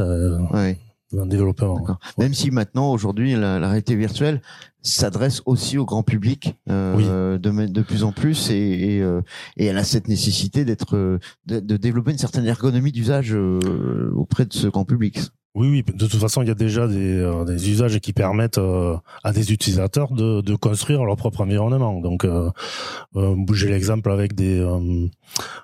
Oui. 0.54 0.78
Un 1.18 1.26
développeur. 1.26 1.76
Même 2.18 2.34
si 2.34 2.52
maintenant, 2.52 2.92
aujourd'hui, 2.92 3.34
la, 3.34 3.60
la 3.60 3.68
réalité 3.68 3.96
virtuelle, 3.96 4.42
s'adresse 4.84 5.42
aussi 5.46 5.78
au 5.78 5.86
grand 5.86 6.04
public 6.04 6.56
euh, 6.70 7.38
de, 7.38 7.66
de 7.68 7.82
plus 7.82 8.04
en 8.04 8.12
plus 8.12 8.52
et, 8.52 8.56
et, 8.56 9.02
euh, 9.02 9.22
et 9.56 9.66
elle 9.66 9.78
a 9.78 9.84
cette 9.84 10.10
nécessité 10.10 10.66
d'être 10.66 10.98
euh, 10.98 11.20
de, 11.46 11.60
de, 11.62 11.78
développer 11.78 12.12
une 12.12 12.18
certaine 12.18 12.46
ergonomie 12.46 12.92
d'usage 12.92 13.34
euh, 13.34 14.12
auprès 14.14 14.46
de 14.46 14.54
ce 14.54 14.68
grand 14.68 14.84
public. 14.84 15.20
Oui, 15.56 15.70
oui. 15.70 15.84
De 15.84 16.08
toute 16.08 16.20
façon, 16.20 16.42
il 16.42 16.48
y 16.48 16.52
a 16.52 16.56
déjà 16.56 16.88
des, 16.88 17.20
euh, 17.20 17.46
des 17.46 17.70
usages 17.70 18.00
qui 18.00 18.12
permettent 18.12 18.58
euh, 18.58 18.98
à 19.24 19.32
des 19.32 19.54
utilisateurs 19.54 20.12
de, 20.12 20.42
de, 20.42 20.56
construire 20.56 21.06
leur 21.06 21.16
propre 21.16 21.42
environnement. 21.42 22.02
Donc, 22.02 22.26
euh, 22.26 22.50
j'ai 23.54 23.70
l'exemple 23.70 24.10
avec 24.10 24.34
des. 24.34 24.60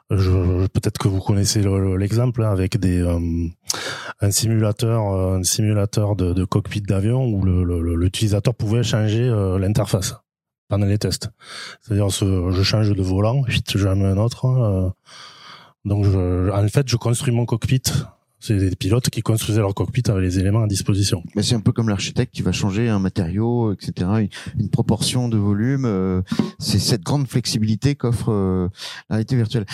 Peut-être 0.09 0.99
que 0.99 1.07
vous 1.07 1.21
connaissez 1.21 1.63
l'exemple 1.97 2.43
hein, 2.43 2.51
avec 2.51 2.77
des 2.77 3.01
un 4.21 4.31
simulateur, 4.31 5.01
un 5.01 5.43
simulateur 5.43 6.15
de, 6.15 6.33
de 6.33 6.45
cockpit 6.45 6.81
d'avion 6.81 7.25
où 7.25 7.43
l'utilisateur 7.43 8.53
pouvait 8.53 8.83
changer 8.83 9.27
l'interface 9.59 10.13
pendant 10.67 10.85
les 10.85 10.99
tests. 10.99 11.29
C'est-à-dire, 11.81 12.09
je 12.09 12.63
change 12.63 12.91
de 12.91 13.01
volant, 13.01 13.43
j'en 13.73 13.95
mets 13.95 14.05
un 14.05 14.17
autre. 14.17 14.93
donc, 15.83 16.05
je, 16.05 16.51
en 16.51 16.67
fait, 16.67 16.87
je 16.87 16.95
construis 16.95 17.33
mon 17.33 17.47
cockpit 17.47 17.81
c'est 18.39 18.57
des 18.57 18.75
pilotes 18.75 19.09
qui 19.09 19.21
construisaient 19.21 19.59
leur 19.59 19.73
cockpit 19.73 20.03
avec 20.07 20.23
les 20.23 20.39
éléments 20.39 20.63
à 20.63 20.67
disposition. 20.67 21.23
Mais 21.35 21.43
c'est 21.43 21.55
un 21.55 21.59
peu 21.59 21.71
comme 21.71 21.89
l'architecte 21.89 22.33
qui 22.33 22.41
va 22.41 22.51
changer 22.51 22.89
un 22.89 22.99
matériau, 22.99 23.73
etc. 23.73 24.29
Une, 24.57 24.69
proportion 24.69 25.29
de 25.29 25.37
volume. 25.37 25.85
Euh, 25.85 26.21
c'est 26.57 26.79
cette 26.79 27.01
grande 27.01 27.27
flexibilité 27.27 27.95
qu'offre 27.95 28.31
euh, 28.31 28.69
la 29.09 29.15
réalité 29.15 29.35
virtuelle. 29.35 29.65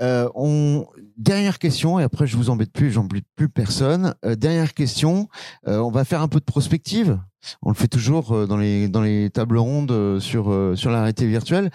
Euh, 0.00 0.28
on 0.34 0.86
dernière 1.16 1.58
question 1.58 2.00
et 2.00 2.02
après 2.02 2.26
je 2.26 2.36
vous 2.36 2.50
embête 2.50 2.72
plus, 2.72 2.90
j'embête 2.90 3.24
plus 3.36 3.48
personne. 3.48 4.14
Euh, 4.24 4.34
dernière 4.34 4.74
question, 4.74 5.28
on 5.66 5.90
va 5.90 6.04
faire 6.04 6.22
un 6.22 6.28
peu 6.28 6.40
de 6.40 6.44
prospective. 6.44 7.18
On 7.62 7.70
le 7.70 7.74
fait 7.74 7.88
toujours 7.88 8.32
euh, 8.32 8.46
dans 8.46 8.56
les 8.56 8.88
dans 8.88 9.02
les 9.02 9.30
tables 9.30 9.58
rondes 9.58 10.18
sur 10.20 10.72
sur 10.76 10.90
la 10.90 10.98
réalité 10.98 11.26
virtuelle. 11.26 11.70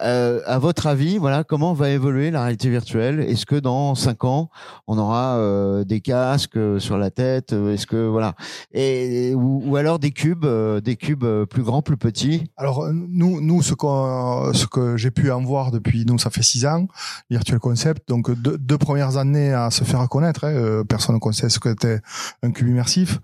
à 0.00 0.58
votre 0.58 0.86
avis, 0.86 1.18
voilà, 1.18 1.44
comment 1.44 1.72
va 1.74 1.90
évoluer 1.90 2.30
la 2.30 2.42
réalité 2.42 2.70
virtuelle? 2.70 3.20
Est-ce 3.20 3.46
que 3.46 3.56
dans 3.56 3.94
cinq 3.94 4.24
ans, 4.24 4.50
on 4.86 4.96
aura 4.98 5.38
des 5.84 6.00
casques 6.00 6.58
sur 6.78 6.98
la 6.98 7.10
tête 7.10 7.52
Est-ce 7.52 7.86
que 7.86 8.06
voilà 8.06 8.34
et, 8.72 9.34
ou, 9.34 9.76
alors 9.76 9.98
des 9.98 10.12
cubes, 10.12 10.46
des 10.46 10.96
cubes 10.96 11.26
plus 11.50 11.62
grands, 11.62 11.82
plus 11.82 11.96
petits? 11.96 12.44
Alors 12.56 12.86
nous 12.92 13.40
nous 13.40 13.62
ce 13.62 13.74
que 13.74 14.56
ce 14.56 14.66
que 14.66 14.96
j'ai 14.96 15.10
pu 15.10 15.30
en 15.30 15.42
voir 15.42 15.70
depuis 15.70 16.04
nous 16.04 16.18
ça 16.18 16.30
fait 16.30 16.42
six 16.42 16.64
ans, 16.66 16.86
Virtual 17.30 17.58
Concept, 17.58 18.08
donc 18.08 18.30
deux, 18.30 18.58
deux 18.58 18.78
premières 18.78 19.16
années 19.16 19.52
à 19.52 19.70
se 19.70 19.84
faire 19.84 20.08
connaître. 20.08 20.44
Hein, 20.44 20.54
euh, 20.54 20.84
personne 20.84 21.14
ne 21.14 21.20
connaissait 21.20 21.48
ce 21.48 21.58
qu'était 21.58 22.00
un 22.42 22.50
cube 22.50 22.68
immersif. 22.68 23.20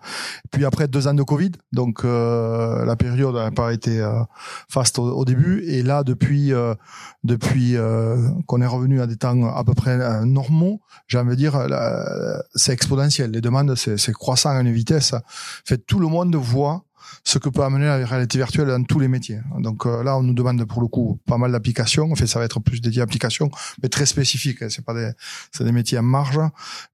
Puis 0.50 0.64
après 0.64 0.88
deux 0.88 1.06
ans 1.08 1.14
de 1.14 1.22
Covid, 1.22 1.52
donc 1.72 1.83
euh, 2.04 2.84
la 2.84 2.96
période 2.96 3.34
n'a 3.34 3.50
pas 3.50 3.72
été 3.72 4.00
euh, 4.00 4.22
faste 4.68 4.98
au, 4.98 5.24
début. 5.24 5.62
Et 5.66 5.82
là, 5.82 6.02
depuis 6.04 6.52
depuis 7.24 7.76
qu'on 8.46 8.60
est 8.60 8.66
revenu 8.66 9.00
à 9.00 9.06
des 9.06 9.16
temps 9.16 9.54
à 9.54 9.64
peu 9.64 9.74
près 9.74 10.24
normaux, 10.24 10.80
j'ai 11.06 11.18
envie 11.18 11.30
de 11.30 11.34
dire, 11.34 11.58
c'est 12.54 12.72
exponentiel. 12.72 13.30
Les 13.30 13.40
demandes, 13.40 13.74
c'est 13.74 14.12
croissant 14.12 14.50
à 14.50 14.60
une 14.60 14.72
vitesse. 14.72 15.14
Fait 15.64 15.78
tout 15.78 15.98
le 15.98 16.08
monde 16.08 16.34
voit 16.36 16.84
ce 17.24 17.38
que 17.38 17.48
peut 17.48 17.62
amener 17.62 17.86
la 17.86 18.06
réalité 18.06 18.38
virtuelle 18.38 18.68
dans 18.68 18.82
tous 18.84 18.98
les 18.98 19.08
métiers. 19.08 19.40
Donc 19.58 19.86
euh, 19.86 20.02
là, 20.02 20.16
on 20.16 20.22
nous 20.22 20.34
demande 20.34 20.64
pour 20.64 20.82
le 20.82 20.88
coup 20.88 21.18
pas 21.26 21.38
mal 21.38 21.52
d'applications. 21.52 22.10
En 22.10 22.14
fait, 22.14 22.26
ça 22.26 22.38
va 22.38 22.44
être 22.44 22.60
plus 22.60 22.80
dédié 22.80 23.00
à 23.00 23.04
applications, 23.04 23.50
mais 23.82 23.88
très 23.88 24.06
spécifiques. 24.06 24.62
Hein. 24.62 24.68
C'est 24.70 24.84
pas 24.84 24.94
des, 24.94 25.10
c'est 25.52 25.64
des 25.64 25.72
métiers 25.72 25.98
en 25.98 26.02
marge, 26.02 26.40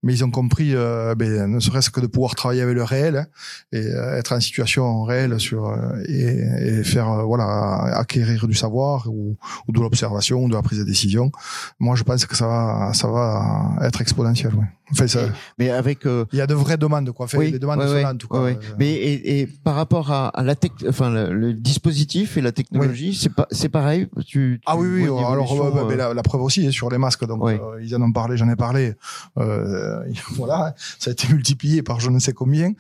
mais 0.03 0.15
ils 0.15 0.25
ont 0.25 0.31
compris, 0.31 0.75
euh, 0.75 1.15
ben, 1.15 1.47
ne 1.47 1.61
serait-ce 1.61 1.91
que 1.91 2.01
de 2.01 2.07
pouvoir 2.07 2.35
travailler 2.35 2.63
avec 2.63 2.75
le 2.75 2.85
réel 2.85 3.17
hein, 3.17 3.27
et 3.73 3.87
euh, 3.87 4.19
être 4.19 4.33
en 4.33 4.41
situation 4.41 5.05
réelle 5.05 5.39
sur 5.39 5.77
et, 6.07 6.79
et 6.81 6.85
faire 6.85 7.27
voilà 7.27 7.97
acquérir 7.97 8.47
du 8.47 8.55
savoir 8.55 9.07
ou, 9.09 9.37
ou 9.69 9.73
de 9.73 9.81
l'observation, 9.81 10.49
de 10.49 10.55
la 10.55 10.63
prise 10.63 10.79
de 10.79 10.85
décision. 10.85 11.31
Moi, 11.79 11.97
je 11.97 12.03
pense 12.03 12.25
que 12.27 12.37
ça 12.37 12.47
va, 12.47 12.93
ça 12.95 13.09
va 13.09 13.77
être 13.83 14.01
exponentiel. 14.01 14.55
Ouais. 14.55 14.67
Enfin, 14.93 15.07
ça, 15.07 15.21
mais 15.59 15.71
avec, 15.71 16.01
il 16.05 16.39
y 16.39 16.41
a 16.41 16.47
de 16.47 16.55
vraies 16.55 16.77
demandes, 16.77 17.13
quoi. 17.13 17.27
Oui, 17.35 17.53
des 17.53 17.59
demandes 17.59 17.79
ouais, 17.79 18.05
en 18.05 18.17
tout 18.17 18.27
cas. 18.27 18.41
Mais 18.79 18.91
et, 18.91 19.41
et, 19.41 19.47
par 19.47 19.77
rapport 19.77 20.00
à, 20.09 20.29
à 20.29 20.43
la 20.43 20.55
tech, 20.55 20.73
enfin 20.89 21.11
le, 21.11 21.53
dispositif 21.53 22.37
et 22.37 22.41
la 22.41 22.53
technologie, 22.53 23.15
c'est 23.15 23.35
pas, 23.35 23.47
c'est 23.51 23.69
pareil. 23.69 24.09
Tu, 24.27 24.61
ah 24.67 24.77
oui, 24.77 24.89
oui. 24.89 25.05
Alors, 25.05 25.73
bah, 25.73 25.95
la, 25.95 26.15
la, 26.15 26.23
preuve 26.23 26.43
aussi 26.43 26.65
est 26.67 26.71
sur 26.71 26.91
les 26.91 26.99
masques. 26.99 27.27
Donc, 27.27 27.43
euh, 27.45 27.81
ils 27.83 27.95
en 27.95 28.03
ont 28.03 28.13
parlé, 28.13 28.37
j'en 28.37 28.49
ai 28.49 28.57
parlé. 28.57 28.95
Euh, 29.39 30.03
voilà, 30.37 30.75
ça 30.99 31.11
a 31.11 31.13
été 31.13 31.29
multiplié 31.29 31.83
par 31.83 32.01
je 32.01 32.11
ne 32.11 32.19
sais 32.19 32.33
combien. 32.33 32.73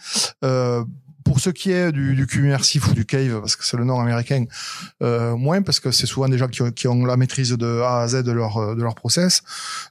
Pour 1.30 1.38
ce 1.38 1.50
qui 1.50 1.70
est 1.70 1.92
du, 1.92 2.16
du 2.16 2.24
ou 2.24 2.92
du 2.92 3.06
cave, 3.06 3.38
parce 3.38 3.54
que 3.54 3.64
c'est 3.64 3.76
le 3.76 3.84
nom 3.84 4.00
américain, 4.00 4.46
euh, 5.00 5.36
moins 5.36 5.62
parce 5.62 5.78
que 5.78 5.92
c'est 5.92 6.08
souvent 6.08 6.28
des 6.28 6.36
gens 6.36 6.48
qui 6.48 6.60
ont, 6.60 6.72
qui 6.72 6.88
ont, 6.88 7.04
la 7.04 7.16
maîtrise 7.16 7.52
de 7.52 7.80
A 7.82 8.00
à 8.00 8.08
Z 8.08 8.24
de 8.24 8.32
leur 8.32 8.74
de 8.74 8.82
leur 8.82 8.96
process. 8.96 9.44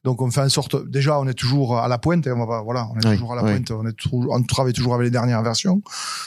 Donc 0.03 0.21
on 0.21 0.29
fait 0.31 0.41
en 0.41 0.49
sorte, 0.49 0.85
déjà 0.89 1.17
on 1.17 1.25
est 1.29 1.33
toujours 1.33 1.79
à 1.79 1.87
la 1.87 1.97
pointe, 1.97 2.27
et 2.27 2.33
on 2.33 2.45
va, 2.45 2.59
voilà, 2.59 2.89
on 2.93 2.99
est 2.99 3.13
toujours 3.13 3.31
à 3.31 3.37
la 3.37 3.43
pointe, 3.43 3.71
on 3.71 3.87
est 3.87 3.93
toujours, 3.93 4.33
on 4.33 4.43
travaille 4.43 4.73
toujours 4.73 4.95
avec 4.95 5.05
les 5.05 5.11
dernières 5.11 5.41
versions. 5.41 5.81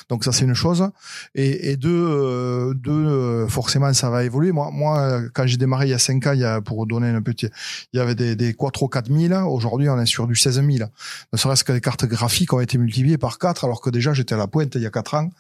Donc 0.09 0.25
ça 0.25 0.33
c'est 0.33 0.47
une 0.47 0.55
chose. 0.55 0.89
Et, 1.35 1.73
et 1.73 1.77
deux, 1.77 1.91
euh, 1.91 2.73
deux, 2.73 2.93
euh, 2.93 3.49
forcément 3.49 3.93
ça 3.93 4.09
va 4.09 4.25
évoluer. 4.25 4.51
Moi, 4.51 4.71
moi 4.73 5.21
quand 5.35 5.47
j'ai 5.47 5.59
démarré 5.59 5.89
il 5.89 5.91
y 5.91 5.95
a 5.95 5.99
cinq 5.99 6.27
ans, 6.27 6.33
il 6.33 6.41
y 6.41 6.45
a, 6.45 6.63
pour 6.63 6.87
donner 6.87 7.11
un 7.11 7.21
petit, 7.21 7.51
il 7.93 7.99
y 7.99 8.01
avait 8.01 8.15
des, 8.15 8.35
des 8.35 8.55
Quattro 8.55 8.89
4000. 8.89 9.35
Aujourd'hui 9.47 9.91
on 9.91 10.01
est 10.01 10.07
sur 10.07 10.27
du 10.27 10.37
16000. 10.37 10.89
Ne 11.35 11.39
serait-ce 11.39 11.65
que 11.65 11.73
les 11.73 11.83
cartes 11.83 12.07
graphiques 12.07 12.55
ont 12.55 12.61
été 12.61 12.79
multipliées 12.79 13.19
par 13.19 13.39
4 13.39 13.65
alors 13.65 13.83
que 13.83 13.91
déjà 13.91 14.15
j'étais 14.15 14.35
à 14.35 14.39
la 14.39 14.47
pointe 14.47 14.75
il 14.75 14.81
y 14.81 14.87
a 14.87 14.91
ans. 15.15 15.31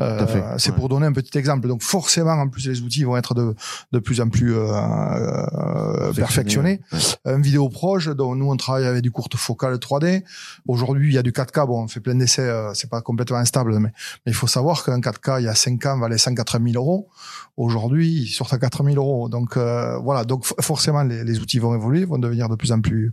Euh, 0.00 0.54
c'est 0.58 0.74
pour 0.74 0.88
donner 0.88 1.06
un 1.06 1.12
petit 1.12 1.36
exemple. 1.38 1.68
Donc 1.68 1.82
forcément, 1.82 2.32
en 2.32 2.48
plus, 2.48 2.68
les 2.68 2.82
outils 2.82 3.04
vont 3.04 3.16
être 3.16 3.34
de, 3.34 3.54
de 3.92 3.98
plus 3.98 4.20
en 4.20 4.28
plus 4.28 4.54
euh, 4.54 4.72
euh 4.72 6.12
perfectionnés. 6.12 6.80
Un 7.24 7.40
vidéo 7.40 7.68
proche, 7.68 8.08
dont 8.08 8.34
nous 8.34 8.50
on 8.50 8.56
travaille 8.56 8.86
avec 8.86 9.02
du 9.02 9.10
courte 9.10 9.36
focale 9.36 9.74
3D. 9.74 10.22
Aujourd'hui, 10.66 11.08
il 11.08 11.14
y 11.14 11.18
a 11.18 11.22
du 11.22 11.32
4K. 11.32 11.66
Bon, 11.66 11.84
on 11.84 11.88
fait 11.88 12.00
plein 12.00 12.14
d'essais. 12.14 12.50
C'est 12.74 12.90
pas 12.90 13.00
complètement 13.00 13.38
instable, 13.38 13.78
mais, 13.78 13.90
mais 14.26 14.32
il 14.32 14.34
faut 14.34 14.46
savoir 14.46 14.84
qu'un 14.84 15.00
4K 15.00 15.40
il 15.40 15.44
y 15.44 15.48
a 15.48 15.54
5 15.54 15.84
ans 15.86 15.98
valait 15.98 16.18
180 16.18 16.72
000 16.72 16.82
euros. 16.82 17.08
Aujourd'hui, 17.56 18.22
il 18.22 18.28
sort 18.28 18.52
à 18.52 18.58
4 18.58 18.84
000 18.84 18.96
euros. 18.96 19.28
Donc 19.28 19.56
voilà. 19.56 20.24
Donc 20.24 20.44
forcément, 20.60 21.02
les, 21.02 21.24
les, 21.24 21.40
outils 21.40 21.58
vont 21.58 21.74
évoluer, 21.74 22.04
vont 22.04 22.18
devenir 22.18 22.48
de 22.48 22.56
plus 22.56 22.72
en 22.72 22.80
plus 22.80 23.12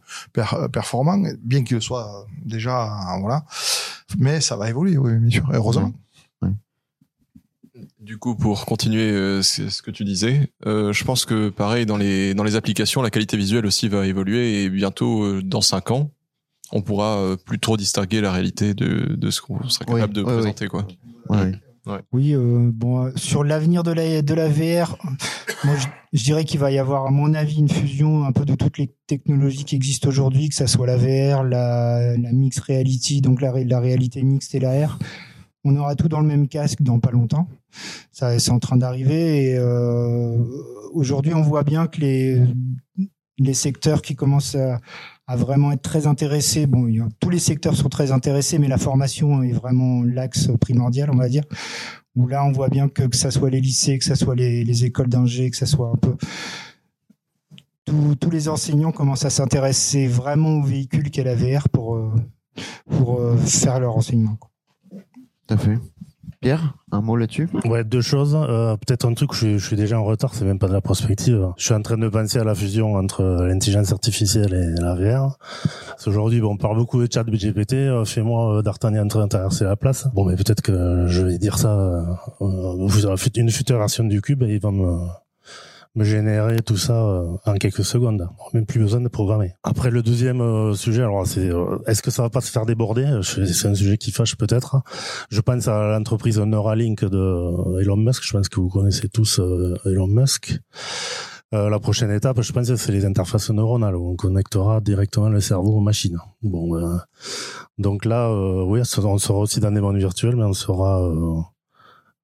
performants, 0.72 1.22
bien 1.44 1.64
qu'ils 1.64 1.82
soient 1.82 2.26
déjà 2.44 2.86
voilà. 3.20 3.46
Mais 4.18 4.42
ça 4.42 4.56
va 4.56 4.70
évoluer, 4.70 4.98
oui, 4.98 5.18
bien 5.18 5.30
sûr, 5.30 5.50
heureusement. 5.52 5.94
Du 8.00 8.18
coup, 8.18 8.36
pour 8.36 8.66
continuer 8.66 9.12
euh, 9.12 9.42
ce 9.42 9.82
que 9.82 9.92
tu 9.92 10.06
disais, 10.06 10.50
euh, 10.66 10.94
je 10.94 11.04
pense 11.04 11.26
que 11.26 11.50
pareil 11.50 11.86
dans 11.86 11.98
les 11.98 12.34
dans 12.34 12.44
les 12.44 12.56
applications, 12.56 13.02
la 13.02 13.10
qualité 13.10 13.36
visuelle 13.36 13.66
aussi 13.66 13.90
va 13.90 14.06
évoluer 14.06 14.64
et 14.64 14.70
bientôt 14.70 15.24
euh, 15.24 15.42
dans 15.44 15.62
cinq 15.62 15.92
ans, 15.92 16.12
on 16.72 16.82
pourra 16.82 17.36
plus 17.46 17.60
trop 17.60 17.78
distinguer 17.78 18.22
la 18.22 18.32
réalité 18.32 18.74
de 18.76 19.16
de 19.16 19.30
ce 19.32 19.42
qu'on 19.42 19.68
sera 19.68 19.86
capable 19.86 20.14
de 20.14 20.24
présenter 20.24 20.68
quoi. 20.68 20.88
Oui, 22.12 22.36
bon, 22.38 23.12
sur 23.16 23.44
l'avenir 23.44 23.84
de 23.84 23.92
la 23.92 24.22
de 24.22 24.34
la 24.34 24.48
VR, 24.48 24.98
moi 25.64 25.76
je, 26.14 26.24
dirais 26.24 26.44
qu'il 26.44 26.60
va 26.60 26.72
y 26.72 26.80
avoir, 26.80 27.06
à 27.06 27.12
mon 27.12 27.34
avis, 27.34 27.60
une 27.60 27.70
fusion 27.70 28.24
un 28.24 28.32
peu 28.32 28.46
de 28.46 28.56
toutes 28.56 28.78
les 28.78 28.96
technologies 29.08 29.66
qui 29.66 29.76
existent 29.76 30.08
aujourd'hui, 30.08 30.50
que 30.50 30.56
ça 30.56 30.68
soit 30.68 30.88
la 30.88 30.98
VR, 30.98 31.44
la, 31.44 32.18
la 32.18 32.32
mixed 32.32 32.64
reality, 32.64 33.22
donc 33.22 33.42
la, 33.42 33.52
la 33.64 33.80
réalité 33.80 34.24
mixte 34.24 34.56
et 34.56 34.60
la 34.60 34.88
R 34.88 34.98
on 35.66 35.76
aura 35.76 35.96
tout 35.96 36.08
dans 36.08 36.22
le 36.22 36.28
même 36.28 36.48
casque 36.48 36.84
dans 36.84 37.00
pas 37.00 37.12
longtemps. 37.12 37.48
Ça, 38.12 38.38
c'est 38.40 38.52
en 38.52 38.60
train 38.60 38.78
d'arriver. 38.78 39.50
Et 39.50 39.58
euh, 39.58 40.38
aujourd'hui, 40.94 41.34
on 41.34 41.42
voit 41.42 41.64
bien 41.64 41.88
que 41.88 42.00
les 42.00 42.42
les 43.38 43.54
secteurs 43.54 44.02
qui 44.02 44.16
commencent 44.16 44.56
à, 44.56 44.80
à 45.28 45.36
vraiment 45.36 45.72
être 45.72 45.82
très 45.82 46.08
intéressés. 46.08 46.68
Bon, 46.68 46.88
tous 47.20 47.30
les 47.30 47.40
secteurs 47.40 47.76
sont 47.76 47.90
très 47.90 48.12
intéressés, 48.12 48.60
mais 48.60 48.68
la 48.68 48.78
formation 48.78 49.44
est 49.44 49.52
vraiment 49.52 50.04
l'axe 50.04 50.50
primordial, 50.60 51.10
on 51.12 51.18
va 51.18 51.30
dire. 51.30 51.44
Où 52.16 52.28
là, 52.28 52.46
on 52.46 52.52
voit 52.52 52.70
bien 52.70 52.88
que 52.88 53.04
que 53.04 53.18
ça 53.18 53.32
soit 53.32 53.50
les 53.50 53.60
lycées, 53.60 53.98
que 53.98 54.06
ça 54.06 54.16
soit 54.16 54.36
les, 54.36 54.64
les 54.64 54.86
écoles 54.86 55.10
d'ingé, 55.10 55.50
que 55.50 55.58
ça 55.58 55.66
soit 55.66 55.90
un 55.90 55.98
peu 55.98 56.16
tous, 57.86 58.30
les 58.30 58.50
enseignants 58.50 58.92
commencent 58.92 59.26
à 59.26 59.30
s'intéresser 59.30 60.08
vraiment 60.08 60.58
au 60.58 60.64
véhicule 60.64 61.12
qu'est 61.12 61.24
la 61.24 61.36
VR 61.36 61.70
pour 61.70 61.96
euh, 61.96 62.12
pour 62.90 63.20
euh, 63.20 63.38
faire 63.38 63.80
leur 63.80 63.96
enseignement. 63.96 64.38
Tout 64.90 65.54
à 65.54 65.58
fait. 65.58 65.78
Un 66.92 67.02
mot 67.02 67.16
là-dessus? 67.16 67.50
Ouais, 67.66 67.84
deux 67.84 68.02
choses. 68.02 68.36
Euh, 68.36 68.76
Peut-être 68.78 69.06
un 69.06 69.14
truc 69.14 69.34
je, 69.34 69.58
je 69.58 69.66
suis 69.66 69.76
déjà 69.76 70.00
en 70.00 70.04
retard, 70.04 70.34
c'est 70.34 70.46
même 70.46 70.60
pas 70.60 70.68
de 70.68 70.74
la 70.74 70.82
prospective. 70.82 71.48
Je 71.58 71.66
suis 71.66 71.74
en 71.74 71.82
train 71.82 71.98
de 71.98 72.08
penser 72.08 72.38
à 72.40 72.44
la 72.44 72.54
fusion 72.56 72.96
entre 72.96 73.24
l'intelligence 73.24 73.92
artificielle 73.92 74.54
et 74.54 74.82
la 74.82 74.96
VR. 74.96 75.38
Parce 75.90 76.06
qu'aujourd'hui, 76.06 76.42
bon, 76.42 76.54
on 76.54 76.58
parle 76.58 76.78
beaucoup 76.78 77.02
de 77.02 77.12
chat 77.12 77.24
GPT. 77.24 77.74
Euh, 77.74 78.06
Fais-moi 78.06 78.58
euh, 78.58 78.62
d'Artagnan 78.62 79.06
en 79.06 79.08
train 79.08 79.24
de 79.24 79.30
traverser 79.30 79.66
la 79.66 79.76
place. 79.76 80.08
Bon, 80.14 80.26
mais 80.26 80.36
peut-être 80.36 80.62
que 80.62 81.08
je 81.08 81.22
vais 81.24 81.38
dire 81.38 81.58
ça 81.58 81.74
euh, 81.74 82.04
euh, 82.42 83.18
une 83.36 83.50
future 83.50 83.78
version 83.78 84.04
du 84.04 84.22
cube 84.22 84.44
et 84.44 84.54
il 84.54 84.60
va 84.60 84.72
me 84.72 84.98
me 85.96 86.04
générer 86.04 86.62
tout 86.62 86.78
ça 86.78 87.04
euh, 87.04 87.28
en 87.46 87.54
quelques 87.56 87.86
secondes. 87.86 88.28
Même 88.54 88.66
plus 88.66 88.80
besoin 88.80 89.02
de 89.02 89.08
programmer. 89.08 89.54
Après 89.64 89.92
le 89.92 90.04
deuxième 90.04 90.42
euh, 90.42 90.74
sujet, 90.74 91.02
alors 91.02 91.26
c'est 91.26 91.50
euh, 91.50 91.78
est-ce 91.88 92.02
que 92.02 92.12
ça 92.12 92.22
va 92.22 92.30
pas 92.30 92.42
se 92.42 92.52
faire 92.52 92.66
déborder? 92.66 93.20
C'est 93.24 93.68
un 93.68 93.76
sujet 93.76 93.98
qui 93.98 94.12
fâche 94.12 94.36
peut-être. 94.36 94.82
Je 95.30 95.42
pense 95.42 95.68
à 95.68 95.98
l'entreprise 95.98 96.40
Neuralink 96.40 97.06
de 97.06 97.82
Elon 97.82 97.98
Musk. 97.98 98.24
Je 98.24 98.34
pense 98.34 98.50
que 98.50 98.60
vous 98.60 98.70
connaissez 98.70 99.10
tous 99.10 99.40
Elon 99.86 100.08
Musk. 100.08 100.60
Euh, 101.54 101.70
la 101.70 101.80
prochaine 101.80 102.12
étape, 102.12 102.42
je 102.42 102.52
pense, 102.52 102.74
c'est 102.76 102.92
les 102.92 103.06
interfaces 103.06 103.50
neuronales 103.52 103.96
où 103.96 104.10
on 104.10 104.16
connectera 104.16 104.82
directement 104.82 105.30
le 105.30 105.40
cerveau 105.40 105.78
aux 105.78 105.80
machines. 105.80 106.18
Bon, 106.42 106.76
euh, 106.76 106.98
donc 107.78 108.04
là, 108.04 108.30
euh, 108.30 108.64
oui, 108.64 108.82
on 108.82 109.18
sera 109.18 109.40
aussi 109.40 109.60
dans 109.60 109.72
des 109.72 109.80
mondes 109.80 109.98
virtuels, 109.98 110.36
mais 110.36 110.44
on 110.44 110.54
sera 110.54 111.10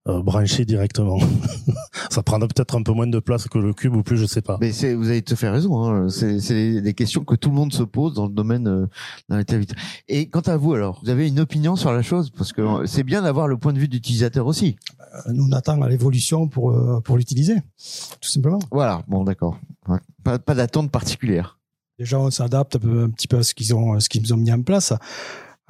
euh, 0.08 0.22
branché 0.24 0.66
directement. 0.66 1.20
Ça 2.10 2.24
prendra 2.24 2.48
peut-être 2.48 2.76
un 2.76 2.82
peu 2.82 2.92
moins 2.92 3.08
de 3.08 3.20
place 3.20 3.48
que 3.48 3.60
le 3.60 3.74
cube 3.74 3.96
ou 3.96 4.04
plus, 4.04 4.18
je 4.18 4.26
sais 4.26 4.42
pas. 4.42 4.58
Mais 4.60 4.72
c'est, 4.72 4.96
vous 4.96 5.10
avez 5.10 5.22
tout 5.22 5.34
à 5.34 5.38
fait 5.38 5.50
raison. 5.50 5.84
Hein. 5.86 6.10
C'est, 6.10 6.40
c'est 6.40 6.82
des, 6.82 6.94
questions 6.94 7.24
que 7.24 7.36
tout 7.36 7.50
le 7.50 7.56
monde 7.56 7.72
se 7.72 7.84
pose 7.84 8.14
dans 8.16 8.26
le 8.26 8.34
domaine 8.34 8.68
euh, 8.68 8.88
de 9.30 9.36
l'intelligence. 9.36 9.76
Et 10.08 10.28
quant 10.28 10.42
à 10.42 10.58
vous 10.58 10.74
alors, 10.74 11.00
vous 11.04 11.10
avez 11.10 11.28
une 11.28 11.40
opinion 11.40 11.76
sur 11.76 11.92
la 11.92 12.02
chose? 12.02 12.32
Parce 12.32 12.52
que 12.52 12.86
c'est 12.86 13.04
bien 13.04 13.22
d'avoir 13.22 13.48
le 13.48 13.58
point 13.58 13.74
de 13.74 13.80
vue 13.80 13.88
d'utilisateur 13.88 14.48
aussi. 14.48 14.76
Euh, 15.00 15.32
Nous, 15.34 15.46
on 15.48 15.52
attend 15.52 15.76
l'évolution 15.86 16.48
pour, 16.48 16.72
euh, 16.72 17.00
pour 17.02 17.18
l'utiliser, 17.18 17.56
tout 17.56 18.30
simplement. 18.30 18.60
Voilà. 18.72 19.04
Bon, 19.08 19.24
d'accord. 19.24 19.58
Ouais. 19.88 20.00
Pas, 20.24 20.40
pas 20.40 20.56
d'attente 20.56 20.92
particulière. 20.92 21.60
Déjà, 22.00 22.20
on 22.20 22.32
s'adapte 22.32 22.78
un, 22.78 22.80
peu- 22.80 23.04
un 23.04 23.10
petit 23.12 23.28
peu 23.28 23.38
à 23.38 23.44
ce 23.44 23.54
qu'ils 23.54 23.76
ont, 23.76 24.00
ce 24.00 24.10
qu'ils 24.10 24.34
ont 24.34 24.38
mis 24.38 24.52
en 24.52 24.64
place. 24.64 24.94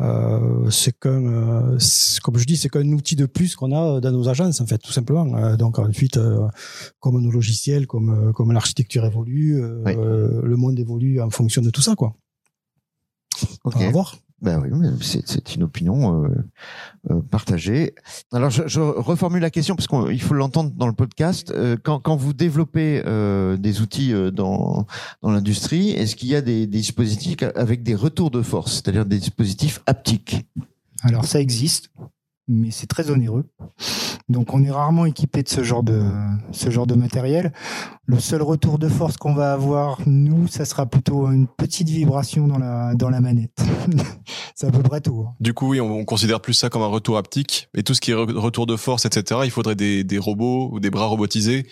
Euh, 0.02 0.70
c'est 0.70 0.98
qu'un, 0.98 1.26
euh, 1.26 1.78
comme 2.24 2.38
je 2.38 2.46
dis, 2.46 2.58
c'est 2.58 2.70
qu'un 2.70 2.88
outil 2.92 3.16
de 3.16 3.26
plus 3.26 3.56
qu'on 3.56 3.72
a 3.72 4.02
dans 4.02 4.12
nos 4.12 4.28
agences, 4.28 4.60
en 4.60 4.66
fait, 4.66 4.80
tout 4.80 4.92
simplement. 4.92 5.36
Euh, 5.38 5.56
donc 5.58 5.78
ensuite, 5.80 6.20
comme 7.00 7.22
nos 7.22 7.32
logiciels, 7.32 7.88
comme, 7.88 8.34
comme 8.34 8.52
l'architecture 8.52 9.06
évolue, 9.06 9.64
Oui. 9.86 9.94
le 9.96 10.56
monde 10.56 10.80
évolue 10.80 11.22
en 11.22 11.30
fonction 11.30 11.62
de 11.62 11.70
tout 11.70 11.82
ça, 11.82 11.96
quoi. 11.96 12.16
Ok. 13.64 13.74
On 13.76 13.80
va 13.80 13.92
voir. 13.92 14.18
Ben 14.42 14.60
oui, 14.60 14.88
c'est, 15.02 15.56
une 15.56 15.62
opinion 15.62 16.24
euh, 16.24 16.30
euh, 17.12 17.22
partagée. 17.22 17.94
Alors, 18.32 18.50
je, 18.50 18.80
reformule 18.80 19.42
la 19.42 19.52
question 19.52 19.76
parce 19.76 19.88
qu'il 19.88 20.22
faut 20.22 20.34
l'entendre 20.34 20.72
dans 20.72 20.88
le 20.88 20.94
podcast. 20.94 21.52
Euh, 21.52 21.78
quand, 21.82 22.16
vous 22.16 22.34
développez 22.34 23.04
des 23.60 23.82
outils 23.82 24.14
dans, 24.34 24.88
dans 25.22 25.32
l'industrie, 25.32 25.92
est-ce 25.92 26.16
qu'il 26.16 26.30
y 26.30 26.36
a 26.36 26.42
des, 26.42 26.66
des 26.66 26.80
dispositifs 26.80 27.38
avec 27.56 27.84
des 27.84 27.94
retours 27.94 28.32
de 28.32 28.42
force, 28.42 28.74
c'est-à-dire 28.74 29.06
des 29.06 29.20
dispositifs 29.20 29.82
haptiques? 29.86 30.46
Alors 31.04 31.26
ça 31.26 31.40
existe, 31.40 31.92
mais 32.52 32.70
c'est 32.72 32.88
très 32.88 33.10
onéreux. 33.10 33.46
Donc 34.30 34.54
on 34.54 34.64
est 34.64 34.72
rarement 34.72 35.06
équipé 35.06 35.44
de 35.44 35.50
ce 35.50 35.64
genre 35.64 35.84
de 35.84 36.02
ce 36.52 36.70
genre 36.70 36.88
de 36.88 36.94
matériel. 36.96 37.52
Le 38.06 38.20
seul 38.20 38.42
retour 38.42 38.78
de 38.80 38.88
force 38.88 39.18
qu'on 39.18 39.34
va 39.34 39.54
avoir 39.54 39.98
nous, 40.06 40.48
ça 40.48 40.64
sera 40.66 40.86
plutôt 40.86 41.30
une 41.32 41.48
petite 41.48 41.90
vibration 41.90 42.48
dans 42.48 42.58
la 42.58 42.94
dans 42.96 43.10
la 43.10 43.20
manette. 43.22 43.58
c'est 44.56 44.68
à 44.68 44.72
peu 44.72 44.84
près 44.84 45.02
tout. 45.02 45.26
hein. 45.28 45.34
Du 45.40 45.54
coup, 45.54 45.70
oui, 45.70 45.82
on, 45.82 45.92
on 45.92 46.06
considère 46.06 46.40
plus 46.42 46.54
ça 46.54 46.70
comme 46.70 46.82
un 46.82 46.88
retour 46.88 47.18
haptique. 47.18 47.70
Et 47.76 47.84
tout 47.84 47.94
ce 47.94 48.02
qui 48.02 48.12
est 48.12 48.16
re- 48.16 48.32
retour 48.38 48.66
de 48.68 48.76
force, 48.76 49.06
etc., 49.06 49.42
il 49.44 49.52
faudrait 49.52 49.76
des, 49.76 50.04
des 50.04 50.18
robots 50.18 50.70
ou 50.72 50.80
des 50.80 50.90
bras 50.90 51.06
robotisés. 51.06 51.66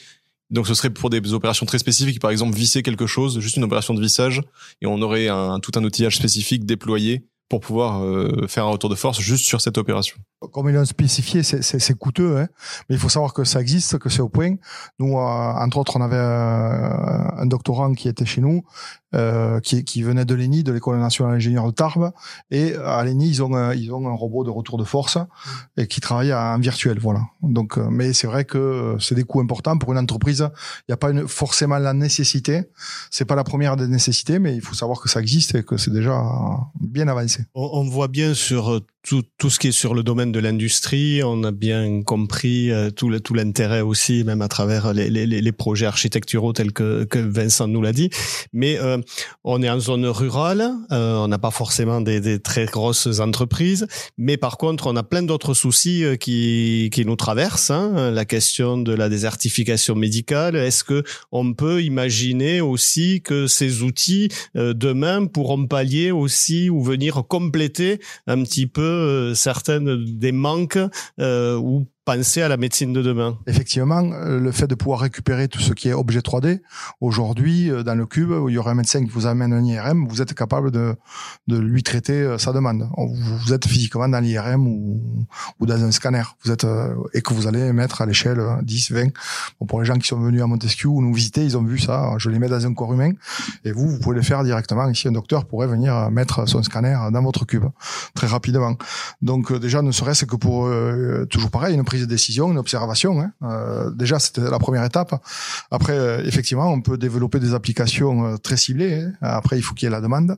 Donc, 0.49 0.65
ce 0.67 0.73
serait 0.73 0.89
pour 0.89 1.09
des 1.11 1.33
opérations 1.33 1.65
très 1.67 1.77
spécifiques, 1.77 2.19
par 2.19 2.31
exemple, 2.31 2.55
visser 2.57 2.81
quelque 2.81 3.05
chose, 3.05 3.39
juste 3.39 3.57
une 3.57 3.63
opération 3.63 3.93
de 3.93 4.01
vissage, 4.01 4.41
et 4.81 4.87
on 4.87 4.99
aurait 5.03 5.27
un, 5.27 5.59
tout 5.59 5.71
un 5.75 5.83
outillage 5.83 6.15
spécifique 6.17 6.65
déployé 6.65 7.27
pour 7.49 7.59
pouvoir 7.61 8.03
euh, 8.03 8.45
faire 8.47 8.65
un 8.65 8.69
retour 8.69 8.89
de 8.89 8.95
force 8.95 9.19
juste 9.19 9.45
sur 9.45 9.59
cette 9.59 9.77
opération. 9.79 10.15
comme 10.53 10.69
ils 10.69 10.75
l'ont 10.75 10.85
spécifié, 10.85 11.43
c'est- 11.43 11.97
coûteux, 11.97 12.37
hein. 12.37 12.47
mais 12.87 12.95
il 12.95 12.99
faut 12.99 13.09
savoir 13.09 13.33
que 13.33 13.43
ça 13.43 13.59
existe, 13.59 13.97
que 13.97 14.07
c'est 14.09 14.21
au 14.21 14.29
point. 14.29 14.55
Nous, 14.99 15.17
euh, 15.17 15.21
entre 15.65 15.77
autres, 15.77 15.97
on 15.97 16.01
avait 16.01 16.15
euh, 16.15 17.41
un 17.41 17.45
doctorant 17.47 17.93
qui 17.93 18.07
était 18.07 18.25
chez 18.25 18.39
nous, 18.41 18.63
euh, 19.15 19.59
qui, 19.59 19.83
qui 19.83 20.03
venait 20.03 20.25
de 20.25 20.35
l'ENI, 20.35 20.63
de 20.63 20.71
l'École 20.71 20.99
nationale 20.99 21.33
d'ingénieurs 21.33 21.65
de 21.67 21.71
Tarbes, 21.71 22.11
et 22.51 22.75
à 22.75 23.03
l'ENI, 23.03 23.27
ils 23.29 23.43
ont, 23.43 23.53
un- 23.55 23.73
ils 23.73 23.91
ont 23.91 24.07
un 24.07 24.13
robot 24.13 24.43
de 24.43 24.49
retour 24.49 24.77
de 24.77 24.83
force 24.83 25.17
et 25.77 25.87
qui 25.87 25.99
travaille 26.01 26.33
en 26.33 26.59
virtuel, 26.59 26.99
voilà. 26.99 27.21
Donc, 27.41 27.77
euh, 27.77 27.87
mais 27.89 28.13
c'est 28.13 28.27
vrai 28.27 28.45
que 28.45 28.95
c'est 28.99 29.15
des 29.15 29.23
coûts 29.23 29.41
importants 29.41 29.77
pour 29.77 29.91
une 29.91 29.97
entreprise. 29.99 30.47
Il 30.81 30.91
n'y 30.91 30.93
a 30.93 30.97
pas 30.97 31.11
une, 31.11 31.27
forcément 31.27 31.77
la 31.79 31.93
nécessité. 31.93 32.63
C'est 33.09 33.25
pas 33.25 33.35
la 33.35 33.43
première 33.43 33.75
des 33.77 33.87
nécessités, 33.87 34.39
mais 34.39 34.55
il 34.55 34.61
faut 34.61 34.75
savoir 34.75 35.01
que 35.01 35.09
ça 35.09 35.19
existe 35.21 35.55
et 35.55 35.63
que 35.63 35.77
c'est 35.77 35.91
déjà 35.91 36.21
bien 36.79 37.07
avancé. 37.07 37.45
On, 37.55 37.69
on 37.73 37.83
voit 37.89 38.07
bien 38.07 38.33
sur 38.33 38.71
euh, 38.73 38.79
tout, 39.01 39.23
tout 39.37 39.49
ce 39.49 39.59
qui 39.59 39.69
est 39.69 39.71
sur 39.71 39.93
le 39.95 40.03
domaine 40.03 40.31
de 40.31 40.39
l'industrie, 40.39 41.21
on 41.23 41.43
a 41.43 41.51
bien 41.51 42.03
compris 42.03 42.71
euh, 42.71 42.89
tout 42.91 43.09
le- 43.09 43.19
tout 43.21 43.33
l'intérêt 43.33 43.81
aussi, 43.81 44.23
même 44.23 44.41
à 44.41 44.47
travers 44.47 44.93
les, 44.93 45.09
les, 45.09 45.25
les 45.25 45.51
projets 45.51 45.85
architecturaux 45.85 46.53
tels 46.53 46.73
que, 46.73 47.05
que 47.05 47.19
Vincent 47.19 47.67
nous 47.67 47.81
l'a 47.81 47.93
dit. 47.93 48.09
Mais 48.53 48.77
euh, 48.79 48.98
on 49.43 49.61
est 49.61 49.69
en 49.69 49.79
zone 49.79 50.05
rurale, 50.05 50.71
euh, 50.91 51.15
on 51.17 51.27
n'a 51.27 51.37
pas 51.37 51.51
forcément 51.51 52.01
des, 52.01 52.19
des 52.19 52.39
très 52.39 52.65
grosses 52.65 53.19
entreprises, 53.19 53.87
mais 54.17 54.37
par 54.37 54.57
contre, 54.57 54.87
on 54.87 54.95
a 54.95 55.03
plein 55.03 55.23
d'autres 55.23 55.53
soucis 55.53 56.03
euh, 56.03 56.15
qui, 56.15 56.89
qui 56.93 57.05
nous 57.05 57.15
traversent. 57.15 57.71
hein. 57.71 58.11
La 58.11 58.25
question 58.25 58.77
de 58.77 58.93
la 58.93 59.09
désertification 59.09 59.95
médicale, 59.95 60.55
est-ce 60.55 60.83
que 60.83 61.03
on 61.31 61.53
peut 61.53 61.81
imaginer 61.83 62.61
aussi 62.61 63.21
que 63.21 63.47
ces 63.47 63.81
outils 63.83 64.29
euh, 64.55 64.73
demain 64.73 65.25
pourront 65.25 65.67
pallier 65.67 66.11
aussi 66.11 66.69
ou 66.69 66.83
venir 66.83 67.23
compléter 67.27 67.99
un 68.27 68.43
petit 68.43 68.67
peu 68.67 68.81
euh, 68.81 69.33
certaines 69.33 70.05
des 70.05 70.31
manques 70.31 70.79
euh, 71.19 71.55
ou 71.57 71.87
penser 72.05 72.41
à 72.41 72.47
la 72.47 72.57
médecine 72.57 72.93
de 72.93 73.01
demain. 73.01 73.37
Effectivement, 73.47 74.01
euh, 74.13 74.39
le 74.39 74.51
fait 74.51 74.67
de 74.67 74.75
pouvoir 74.75 75.01
récupérer 75.01 75.47
tout 75.47 75.59
ce 75.59 75.73
qui 75.73 75.89
est 75.89 75.93
objet 75.93 76.19
3D, 76.19 76.61
aujourd'hui, 77.01 77.69
euh, 77.69 77.83
dans 77.83 77.95
le 77.95 78.05
cube, 78.05 78.31
où 78.31 78.49
il 78.49 78.55
y 78.55 78.57
aurait 78.57 78.71
un 78.71 78.75
médecin 78.75 79.03
qui 79.03 79.11
vous 79.11 79.27
amène 79.27 79.53
un 79.53 79.63
IRM, 79.63 80.07
vous 80.07 80.21
êtes 80.21 80.33
capable 80.33 80.71
de, 80.71 80.95
de 81.47 81.57
lui 81.57 81.83
traiter 81.83 82.21
euh, 82.21 82.37
sa 82.37 82.53
demande. 82.53 82.89
Vous 82.97 83.53
êtes 83.53 83.67
physiquement 83.67 84.07
dans 84.07 84.19
l'IRM 84.19 84.67
ou, 84.67 85.01
ou 85.59 85.65
dans 85.65 85.83
un 85.83 85.91
scanner. 85.91 86.23
Vous 86.43 86.51
êtes, 86.51 86.65
et 87.13 87.21
que 87.21 87.33
vous 87.33 87.47
allez 87.47 87.71
mettre 87.73 88.01
à 88.01 88.05
l'échelle 88.05 88.39
euh, 88.39 88.61
10, 88.63 88.91
20. 88.91 89.07
Bon, 89.59 89.65
pour 89.65 89.79
les 89.79 89.85
gens 89.85 89.97
qui 89.97 90.07
sont 90.07 90.19
venus 90.19 90.41
à 90.41 90.47
Montesquieu 90.47 90.89
ou 90.89 91.01
nous 91.01 91.13
visiter, 91.13 91.43
ils 91.43 91.57
ont 91.57 91.63
vu 91.63 91.79
ça. 91.79 92.13
Je 92.17 92.29
les 92.29 92.39
mets 92.39 92.49
dans 92.49 92.65
un 92.65 92.73
corps 92.73 92.93
humain. 92.93 93.11
Et 93.65 93.71
vous, 93.71 93.87
vous 93.87 93.99
pouvez 93.99 94.15
le 94.15 94.21
faire 94.21 94.43
directement. 94.43 94.89
Ici, 94.89 95.07
un 95.07 95.11
docteur 95.11 95.45
pourrait 95.45 95.67
venir 95.67 96.09
mettre 96.11 96.47
son 96.47 96.63
scanner 96.63 96.97
dans 97.11 97.21
votre 97.21 97.45
cube 97.45 97.65
très 98.13 98.27
rapidement. 98.27 98.75
Donc 99.21 99.53
déjà, 99.53 99.81
ne 99.81 99.91
serait-ce 99.91 100.25
que 100.25 100.35
pour 100.35 100.67
euh, 100.67 101.25
toujours 101.29 101.51
pareil, 101.51 101.75
une 101.75 101.83
prise 101.83 101.98
de 102.01 102.05
décision, 102.05 102.51
une 102.51 102.57
observation. 102.57 103.19
Hein. 103.21 103.31
Euh, 103.43 103.89
déjà, 103.91 104.19
c'était 104.19 104.41
la 104.41 104.59
première 104.59 104.83
étape. 104.83 105.13
Après, 105.71 105.93
euh, 105.93 106.23
effectivement, 106.25 106.67
on 106.71 106.81
peut 106.81 106.97
développer 106.97 107.39
des 107.39 107.53
applications 107.53 108.25
euh, 108.25 108.37
très 108.37 108.57
ciblées. 108.57 109.03
hein. 109.03 109.13
Après, 109.21 109.57
il 109.57 109.61
faut 109.61 109.73
qu'il 109.73 109.85
y 109.85 109.89
ait 109.89 109.91
la 109.91 110.01
demande, 110.01 110.37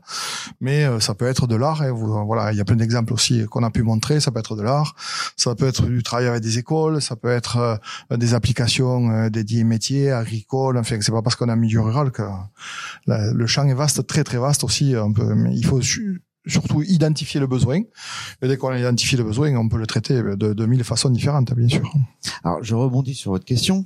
mais 0.59 0.85
euh, 0.85 0.99
ça 0.99 1.13
peut 1.15 1.27
être 1.27 1.47
de 1.47 1.55
l'art. 1.55 1.81
hein. 1.81 1.91
Voilà, 1.91 2.51
il 2.51 2.57
y 2.57 2.61
a 2.61 2.65
plein 2.65 2.75
d'exemples 2.75 3.13
aussi 3.13 3.45
qu'on 3.47 3.63
a 3.63 3.69
pu 3.71 3.83
montrer. 3.83 4.19
Ça 4.19 4.31
peut 4.31 4.39
être 4.39 4.55
de 4.55 4.63
l'art, 4.63 4.95
ça 5.37 5.55
peut 5.55 5.67
être 5.67 5.85
du 5.85 6.03
travail 6.03 6.27
avec 6.27 6.41
des 6.41 6.57
écoles, 6.57 7.01
ça 7.01 7.15
peut 7.15 7.29
être 7.31 7.57
euh, 7.57 8.17
des 8.17 8.33
applications 8.33 9.29
dédiées 9.29 9.63
métiers, 9.63 10.11
agricoles. 10.11 10.77
Enfin, 10.77 10.97
c'est 11.01 11.11
pas 11.11 11.21
parce 11.21 11.35
qu'on 11.35 11.49
est 11.49 11.53
en 11.53 11.57
milieu 11.57 11.81
rural 11.81 12.11
que 12.11 12.23
le 13.07 13.47
champ 13.47 13.65
est 13.67 13.73
vaste, 13.73 14.05
très 14.07 14.23
très 14.23 14.37
vaste 14.37 14.63
aussi. 14.63 14.95
Un 14.95 15.11
peu, 15.11 15.33
mais 15.35 15.55
il 15.55 15.65
faut 15.65 15.81
surtout 16.45 16.81
identifier 16.81 17.39
le 17.39 17.47
besoin. 17.47 17.81
Et 18.41 18.47
dès 18.47 18.57
qu'on 18.57 18.69
a 18.69 18.77
le 19.17 19.23
besoin, 19.23 19.55
on 19.55 19.69
peut 19.69 19.77
le 19.77 19.87
traiter 19.87 20.15
de, 20.21 20.65
mille 20.65 20.83
façons 20.83 21.09
différentes, 21.09 21.53
bien 21.53 21.67
sûr. 21.67 21.93
Alors, 22.43 22.63
je 22.63 22.75
rebondis 22.75 23.13
sur 23.15 23.31
votre 23.31 23.45
question, 23.45 23.85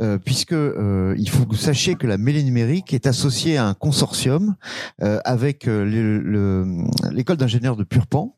euh, 0.00 0.18
puisque 0.18 0.52
euh, 0.52 1.14
il 1.18 1.28
faut 1.28 1.44
que 1.44 1.50
vous 1.50 1.56
sachiez 1.56 1.94
que 1.96 2.06
la 2.06 2.18
mêlée 2.18 2.42
numérique 2.42 2.94
est 2.94 3.06
associée 3.06 3.56
à 3.56 3.66
un 3.66 3.74
consortium 3.74 4.56
euh, 5.02 5.20
avec 5.24 5.68
euh, 5.68 5.84
le- 5.84 6.20
le- 6.20 6.84
l'école 7.12 7.36
d'ingénieurs 7.36 7.76
de 7.76 7.84
Purpan. 7.84 8.36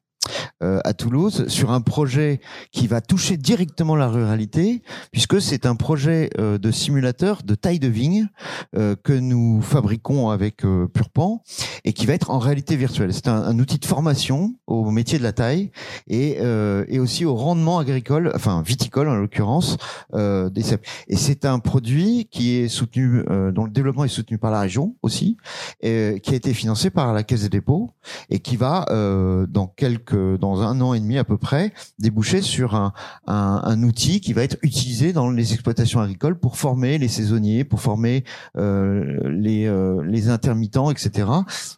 À 0.60 0.94
Toulouse 0.94 1.46
sur 1.48 1.70
un 1.70 1.80
projet 1.80 2.40
qui 2.70 2.86
va 2.86 3.00
toucher 3.00 3.36
directement 3.36 3.96
la 3.96 4.08
ruralité, 4.08 4.82
puisque 5.10 5.40
c'est 5.40 5.66
un 5.66 5.74
projet 5.74 6.30
de 6.38 6.70
simulateur 6.70 7.42
de 7.42 7.54
taille 7.54 7.78
de 7.78 7.88
vigne 7.88 8.28
que 8.72 9.12
nous 9.12 9.60
fabriquons 9.62 10.30
avec 10.30 10.62
Purpan 10.92 11.42
et 11.84 11.92
qui 11.92 12.06
va 12.06 12.14
être 12.14 12.30
en 12.30 12.38
réalité 12.38 12.76
virtuelle. 12.76 13.12
C'est 13.12 13.28
un, 13.28 13.58
outil 13.58 13.78
de 13.78 13.84
formation 13.84 14.54
au 14.66 14.90
métier 14.90 15.18
de 15.18 15.22
la 15.22 15.32
taille 15.32 15.70
et, 16.06 16.38
et 16.38 16.98
aussi 16.98 17.24
au 17.24 17.34
rendement 17.34 17.78
agricole, 17.78 18.32
enfin 18.34 18.62
viticole 18.62 19.08
en 19.08 19.14
l'occurrence, 19.14 19.76
des 20.14 20.62
cèpes. 20.62 20.86
Et 21.08 21.16
c'est 21.16 21.44
un 21.44 21.58
produit 21.58 22.28
qui 22.30 22.56
est 22.56 22.68
soutenu, 22.68 23.24
dont 23.52 23.64
le 23.64 23.70
développement 23.70 24.04
est 24.04 24.08
soutenu 24.08 24.38
par 24.38 24.50
la 24.50 24.60
région 24.60 24.96
aussi, 25.02 25.36
et, 25.80 26.20
qui 26.22 26.32
a 26.32 26.36
été 26.36 26.54
financé 26.54 26.90
par 26.90 27.12
la 27.12 27.22
Caisse 27.22 27.42
des 27.42 27.48
dépôts 27.48 27.90
et 28.30 28.40
qui 28.40 28.56
va 28.56 28.86
euh, 28.90 29.46
dans 29.46 29.66
quelques, 29.66 30.14
dans 30.40 30.62
un 30.62 30.80
an 30.80 30.94
et 30.94 31.00
demi 31.00 31.18
à 31.18 31.24
peu 31.24 31.36
près, 31.36 31.72
déboucher 31.98 32.42
sur 32.42 32.74
un, 32.74 32.92
un, 33.26 33.62
un, 33.64 33.82
outil 33.82 34.20
qui 34.20 34.32
va 34.32 34.42
être 34.42 34.56
utilisé 34.62 35.12
dans 35.12 35.30
les 35.30 35.52
exploitations 35.52 36.00
agricoles 36.00 36.38
pour 36.38 36.56
former 36.56 36.98
les 36.98 37.08
saisonniers, 37.08 37.64
pour 37.64 37.80
former 37.80 38.24
euh, 38.56 39.18
les, 39.24 39.66
euh, 39.66 40.02
les 40.04 40.28
intermittents, 40.28 40.90
etc. 40.90 41.28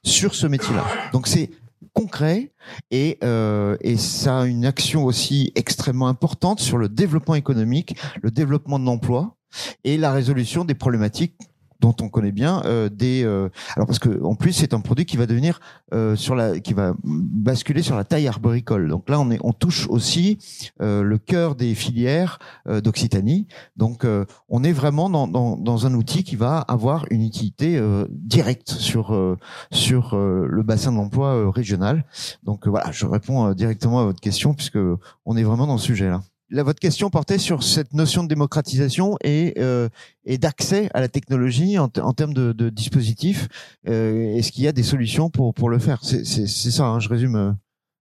sur 0.03 0.35
ce 0.35 0.47
métier-là. 0.47 0.85
Donc 1.13 1.27
c'est 1.27 1.51
concret 1.93 2.53
et, 2.91 3.19
euh, 3.23 3.77
et 3.81 3.97
ça 3.97 4.41
a 4.41 4.47
une 4.47 4.65
action 4.65 5.05
aussi 5.05 5.53
extrêmement 5.55 6.09
importante 6.09 6.61
sur 6.61 6.77
le 6.77 6.89
développement 6.89 7.37
économique, 7.37 7.97
le 8.23 8.31
développement 8.31 8.79
de 8.79 8.85
l'emploi 8.85 9.37
et 9.85 9.97
la 9.97 10.13
résolution 10.13 10.65
des 10.65 10.75
problématiques 10.75 11.37
dont 11.85 11.95
on 12.01 12.09
connaît 12.09 12.33
bien 12.33 12.63
euh, 12.65 12.89
des 12.89 13.25
euh, 13.25 13.51
alors 13.77 13.87
parce 13.87 13.99
que 13.99 14.23
en 14.23 14.35
plus 14.35 14.53
c'est 14.53 14.73
un 14.73 14.81
produit 14.81 15.05
qui 15.05 15.19
va 15.19 15.27
devenir 15.27 15.61
euh, 15.93 16.17
sur 16.17 16.35
la 16.35 16.59
qui 16.59 16.73
va 16.73 16.95
basculer 17.05 17.83
sur 17.83 17.95
la 17.95 18.05
taille 18.05 18.27
arboricole. 18.27 18.89
Donc 18.89 19.11
là 19.11 19.21
on 19.21 19.31
est 19.31 19.39
on 19.43 19.53
touche 19.53 19.87
aussi 19.89 20.39
le 20.81 21.17
cœur 21.19 21.55
des 21.55 21.75
filières 21.75 22.39
d'Occitanie. 22.67 23.47
Donc 23.77 24.07
on 24.49 24.65
est 24.65 24.73
vraiment 24.73 25.11
dans, 25.11 25.27
dans, 25.27 25.57
dans, 25.57 25.87
un 25.87 25.95
outil 25.95 26.25
qui 26.25 26.37
va 26.37 26.59
avoir 26.59 27.07
une 27.11 27.23
utilité 27.23 27.81
directe 28.11 28.71
sur 28.71 29.37
sur 29.71 30.17
le 30.17 30.63
bassin 30.63 30.93
de 30.93 30.97
l'emploi 30.97 31.51
régional. 31.51 32.05
Donc 32.45 32.67
voilà 32.67 32.91
je 32.93 33.07
réponds 33.07 33.53
directement 33.53 34.01
à 34.01 34.05
votre 34.05 34.21
question 34.21 34.55
puisque 34.55 34.79
on 35.27 35.37
est 35.37 35.43
vraiment 35.43 35.67
dans 35.67 35.75
le 35.75 35.87
sujet 35.91 36.09
là 36.09 36.23
Là, 36.55 36.63
votre 36.63 36.79
question 36.79 37.11
portait 37.11 37.39
sur 37.39 37.65
cette 37.65 37.95
notion 37.95 38.23
de 38.23 38.29
démocratisation 38.29 39.17
et, 39.25 39.55
euh, 39.59 39.89
et 40.25 40.39
d'accès 40.39 40.89
à 40.95 41.01
la 41.01 41.09
technologie 41.09 41.79
en, 41.81 41.91
en 42.01 42.13
termes 42.13 42.33
de, 42.33 42.53
de 42.53 42.71
dispositifs. 42.71 43.49
Euh, 43.89 44.37
Est-ce 44.37 44.53
qu'il 44.53 44.63
y 44.63 44.69
a 44.69 44.73
des 44.73 44.85
solutions 44.85 45.31
pour, 45.31 45.53
pour 45.53 45.69
le 45.69 45.81
faire? 45.81 45.99
C'est 46.05 46.45
ça, 46.47 46.85
hein, 46.85 47.01
je 47.01 47.09
résume. 47.09 47.35
Euh, 47.35 47.53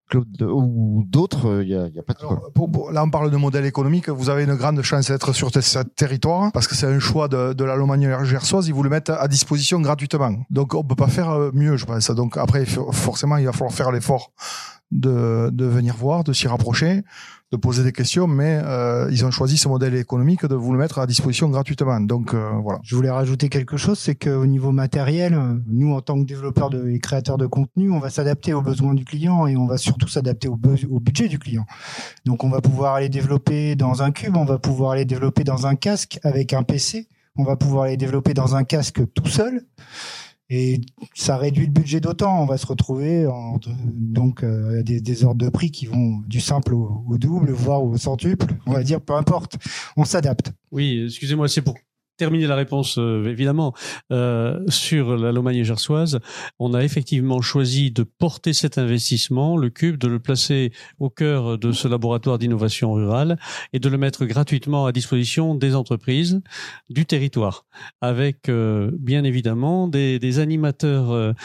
Claude 0.09 0.41
ou 0.43 1.03
d'autres, 1.07 1.63
il 1.63 1.69
n'y 1.69 1.75
a, 1.75 2.03
pas 2.03 2.13
de 2.13 2.19
Alors, 2.19 2.51
pour, 2.53 2.69
pour, 2.69 2.91
là, 2.91 3.03
on 3.03 3.09
parle 3.09 3.31
de 3.31 3.37
modèle 3.37 3.65
économique. 3.65 4.09
Vous 4.09 4.29
avez 4.29 4.43
une 4.43 4.53
grande 4.53 4.79
chance 4.83 5.07
d'être 5.07 5.33
sur 5.33 5.49
ce 5.49 5.79
territoire 5.95 6.51
parce 6.51 6.67
que 6.67 6.75
c'est 6.75 6.85
un 6.85 6.99
choix 6.99 7.27
de, 7.29 7.53
de 7.53 7.63
la 7.63 7.75
Lomagne 7.75 8.23
gersoise. 8.23 8.67
Ils 8.67 8.73
vous 8.73 8.83
le 8.83 8.89
mettent 8.89 9.09
à 9.09 9.27
disposition 9.27 9.79
gratuitement. 9.79 10.35
Donc, 10.51 10.75
on 10.75 10.83
peut 10.83 10.95
pas 10.95 11.07
faire 11.07 11.51
mieux, 11.53 11.77
je 11.77 11.85
pense. 11.85 12.11
Donc, 12.11 12.37
après, 12.37 12.65
forcément, 12.65 13.37
il 13.37 13.45
va 13.45 13.53
falloir 13.53 13.73
faire 13.73 13.91
l'effort 13.91 14.33
de, 14.91 15.49
de 15.51 15.65
venir 15.65 15.95
voir, 15.95 16.23
de 16.23 16.33
s'y 16.33 16.47
rapprocher 16.47 17.01
de 17.53 17.57
poser 17.57 17.83
des 17.83 17.91
questions, 17.91 18.25
mais 18.25 18.59
euh, 18.63 19.07
ils 19.11 19.23
ont 19.25 19.31
choisi 19.31 19.57
ce 19.57 19.67
modèle 19.67 19.93
économique 19.93 20.43
de 20.43 20.55
vous 20.55 20.71
le 20.73 20.79
mettre 20.79 20.97
à 20.97 21.05
disposition 21.05 21.49
gratuitement. 21.49 21.99
Donc 21.99 22.33
euh, 22.33 22.49
voilà. 22.63 22.79
Je 22.83 22.95
voulais 22.95 23.11
rajouter 23.11 23.47
quelque 23.47 23.77
chose, 23.77 23.99
c'est 23.99 24.15
qu'au 24.15 24.47
niveau 24.47 24.71
matériel, 24.71 25.39
nous 25.67 25.93
en 25.93 26.01
tant 26.01 26.19
que 26.19 26.25
développeurs 26.25 26.71
de, 26.71 26.89
et 26.89 26.99
créateurs 26.99 27.37
de 27.37 27.45
contenu, 27.45 27.91
on 27.91 27.99
va 27.99 28.09
s'adapter 28.09 28.53
aux 28.53 28.63
besoins 28.63 28.95
du 28.95 29.05
client 29.05 29.45
et 29.45 29.55
on 29.55 29.67
va 29.67 29.77
surtout 29.77 30.07
s'adapter 30.07 30.47
au, 30.47 30.57
au 30.89 30.99
budget 30.99 31.27
du 31.27 31.37
client. 31.37 31.65
Donc 32.25 32.43
on 32.43 32.49
va 32.49 32.59
pouvoir 32.59 32.95
aller 32.95 33.09
développer 33.09 33.75
dans 33.75 34.01
un 34.01 34.11
cube, 34.11 34.35
on 34.35 34.45
va 34.45 34.57
pouvoir 34.57 34.93
aller 34.93 35.05
développer 35.05 35.43
dans 35.43 35.67
un 35.67 35.75
casque 35.75 36.19
avec 36.23 36.53
un 36.53 36.63
PC, 36.63 37.07
on 37.35 37.43
va 37.43 37.55
pouvoir 37.55 37.83
aller 37.83 37.97
développer 37.97 38.33
dans 38.33 38.55
un 38.55 38.63
casque 38.63 39.01
tout 39.13 39.27
seul 39.27 39.61
et 40.55 40.81
ça 41.15 41.35
réduit 41.35 41.65
le 41.65 41.71
budget 41.71 41.99
d'autant. 41.99 42.43
On 42.43 42.45
va 42.45 42.59
se 42.59 42.67
retrouver 42.67 43.25
en, 43.25 43.59
donc 43.95 44.43
euh, 44.43 44.83
des, 44.83 45.23
ordres 45.23 45.43
de 45.43 45.49
prix 45.49 45.71
qui 45.71 45.87
vont 45.87 46.21
du 46.27 46.39
simple 46.39 46.75
au, 46.75 47.17
double, 47.17 47.49
voire 47.51 47.83
au 47.83 47.97
centuple. 47.97 48.45
On 48.67 48.73
va 48.73 48.83
dire 48.83 49.01
peu 49.01 49.13
importe, 49.13 49.57
on 49.97 50.05
s'adapte. 50.05 50.51
Oui, 50.71 51.05
excusez-moi, 51.05 51.47
c'est 51.47 51.63
pour 51.63 51.73
terminer 52.17 52.47
la 52.47 52.55
réponse, 52.55 52.97
euh, 52.97 53.25
évidemment, 53.25 53.73
euh, 54.11 54.59
sur 54.67 55.17
la 55.17 55.31
Lomagne 55.31 55.63
gersoise, 55.63 56.19
on 56.59 56.73
a 56.73 56.83
effectivement 56.83 57.41
choisi 57.41 57.91
de 57.91 58.03
porter 58.03 58.53
cet 58.53 58.77
investissement, 58.77 59.57
le 59.57 59.69
cube, 59.69 59.97
de 59.97 60.07
le 60.07 60.19
placer 60.19 60.71
au 60.99 61.09
cœur 61.09 61.57
de 61.57 61.71
ce 61.71 61.87
laboratoire 61.87 62.37
d'innovation 62.37 62.93
rurale 62.93 63.37
et 63.73 63.79
de 63.79 63.89
le 63.89 63.97
mettre 63.97 64.25
gratuitement 64.25 64.85
à 64.85 64.91
disposition 64.91 65.55
des 65.55 65.75
entreprises 65.75 66.41
du 66.89 67.05
territoire, 67.05 67.65
avec 68.01 68.49
euh, 68.49 68.91
bien 68.93 69.23
évidemment 69.23 69.87
des, 69.87 70.33
animateurs 70.33 71.35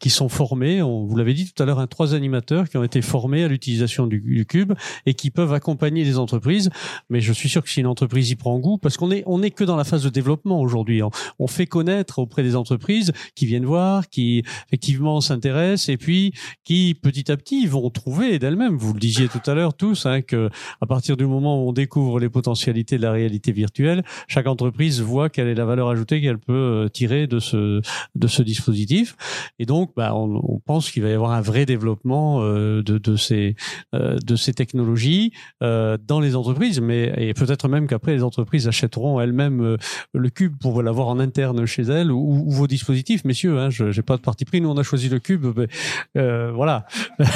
qui 0.00 0.10
sont 0.10 0.28
formés. 0.28 0.80
Vous 0.82 1.16
l'avez 1.16 1.32
dit 1.32 1.52
tout 1.52 1.62
à 1.62 1.66
l'heure, 1.66 1.78
un 1.78 1.86
trois 1.86 2.14
animateurs 2.14 2.68
qui 2.68 2.76
ont 2.76 2.82
été 2.82 3.02
formés 3.02 3.44
à 3.44 3.48
l'utilisation 3.48 4.06
du, 4.06 4.44
cube 4.48 4.72
et 5.04 5.14
qui 5.14 5.30
peuvent 5.30 5.52
accompagner 5.52 6.02
les 6.02 6.18
entreprises. 6.18 6.70
Mais 7.08 7.20
je 7.20 7.32
suis 7.32 7.48
sûr 7.48 7.62
que 7.62 7.70
si 7.70 7.80
une 7.80 7.86
entreprise 7.86 8.30
y 8.30 8.34
prend 8.34 8.58
goût, 8.58 8.78
parce 8.78 8.96
qu'on 8.96 9.12
est 9.12 9.22
on 9.26 9.42
est 9.42 9.50
que 9.50 9.62
dans 9.62 9.76
la 9.76 9.84
phase 9.84 9.95
de 10.02 10.10
développement 10.10 10.60
aujourd'hui. 10.60 11.02
On 11.38 11.46
fait 11.46 11.66
connaître 11.66 12.18
auprès 12.18 12.42
des 12.42 12.56
entreprises 12.56 13.12
qui 13.34 13.46
viennent 13.46 13.64
voir, 13.64 14.08
qui 14.08 14.42
effectivement 14.68 15.20
s'intéressent 15.20 15.88
et 15.88 15.96
puis 15.96 16.32
qui 16.64 16.94
petit 17.00 17.30
à 17.30 17.36
petit 17.36 17.66
vont 17.66 17.88
trouver 17.90 18.38
d'elles-mêmes. 18.38 18.76
Vous 18.76 18.92
le 18.92 19.00
disiez 19.00 19.28
tout 19.28 19.40
à 19.46 19.54
l'heure 19.54 19.74
tous, 19.74 20.06
hein, 20.06 20.22
que 20.22 20.50
à 20.80 20.86
partir 20.86 21.16
du 21.16 21.26
moment 21.26 21.62
où 21.62 21.68
on 21.68 21.72
découvre 21.72 22.20
les 22.20 22.28
potentialités 22.28 22.96
de 22.96 23.02
la 23.02 23.12
réalité 23.12 23.52
virtuelle, 23.52 24.04
chaque 24.28 24.46
entreprise 24.46 25.00
voit 25.00 25.28
quelle 25.28 25.48
est 25.48 25.54
la 25.54 25.64
valeur 25.64 25.88
ajoutée 25.88 26.20
qu'elle 26.20 26.38
peut 26.38 26.52
euh, 26.52 26.88
tirer 26.88 27.26
de 27.26 27.38
ce 27.38 27.80
de 28.14 28.26
ce 28.26 28.42
dispositif. 28.42 29.16
Et 29.58 29.66
donc, 29.66 29.92
bah, 29.96 30.14
on, 30.14 30.60
pense 30.64 30.90
qu'il 30.90 31.02
va 31.02 31.10
y 31.10 31.12
avoir 31.12 31.32
un 31.32 31.40
vrai 31.40 31.66
développement 31.66 32.42
euh, 32.42 32.82
de, 32.82 32.98
de 32.98 33.16
ces 33.16 33.54
euh, 33.94 34.18
de 34.24 34.36
ces 34.36 34.52
technologies 34.52 35.32
dans 35.60 36.20
les 36.20 36.36
entreprises, 36.36 36.80
mais 36.80 37.12
et 37.16 37.34
peut-être 37.34 37.68
même 37.68 37.86
qu'après 37.86 38.12
les 38.12 38.22
entreprises 38.22 38.68
achèteront 38.68 39.20
elles-mêmes 39.20 39.76
le 40.12 40.30
cube 40.30 40.56
pour 40.58 40.82
l'avoir 40.82 41.08
en 41.08 41.18
interne 41.18 41.66
chez 41.66 41.82
elles 41.82 42.10
ou, 42.10 42.50
vos 42.50 42.66
dispositifs, 42.66 43.24
messieurs. 43.24 43.58
Hein, 43.58 43.70
je 43.70 43.90
j'ai 43.90 44.02
pas 44.02 44.16
de 44.16 44.22
parti 44.22 44.44
pris. 44.44 44.60
Nous, 44.60 44.68
on 44.68 44.76
a 44.76 44.82
choisi 44.82 45.08
le 45.08 45.18
cube. 45.18 45.46
Mais, 45.56 45.68
euh, 46.16 46.52
voilà. 46.52 46.86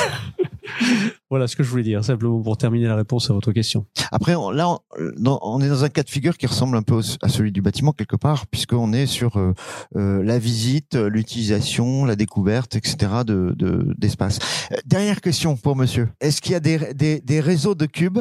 voilà 1.31 1.47
ce 1.47 1.57
que 1.57 1.63
je 1.63 1.71
voulais 1.71 1.83
dire, 1.83 2.05
simplement 2.05 2.41
pour 2.41 2.57
terminer 2.57 2.87
la 2.87 2.97
réponse 2.97 3.31
à 3.31 3.35
votre 3.35 3.53
question. 3.53 3.87
Après, 4.13 4.33
là, 4.33 4.79
on, 5.25 5.61
est 5.61 5.69
dans 5.69 5.85
un 5.85 5.89
cas 5.89 6.03
de 6.03 6.11
figure 6.11 6.37
qui 6.37 6.47
ressemble 6.47 6.77
un 6.77 6.83
peu 6.83 7.01
à 7.23 7.29
celui 7.29 7.53
du 7.53 7.63
bâtiment 7.63 7.93
quelque 7.93 8.17
part, 8.17 8.47
puisqu'on 8.47 8.93
est 8.93 9.07
sur 9.07 9.37
euh, 9.37 9.55
euh, 9.97 10.23
la 10.23 10.39
visite, 10.39 10.97
l'utilisation, 10.97 12.05
la 12.05 12.17
découverte, 12.17 12.77
etc. 12.77 12.97
de 13.27 13.55
d'espace. 13.99 14.39
De, 14.39 14.77
dernière 14.87 15.21
question 15.21 15.57
pour 15.57 15.77
Monsieur. 15.77 16.09
Est-ce 16.21 16.41
qu'il 16.41 16.53
y 16.53 16.55
a 16.55 16.61
des, 16.61 17.21
des, 17.21 17.41
réseaux 17.41 17.75
de 17.75 17.87
cubes 17.87 18.19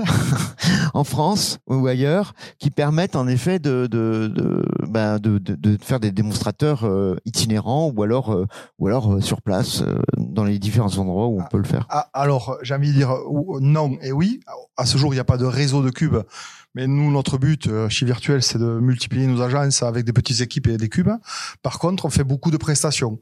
en 0.93 1.03
France 1.03 1.59
ou 1.67 1.87
ailleurs 1.87 2.33
qui 2.57 2.69
permettent 2.69 3.15
en 3.15 3.27
effet 3.27 3.59
de, 3.59 3.87
de, 4.27 4.65
bah, 4.87 5.19
de, 5.19 5.37
de 5.37 5.77
faire 5.81 5.99
des 5.99 6.11
démonstrateurs 6.11 6.85
euh, 6.85 7.15
itinérants 7.25 7.91
ou 7.95 8.03
alors 8.03 8.33
euh, 8.33 8.45
ou 8.77 8.87
alors 8.87 9.23
sur 9.23 9.41
place 9.41 9.83
dans 10.17 10.43
les 10.43 10.59
différents 10.59 10.97
endroits 10.97 11.27
où 11.27 11.39
on 11.39 11.45
peut 11.45 11.57
le 11.57 11.63
faire 11.63 11.85
ah, 11.89 12.09
Alors, 12.13 12.57
j'ai 12.61 12.73
envie 12.73 12.89
de 12.89 12.93
dire 12.93 13.15
non 13.61 13.97
et 14.01 14.11
oui. 14.11 14.39
À 14.77 14.85
ce 14.85 14.97
jour, 14.97 15.13
il 15.13 15.17
n'y 15.17 15.21
a 15.21 15.25
pas 15.25 15.37
de 15.37 15.45
réseau 15.45 15.81
de 15.81 15.89
cubes. 15.89 16.17
Mais 16.75 16.87
nous, 16.87 17.11
notre 17.11 17.37
but 17.37 17.67
euh, 17.67 17.89
chez 17.89 18.05
Virtuel, 18.05 18.43
c'est 18.43 18.59
de 18.59 18.79
multiplier 18.79 19.25
nos 19.25 19.41
agences 19.41 19.81
avec 19.81 20.05
des 20.05 20.13
petites 20.13 20.41
équipes 20.41 20.67
et 20.67 20.77
des 20.77 20.89
cubes. 20.89 21.11
Par 21.63 21.79
contre, 21.79 22.05
on 22.05 22.09
fait 22.09 22.23
beaucoup 22.23 22.51
de 22.51 22.57
prestations. 22.57 23.19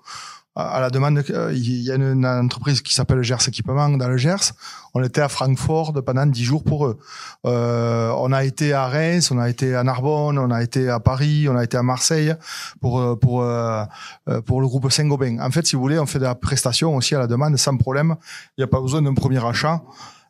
À 0.59 0.79
la 0.79 0.89
demande, 0.89 1.23
euh, 1.29 1.53
il 1.53 1.81
y 1.83 1.91
a 1.91 1.95
une 1.95 2.25
entreprise 2.25 2.81
qui 2.81 2.91
s'appelle 2.91 3.21
Gers 3.21 3.47
Équipement 3.47 3.89
dans 3.89 4.07
le 4.07 4.17
Gers. 4.17 4.53
On 4.95 5.03
était 5.03 5.21
à 5.21 5.29
Francfort 5.29 5.93
pendant 6.03 6.25
dix 6.25 6.43
jours 6.43 6.63
pour 6.63 6.87
eux. 6.87 6.97
Euh, 7.45 8.11
on 8.17 8.31
a 8.31 8.43
été 8.43 8.73
à 8.73 8.87
Reims, 8.87 9.29
on 9.29 9.37
a 9.37 9.51
été 9.51 9.75
à 9.75 9.83
Narbonne, 9.83 10.39
on 10.39 10.49
a 10.49 10.63
été 10.63 10.89
à 10.89 10.99
Paris, 10.99 11.47
on 11.47 11.55
a 11.55 11.63
été 11.63 11.77
à 11.77 11.83
Marseille 11.83 12.33
pour 12.81 12.99
euh, 12.99 13.15
pour 13.15 13.45
pour 14.47 14.61
le 14.61 14.67
groupe 14.67 14.91
Saint-Gobain. 14.91 15.37
En 15.41 15.51
fait, 15.51 15.67
si 15.67 15.75
vous 15.75 15.81
voulez, 15.83 15.99
on 15.99 16.07
fait 16.07 16.17
de 16.17 16.23
la 16.23 16.33
prestation 16.33 16.95
aussi 16.95 17.13
à 17.13 17.19
la 17.19 17.27
demande 17.27 17.55
sans 17.57 17.77
problème. 17.77 18.15
Il 18.57 18.61
n'y 18.61 18.63
a 18.63 18.67
pas 18.67 18.81
besoin 18.81 19.03
d'un 19.03 19.13
premier 19.13 19.45
achat 19.45 19.83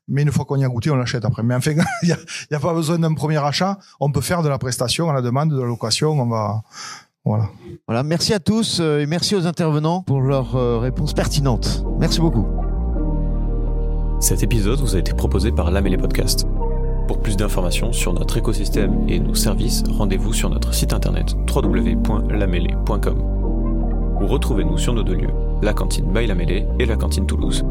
mais 0.09 0.21
une 0.21 0.31
fois 0.31 0.45
qu'on 0.45 0.55
y 0.55 0.63
a 0.63 0.69
goûté, 0.69 0.89
on 0.89 0.95
l'achète 0.95 1.25
après. 1.25 1.43
Mais 1.43 1.53
enfin, 1.53 1.71
il 2.03 2.07
n'y 2.07 2.13
a, 2.13 2.17
a, 2.57 2.59
pas 2.59 2.73
besoin 2.73 2.97
d'un 2.97 3.13
premier 3.13 3.43
achat. 3.43 3.77
On 3.99 4.09
peut 4.09 4.21
faire 4.21 4.41
de 4.41 4.47
la 4.47 4.57
prestation 4.57 5.09
à 5.09 5.13
la 5.13 5.21
demande, 5.21 5.51
de 5.51 5.59
la 5.59 5.65
location. 5.65 6.11
On 6.11 6.27
va, 6.27 6.61
voilà. 7.27 7.49
Voilà, 7.87 8.03
merci 8.03 8.33
à 8.33 8.39
tous 8.39 8.79
euh, 8.79 9.01
et 9.01 9.05
merci 9.05 9.35
aux 9.35 9.45
intervenants 9.45 10.01
pour 10.01 10.21
leurs 10.21 10.55
euh, 10.55 10.79
réponses 10.79 11.13
pertinentes. 11.13 11.83
Merci 11.99 12.21
beaucoup. 12.21 12.45
Cet 14.19 14.43
épisode 14.43 14.79
vous 14.79 14.95
a 14.95 14.99
été 14.99 15.13
proposé 15.13 15.51
par 15.51 15.69
La 15.69 15.81
Podcast. 15.81 16.47
Pour 17.07 17.19
plus 17.19 17.37
d'informations 17.37 17.91
sur 17.93 18.13
notre 18.13 18.37
écosystème 18.37 19.05
et 19.07 19.19
nos 19.19 19.35
services, 19.35 19.83
rendez-vous 19.89 20.33
sur 20.33 20.49
notre 20.49 20.73
site 20.73 20.93
internet 20.93 21.35
www.lamêlée.com 21.53 23.37
ou 24.21 24.25
retrouvez-nous 24.25 24.77
sur 24.77 24.93
nos 24.93 25.03
deux 25.03 25.15
lieux, 25.15 25.33
la 25.61 25.73
cantine 25.73 26.11
by 26.11 26.27
La 26.27 26.35
et 26.79 26.85
la 26.85 26.95
cantine 26.95 27.27
Toulouse. 27.27 27.63